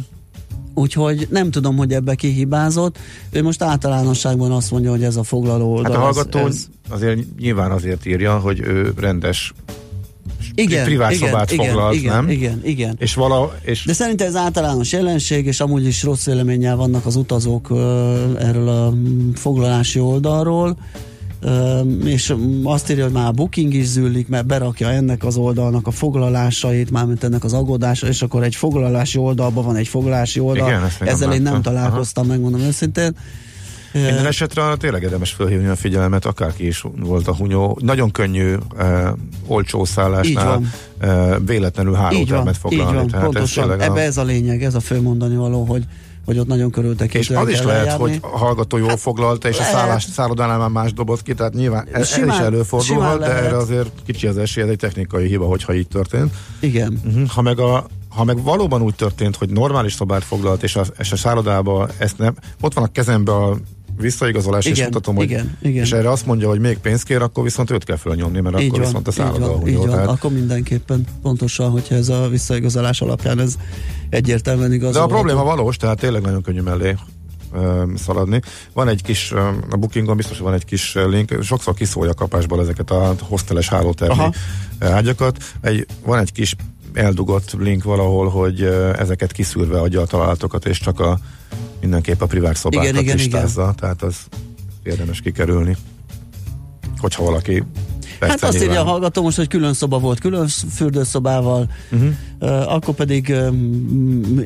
Úgyhogy 0.75 1.27
nem 1.31 1.51
tudom, 1.51 1.77
hogy 1.77 1.93
ebbe 1.93 2.15
ki 2.15 2.29
hibázott. 2.29 2.99
Ő 3.31 3.43
most 3.43 3.63
általánosságban 3.63 4.53
azt 4.53 4.71
mondja, 4.71 4.91
hogy 4.91 5.03
ez 5.05 5.17
a 5.17 5.23
foglaló 5.23 5.73
oldal. 5.73 5.93
Hát 5.93 6.03
a 6.03 6.09
ez- 6.09 6.15
hallgató 6.15 6.39
ez, 6.39 6.67
azért 6.89 7.39
nyilván 7.39 7.71
azért 7.71 8.07
írja, 8.07 8.39
hogy 8.39 8.61
ő 8.61 8.93
rendes 8.97 9.53
igen, 10.55 10.85
privát 10.85 11.13
igen, 11.13 11.29
szobát 11.29 11.53
igen, 11.53 11.67
foglalt, 11.67 11.95
igen, 11.95 12.15
nem? 12.15 12.29
Igen, 12.29 12.61
igen. 12.65 12.97
És 12.99 13.15
vala, 13.15 13.55
és 13.63 13.85
De 13.85 13.93
szerintem 13.93 14.27
ez 14.27 14.37
általános 14.37 14.93
jelenség, 14.93 15.47
és 15.47 15.61
amúgy 15.61 15.87
is 15.87 16.03
rossz 16.03 16.25
véleménnyel 16.25 16.77
vannak 16.77 17.07
az 17.07 17.17
utazók 17.17 17.71
ö, 17.71 18.39
erről 18.39 18.69
a 18.69 18.91
mm, 18.91 19.31
foglalási 19.33 19.99
oldalról, 19.99 20.77
Ö, 21.45 21.81
és 22.05 22.33
mm, 22.33 22.67
azt 22.67 22.91
írja, 22.91 23.05
hogy 23.05 23.13
már 23.13 23.27
a 23.27 23.33
booking 23.33 23.75
is 23.75 23.87
zűlik, 23.87 24.29
mert 24.29 24.47
berakja 24.47 24.91
ennek 24.91 25.25
az 25.25 25.37
oldalnak 25.37 25.87
a 25.87 25.91
foglalásait, 25.91 26.91
mármint 26.91 27.25
ennek 27.25 27.45
az 27.45 27.53
aggódása, 27.53 28.07
és 28.07 28.23
akkor 28.23 28.43
egy 28.43 28.55
foglalási 28.55 29.19
oldalban 29.19 29.65
van 29.65 29.77
egy 29.77 29.89
foglalási 29.89 30.41
oldal. 30.41 30.69
Igen, 30.69 30.81
még 30.81 30.91
nem 30.99 31.09
Ezzel 31.09 31.33
én 31.33 31.43
nem 31.43 31.63
találkoztam, 31.63 32.27
megmondom 32.27 32.61
őszintén. 32.61 33.15
Minden 33.93 34.27
esetre 34.27 34.77
tényleg 34.77 35.03
érdemes 35.03 35.33
felhívni 35.33 35.69
a 35.69 35.77
figyelmet, 35.77 36.25
akárki 36.25 36.67
is 36.67 36.85
volt 36.97 37.29
a 37.29 37.35
hunyó. 37.35 37.79
Nagyon 37.83 38.11
könnyű, 38.11 38.55
uh, 38.79 39.09
olcsó 39.47 39.85
szállásnál 39.85 40.59
Így 40.61 40.67
uh, 41.09 41.37
véletlenül 41.47 41.93
így 41.93 41.99
hálótermet 41.99 42.55
így 42.55 42.61
foglalni. 42.61 42.97
van, 42.97 43.07
Tehát 43.07 43.27
ez 43.27 43.33
pontosan. 43.33 43.69
tényleg 43.69 43.89
Ebbe 43.89 44.01
a, 44.01 44.03
ez 44.03 44.17
a 44.17 44.23
lényeg, 44.25 44.63
ez 44.63 44.75
a 44.75 44.81
fő 44.81 45.01
mondani 45.03 45.37
való, 45.37 45.65
hogy, 45.65 45.85
hogy 46.25 46.39
ott 46.39 46.47
nagyon 46.47 46.67
és 46.69 46.73
körültekintően 46.75 47.43
az 47.43 47.49
is 47.49 47.63
lehet, 47.63 47.81
eljárni. 47.81 48.03
hogy 48.03 48.19
a 48.23 48.39
hallgató 48.39 48.77
jól 48.77 48.97
foglalta, 48.97 49.49
és 49.49 49.57
a 49.57 49.59
lehet. 49.59 49.75
szállás, 49.75 50.05
szállodánál 50.05 50.59
már 50.59 50.69
más 50.69 50.93
dobott 50.93 51.23
ki, 51.23 51.35
tehát 51.35 51.55
nyilván 51.55 51.87
ez, 51.93 52.01
ez 52.01 52.09
is 52.09 52.15
Simán- 52.15 52.35
simán 52.35 52.53
előfordulhat, 52.53 53.19
de 53.19 53.27
lehet. 53.27 53.45
erre 53.45 53.57
azért 53.57 53.89
kicsi 54.07 54.27
az 54.27 54.39
esély, 54.39 54.65
ez 54.65 54.71
egy 54.71 54.77
technikai 54.79 55.27
hiba, 55.27 55.47
hogyha 55.47 55.75
így 55.75 55.89
történt. 55.89 56.35
Igen. 56.61 57.01
Uh-huh. 57.07 57.29
Ha 57.29 57.43
meg 57.43 57.59
a, 57.59 57.87
ha 58.09 58.25
meg 58.25 58.43
valóban 58.43 58.83
úgy 58.83 58.95
történt, 58.95 59.37
hogy 59.37 59.49
normális 59.51 59.93
szobát 59.93 60.25
foglalt, 60.25 60.63
és 60.63 60.77
a, 60.77 60.85
és 60.99 61.13
a 61.13 61.17
szállodába 61.17 61.89
ezt 61.99 62.19
nem, 62.19 62.35
ott 62.61 62.75
van 62.75 62.85
a 62.85 62.93
kezembe 62.93 63.33
a 63.35 63.57
visszaigazolás, 63.99 64.65
és 64.65 64.71
Igen, 64.71 64.85
mutatom, 64.85 65.15
hogy, 65.15 65.25
igen, 65.25 65.57
igen. 65.63 65.85
és 65.85 65.93
erre 65.93 66.11
azt 66.11 66.27
mondja, 66.27 66.49
hogy 66.49 66.61
még 66.61 66.79
pénzt 66.79 67.05
kér, 67.05 67.23
akkor 67.23 67.45
viszont 67.45 67.71
őt 67.71 67.85
kell 67.85 67.97
fölnyomni, 67.97 68.41
mert 68.41 68.61
így 68.61 68.67
akkor 68.67 68.79
van, 68.79 69.03
viszont 69.03 69.35
a 69.35 69.39
van, 69.39 69.61
a 69.63 69.69
így 69.69 69.77
van. 69.77 69.89
Tehát, 69.89 70.09
Akkor 70.09 70.33
mindenképpen 70.33 71.07
pontosan, 71.23 71.71
hogyha 71.71 71.95
ez 71.95 72.09
a 72.09 72.29
visszaigazolás 72.29 73.01
alapján 73.01 73.39
ez 73.39 73.55
egyértelműen 74.11 74.73
igaz. 74.73 74.93
de 74.93 75.01
a 75.01 75.07
probléma 75.07 75.45
valós, 75.45 75.77
tehát 75.77 75.99
tényleg 75.99 76.23
nagyon 76.23 76.43
könnyű 76.43 76.61
mellé 76.61 76.97
szaladni. 77.97 78.41
Van 78.73 78.89
egy 78.89 79.03
kis, 79.03 79.33
a 79.71 79.77
bookingon 79.79 80.17
biztos 80.17 80.39
van 80.39 80.55
egy 80.55 80.65
kis 80.65 80.95
link, 80.95 81.39
sokszor 81.43 81.75
kiszólja 81.75 82.15
kapásból 82.15 82.61
ezeket 82.61 82.91
a 82.91 83.15
hosteles 83.21 83.69
hálótermi 83.69 84.15
Aha. 84.15 84.33
ágyakat. 84.79 85.37
Egy, 85.61 85.87
van 86.05 86.19
egy 86.19 86.33
kis 86.33 86.57
eldugott 86.93 87.53
link 87.59 87.83
valahol, 87.83 88.29
hogy 88.29 88.63
ezeket 88.99 89.33
kiszűrve 89.33 89.81
adja 89.81 90.01
a 90.01 90.07
találatokat, 90.07 90.67
és 90.67 90.79
csak 90.81 91.01
a 91.01 91.19
mindenképp 91.83 92.21
a 92.21 92.27
privát 92.27 92.57
szobákat 92.57 92.89
Igen, 92.89 93.03
igen, 93.03 93.17
listázza, 93.17 93.75
tehát 93.77 94.03
az 94.03 94.17
érdemes 94.83 95.21
kikerülni. 95.21 95.77
Hogyha 96.99 97.23
valaki 97.25 97.65
Hát 98.21 98.43
azt 98.43 98.55
írja 98.55 98.67
a 98.67 98.67
nyilván- 98.69 98.87
hallgató 98.87 99.23
most, 99.23 99.37
hogy 99.37 99.49
külön 99.49 99.73
szoba 99.75 99.99
volt, 99.99 100.21
külön 100.21 100.49
fürdőszobával, 100.49 101.71
Mhm. 101.91 102.07
Akkor 102.67 102.95
pedig 102.95 103.29
um, 103.51 104.45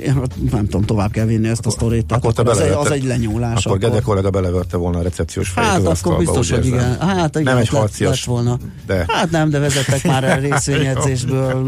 nem 0.50 0.64
tudom, 0.64 0.82
tovább 0.82 1.10
kell 1.10 1.26
vinni 1.26 1.48
ezt 1.48 1.66
a 1.66 1.70
sztorit. 1.70 2.12
Akkor 2.12 2.32
akkor 2.36 2.48
az, 2.48 2.62
az 2.76 2.90
egy 2.90 3.04
lenyúlás. 3.04 3.66
Akkor 3.66 3.78
Gede 3.78 4.00
kollega 4.00 4.30
beleverte 4.30 4.76
volna 4.76 4.98
a 4.98 5.02
recepciós 5.02 5.48
fejét 5.48 5.70
Hát 5.70 5.86
az 5.86 6.00
akkor 6.04 6.18
biztos, 6.18 6.50
hogy 6.50 6.66
igen. 6.66 6.98
Hát 7.00 7.30
igen, 7.34 7.42
Nem 7.42 7.56
egy 7.56 7.68
harcias, 7.68 8.10
lett 8.26 8.34
volna. 8.34 8.58
de 8.86 9.04
Hát 9.08 9.30
nem, 9.30 9.50
de 9.50 9.58
vezettek 9.58 10.04
már 10.06 10.24
el 10.24 10.40
részvényedzésből, 10.50 11.66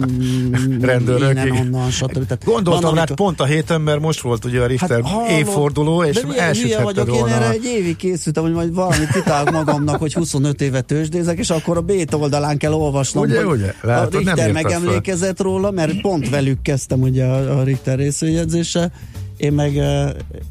rendőrök. 0.80 1.30
innen, 1.30 1.50
onnan, 1.50 1.90
stb. 1.90 2.12
Tehát 2.26 2.44
Gondoltam 2.44 2.82
van, 2.82 2.90
amikor- 2.98 3.16
pont 3.16 3.40
a 3.40 3.44
héten, 3.44 3.80
mert 3.80 4.00
most 4.00 4.20
volt 4.20 4.44
ugye 4.44 4.60
a 4.60 4.66
Richter 4.66 4.90
Hát 5.02 5.12
hallod, 5.12 5.30
évforduló, 5.30 6.02
és 6.04 6.16
elsüthetted 6.36 6.84
vagyok, 6.84 7.06
én 7.08 7.12
volna. 7.20 7.34
erre 7.34 7.50
egy 7.50 7.64
évig 7.64 7.96
készültem, 7.96 8.42
hogy 8.42 8.52
majd 8.52 8.74
valamit 8.74 9.08
kitálok 9.12 9.50
magamnak, 9.50 9.98
hogy 9.98 10.14
25 10.14 10.60
éve 10.60 10.80
tőzsdézek, 10.80 11.38
és 11.38 11.50
akkor 11.50 11.76
a 11.76 11.80
B 11.80 11.92
oldalán 12.12 12.56
kell 12.58 12.72
olvasnom, 12.72 13.22
Ugye, 13.24 13.42
hogy 13.44 13.58
ugye? 13.58 13.74
a 13.82 13.86
Látod, 13.86 14.24
nem 14.24 14.34
Richter 14.34 14.52
megemlékezett 14.52 15.40
róla, 15.40 15.70
mert 15.70 16.00
pont 16.00 16.17
velük 16.30 16.62
kezdtem 16.62 17.00
ugye 17.00 17.24
a, 17.24 17.58
a 17.58 17.62
Richter 17.62 17.98
részvényedzése, 17.98 18.92
én 19.36 19.52
meg, 19.52 19.74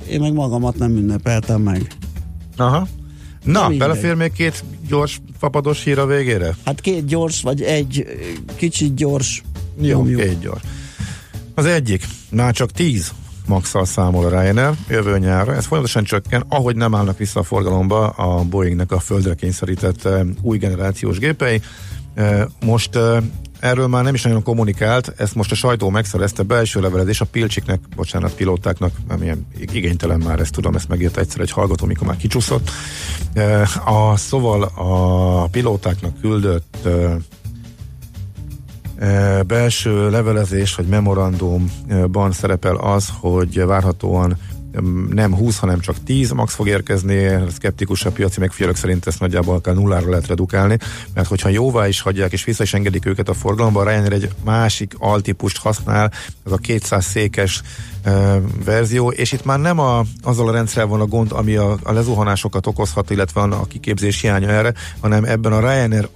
én 0.10 0.20
meg 0.20 0.34
magamat 0.34 0.78
nem 0.78 0.92
ünnepeltem 0.98 1.62
meg. 1.62 1.88
Aha. 2.58 2.88
Na, 3.44 3.70
belefér 3.70 4.14
még 4.14 4.32
két 4.32 4.64
gyors 4.88 5.22
fapados 5.38 5.84
hír 5.84 6.00
a 6.00 6.06
végére? 6.06 6.56
Hát 6.66 6.82
két 6.82 7.06
gyors, 7.06 7.42
vagy 7.42 7.62
egy 7.62 8.06
kicsit 8.56 8.96
gyors. 8.96 9.44
Jó, 9.80 9.98
nyomjuk. 9.98 10.22
két 10.22 10.40
gyors. 10.40 10.62
Az 11.54 11.66
egyik, 11.66 12.08
már 12.30 12.54
csak 12.54 12.72
10 12.72 13.12
maxal 13.48 13.86
számol 13.86 14.26
a 14.26 14.42
Ryanair 14.42 14.74
jövő 14.90 15.18
nyárra. 15.18 15.56
Ez 15.56 15.66
folyamatosan 15.66 16.04
csökken, 16.04 16.44
ahogy 16.50 16.76
nem 16.76 16.96
állnak 16.96 17.18
vissza 17.18 17.40
a 17.40 17.44
forgalomba 17.44 18.08
a 18.08 18.44
Boeingnek 18.44 18.92
a 18.92 19.00
földre 19.00 19.34
kényszerített 19.34 20.08
új 20.42 20.58
generációs 20.58 21.20
gépei. 21.20 21.62
Most 22.66 23.00
erről 23.60 23.88
már 23.88 24.04
nem 24.04 24.14
is 24.14 24.22
nagyon 24.22 24.44
kommunikált, 24.44 25.14
ezt 25.18 25.36
most 25.36 25.52
a 25.52 25.56
sajtó 25.56 25.90
megszerezte 25.90 26.44
belső 26.44 26.82
levelezés 26.82 27.22
a 27.22 27.26
pilcsiknek, 27.26 27.80
bocsánat, 27.96 28.34
pilótáknak, 28.34 28.92
nem 29.08 29.24
ilyen 29.24 29.48
igénytelen 29.72 30.20
már, 30.20 30.40
ezt 30.40 30.54
tudom, 30.54 30.76
ezt 30.76 30.88
megírta 30.88 31.20
egyszer 31.20 31.42
egy 31.42 31.52
hallgató, 31.52 31.86
mikor 31.86 32.08
már 32.08 32.18
kicsúszott. 32.18 32.70
Eh, 33.34 33.88
A, 34.12 34.18
szóval 34.18 34.64
a 34.64 35.48
pilótáknak 35.48 36.22
küldött 36.22 36.78
eh, 36.86 37.16
E, 39.00 39.44
belső 39.44 40.10
levelezés 40.10 40.76
vagy 40.76 40.88
memorandumban 40.88 42.32
szerepel 42.32 42.76
az, 42.76 43.10
hogy 43.20 43.66
várhatóan 43.66 44.38
nem 45.10 45.36
20, 45.36 45.58
hanem 45.58 45.80
csak 45.80 46.04
10 46.04 46.32
max 46.32 46.54
fog 46.54 46.68
érkezni, 46.68 47.30
szkeptikus 47.52 48.06
a 48.06 48.12
piaci 48.12 48.40
megfigyelők 48.40 48.76
szerint 48.76 49.08
ezt 49.08 49.20
nagyjából 49.20 49.56
akár 49.56 49.76
nullára 49.76 50.10
lehet 50.10 50.28
redukálni, 50.28 50.78
mert 51.14 51.28
hogyha 51.28 51.50
jóvá 51.50 51.88
is 51.88 52.02
hagyják 52.02 52.32
és 52.32 52.44
vissza 52.44 52.64
is 52.64 52.74
engedik 52.74 53.06
őket 53.06 53.30
a 53.30 53.34
forgalomba, 53.34 53.84
Ryanair 53.84 54.14
egy 54.14 54.30
másik 54.44 54.94
altípust 54.98 55.58
használ, 55.58 56.12
ez 56.46 56.52
a 56.52 56.58
200 56.58 57.06
székes 57.06 57.62
e, 58.04 58.40
verzió, 58.66 59.10
és 59.10 59.32
itt 59.32 59.46
már 59.46 59.60
nem 59.60 59.80
a, 59.80 60.04
azzal 60.22 60.48
a 60.48 60.52
rendszerrel 60.52 60.88
van 60.88 61.02
a 61.02 61.06
gond, 61.06 61.32
ami 61.32 61.56
a, 61.56 61.78
a 61.84 61.92
lezuhanásokat 61.92 62.68
okozhat, 62.68 63.10
illetve 63.10 63.42
a, 63.42 63.66
kiképzés 63.66 64.22
hiánya 64.22 64.50
erre, 64.50 64.74
hanem 65.00 65.24
ebben 65.24 65.54
a 65.54 65.60
Ryanair 65.60 66.10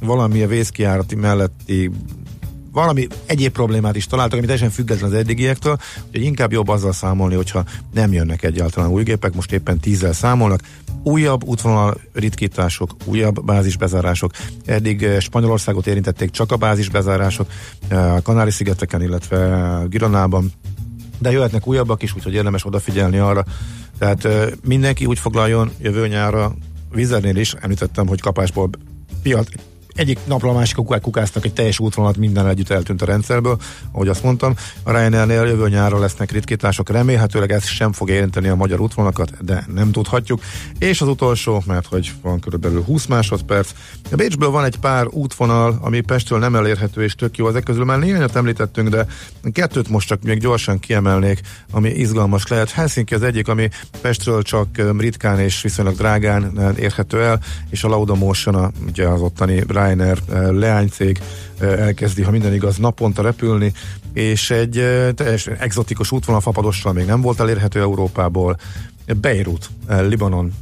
valami 0.00 0.42
a 0.42 0.46
vészkiárati 0.46 1.14
melletti 1.14 1.90
valami 2.72 3.06
egyéb 3.26 3.52
problémát 3.52 3.96
is 3.96 4.06
találtak, 4.06 4.38
ami 4.38 4.46
teljesen 4.46 4.70
független 4.70 5.10
az 5.10 5.16
eddigiektől, 5.16 5.78
hogy 6.12 6.22
inkább 6.22 6.52
jobb 6.52 6.68
azzal 6.68 6.92
számolni, 6.92 7.34
hogyha 7.34 7.64
nem 7.92 8.12
jönnek 8.12 8.42
egyáltalán 8.42 8.90
új 8.90 9.02
gépek, 9.02 9.34
most 9.34 9.52
éppen 9.52 9.78
tízzel 9.78 10.12
számolnak. 10.12 10.60
Újabb 11.02 11.44
útvonal 11.44 12.00
ritkítások, 12.12 12.96
újabb 13.04 13.44
bázisbezárások. 13.44 14.30
Eddig 14.64 15.02
eh, 15.02 15.20
Spanyolországot 15.20 15.86
érintették 15.86 16.30
csak 16.30 16.52
a 16.52 16.56
bázisbezárások, 16.56 17.46
eh, 17.88 18.14
a 18.14 18.22
Kanári-szigeteken, 18.22 19.02
illetve 19.02 19.36
eh, 19.36 19.88
Gironában, 19.88 20.52
de 21.18 21.30
jöhetnek 21.30 21.66
újabbak 21.66 22.02
is, 22.02 22.14
úgyhogy 22.14 22.34
érdemes 22.34 22.66
odafigyelni 22.66 23.18
arra. 23.18 23.44
Tehát 23.98 24.24
eh, 24.24 24.48
mindenki 24.64 25.06
úgy 25.06 25.18
foglaljon 25.18 25.70
jövő 25.78 26.08
nyára, 26.08 26.54
Vizernél 26.92 27.36
is 27.36 27.54
említettem, 27.60 28.06
hogy 28.06 28.20
kapásból 28.20 28.70
piac, 29.22 29.46
egyik 30.00 30.18
napról 30.26 30.50
a 30.50 30.54
másik 30.54 30.76
kukáztak 31.00 31.44
egy 31.44 31.52
teljes 31.52 31.78
útvonalat, 31.78 32.16
minden 32.16 32.48
együtt 32.48 32.70
eltűnt 32.70 33.02
a 33.02 33.04
rendszerből, 33.04 33.58
ahogy 33.92 34.08
azt 34.08 34.22
mondtam. 34.22 34.54
A 34.82 34.90
Ryanairnél 34.90 35.44
jövő 35.44 35.68
nyárra 35.68 35.98
lesznek 35.98 36.30
ritkítások, 36.30 36.90
remélhetőleg 36.90 37.52
ez 37.52 37.66
sem 37.66 37.92
fog 37.92 38.10
érinteni 38.10 38.48
a 38.48 38.54
magyar 38.54 38.80
útvonalakat, 38.80 39.44
de 39.44 39.64
nem 39.74 39.90
tudhatjuk. 39.90 40.40
És 40.78 41.00
az 41.00 41.08
utolsó, 41.08 41.62
mert 41.66 41.86
hogy 41.86 42.12
van 42.22 42.40
körülbelül 42.40 42.82
20 42.82 43.06
másodperc. 43.06 43.70
A 44.10 44.16
Bécsből 44.16 44.50
van 44.50 44.64
egy 44.64 44.76
pár 44.76 45.06
útvonal, 45.10 45.78
ami 45.80 46.00
Pestről 46.00 46.38
nem 46.38 46.54
elérhető 46.54 47.02
és 47.02 47.14
tök 47.14 47.36
jó. 47.36 47.48
Ezek 47.48 47.62
közül 47.62 47.84
már 47.84 47.98
néhányat 47.98 48.36
említettünk, 48.36 48.88
de 48.88 49.06
kettőt 49.52 49.88
most 49.88 50.08
csak 50.08 50.22
még 50.22 50.38
gyorsan 50.38 50.78
kiemelnék, 50.78 51.40
ami 51.70 51.88
izgalmas 51.88 52.46
lehet. 52.46 52.70
Helsinki 52.70 53.14
az 53.14 53.22
egyik, 53.22 53.48
ami 53.48 53.68
Pestről 54.00 54.42
csak 54.42 54.66
öm, 54.76 55.00
ritkán 55.00 55.38
és 55.38 55.62
viszonylag 55.62 55.94
drágán 55.94 56.58
eh, 56.58 56.78
érhető 56.78 57.22
el, 57.22 57.40
és 57.70 57.84
a 57.84 57.88
Laudamotion, 57.88 58.54
a, 58.54 58.70
ugye 58.88 59.06
az 59.06 59.20
ottani 59.20 59.64
Ryanair 59.68 59.88
eh, 59.98 60.50
leánycég 60.50 61.20
eh, 61.58 61.72
elkezdi, 61.72 62.22
ha 62.22 62.30
minden 62.30 62.54
igaz, 62.54 62.76
naponta 62.76 63.22
repülni, 63.22 63.72
és 64.12 64.50
egy 64.50 64.78
eh, 64.78 65.12
teljesen 65.12 65.56
exotikus 65.56 66.12
útvonal 66.12 66.40
fapadossal 66.40 66.92
még 66.92 67.06
nem 67.06 67.20
volt 67.20 67.40
elérhető 67.40 67.80
Európából. 67.80 68.56
Beirut, 69.20 69.70
Libanon 69.88 70.52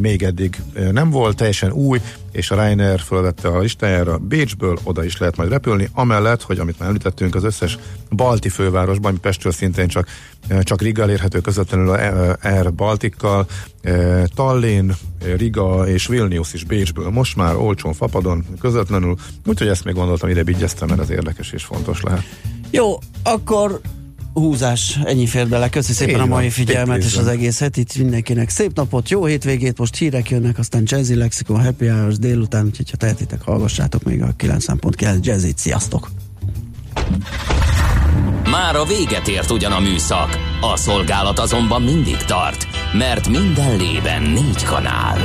még 0.00 0.22
eddig 0.22 0.62
nem 0.90 1.10
volt, 1.10 1.36
teljesen 1.36 1.72
új, 1.72 2.00
és 2.32 2.50
a 2.50 2.54
Ryanair 2.54 3.00
fölvette 3.00 3.48
a 3.48 3.58
listájára 3.58 4.18
Bécsből, 4.18 4.78
oda 4.82 5.04
is 5.04 5.18
lehet 5.18 5.36
majd 5.36 5.50
repülni, 5.50 5.88
amellett, 5.92 6.42
hogy 6.42 6.58
amit 6.58 6.78
már 6.78 6.88
említettünk, 6.88 7.34
az 7.34 7.44
összes 7.44 7.78
balti 8.10 8.48
fővárosban, 8.48 9.20
Pestről 9.20 9.52
szintén 9.52 9.88
csak, 9.88 10.06
csak 10.60 10.82
Riga 10.82 11.02
elérhető 11.02 11.40
közvetlenül 11.40 11.90
Air 12.42 12.74
Baltikkal, 12.74 13.46
Tallinn, 14.34 14.90
Riga 15.36 15.88
és 15.88 16.06
Vilnius 16.06 16.52
is 16.52 16.64
Bécsből, 16.64 17.10
most 17.10 17.36
már 17.36 17.56
olcsón 17.56 17.92
fapadon 17.92 18.44
közvetlenül, 18.60 19.16
úgyhogy 19.46 19.68
ezt 19.68 19.84
még 19.84 19.94
gondoltam, 19.94 20.28
ide 20.28 20.44
vigyeztem, 20.44 20.88
mert 20.88 21.00
ez 21.00 21.10
érdekes 21.10 21.52
és 21.52 21.64
fontos 21.64 22.02
lehet. 22.02 22.22
Jó, 22.70 22.98
akkor 23.22 23.80
húzás, 24.32 24.98
ennyi 25.04 25.26
fér 25.26 25.48
bele. 25.48 25.68
Köszi 25.68 25.92
szépen 25.92 26.14
Így 26.14 26.20
a 26.20 26.26
van, 26.26 26.38
mai 26.38 26.50
figyelmet 26.50 27.04
és 27.04 27.16
az 27.16 27.26
egész 27.26 27.58
hetit 27.58 27.98
mindenkinek. 27.98 28.48
Szép 28.48 28.74
napot, 28.74 29.08
jó 29.08 29.24
hétvégét, 29.24 29.78
most 29.78 29.96
hírek 29.96 30.30
jönnek, 30.30 30.58
aztán 30.58 30.82
Jazzy 30.86 31.14
Lexicon, 31.14 31.64
Happy 31.64 31.86
Hours 31.86 32.18
délután, 32.18 32.66
úgyhogy 32.66 32.90
ha 32.90 32.96
tehetitek, 32.96 33.42
hallgassátok 33.42 34.02
még 34.02 34.22
a 34.22 34.34
9.9 34.38 35.20
Jazzit. 35.20 35.58
Sziasztok! 35.58 36.10
Már 38.50 38.76
a 38.76 38.84
véget 38.84 39.28
ért 39.28 39.50
ugyan 39.50 39.72
a 39.72 39.80
műszak, 39.80 40.38
a 40.60 40.76
szolgálat 40.76 41.38
azonban 41.38 41.82
mindig 41.82 42.16
tart, 42.16 42.66
mert 42.92 43.28
minden 43.28 43.76
lében 43.76 44.22
négy 44.22 44.64
kanál. 44.64 45.18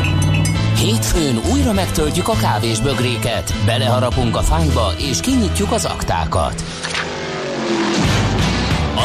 Hétfőn 0.77 1.39
újra 1.51 1.73
megtöltjük 1.73 2.27
a 2.27 2.33
kávés 2.33 2.79
bögréket, 2.79 3.53
beleharapunk 3.65 4.35
a 4.35 4.41
fányba 4.41 4.93
és 4.97 5.19
kinyitjuk 5.19 5.71
az 5.71 5.85
aktákat. 5.85 6.63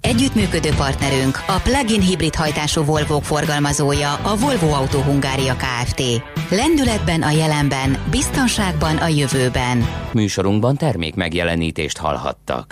Együttműködő 0.00 0.70
partnerünk 0.76 1.38
a 1.46 1.60
plug-in 1.62 2.00
hibrid 2.00 2.34
hajtású 2.34 2.84
Volvo 2.84 3.20
forgalmazója 3.20 4.14
a 4.14 4.36
Volvo 4.36 4.72
Autó 4.72 5.00
Hungária 5.00 5.54
Kft. 5.56 6.02
Lendületben 6.50 7.22
a 7.22 7.30
jelenben, 7.30 7.98
biztonságban 8.10 8.96
a 8.96 9.06
jövőben. 9.06 9.88
Műsorunkban 10.12 10.76
termék 10.76 11.14
megjelenítést 11.14 11.98
hallhattak. 11.98 12.68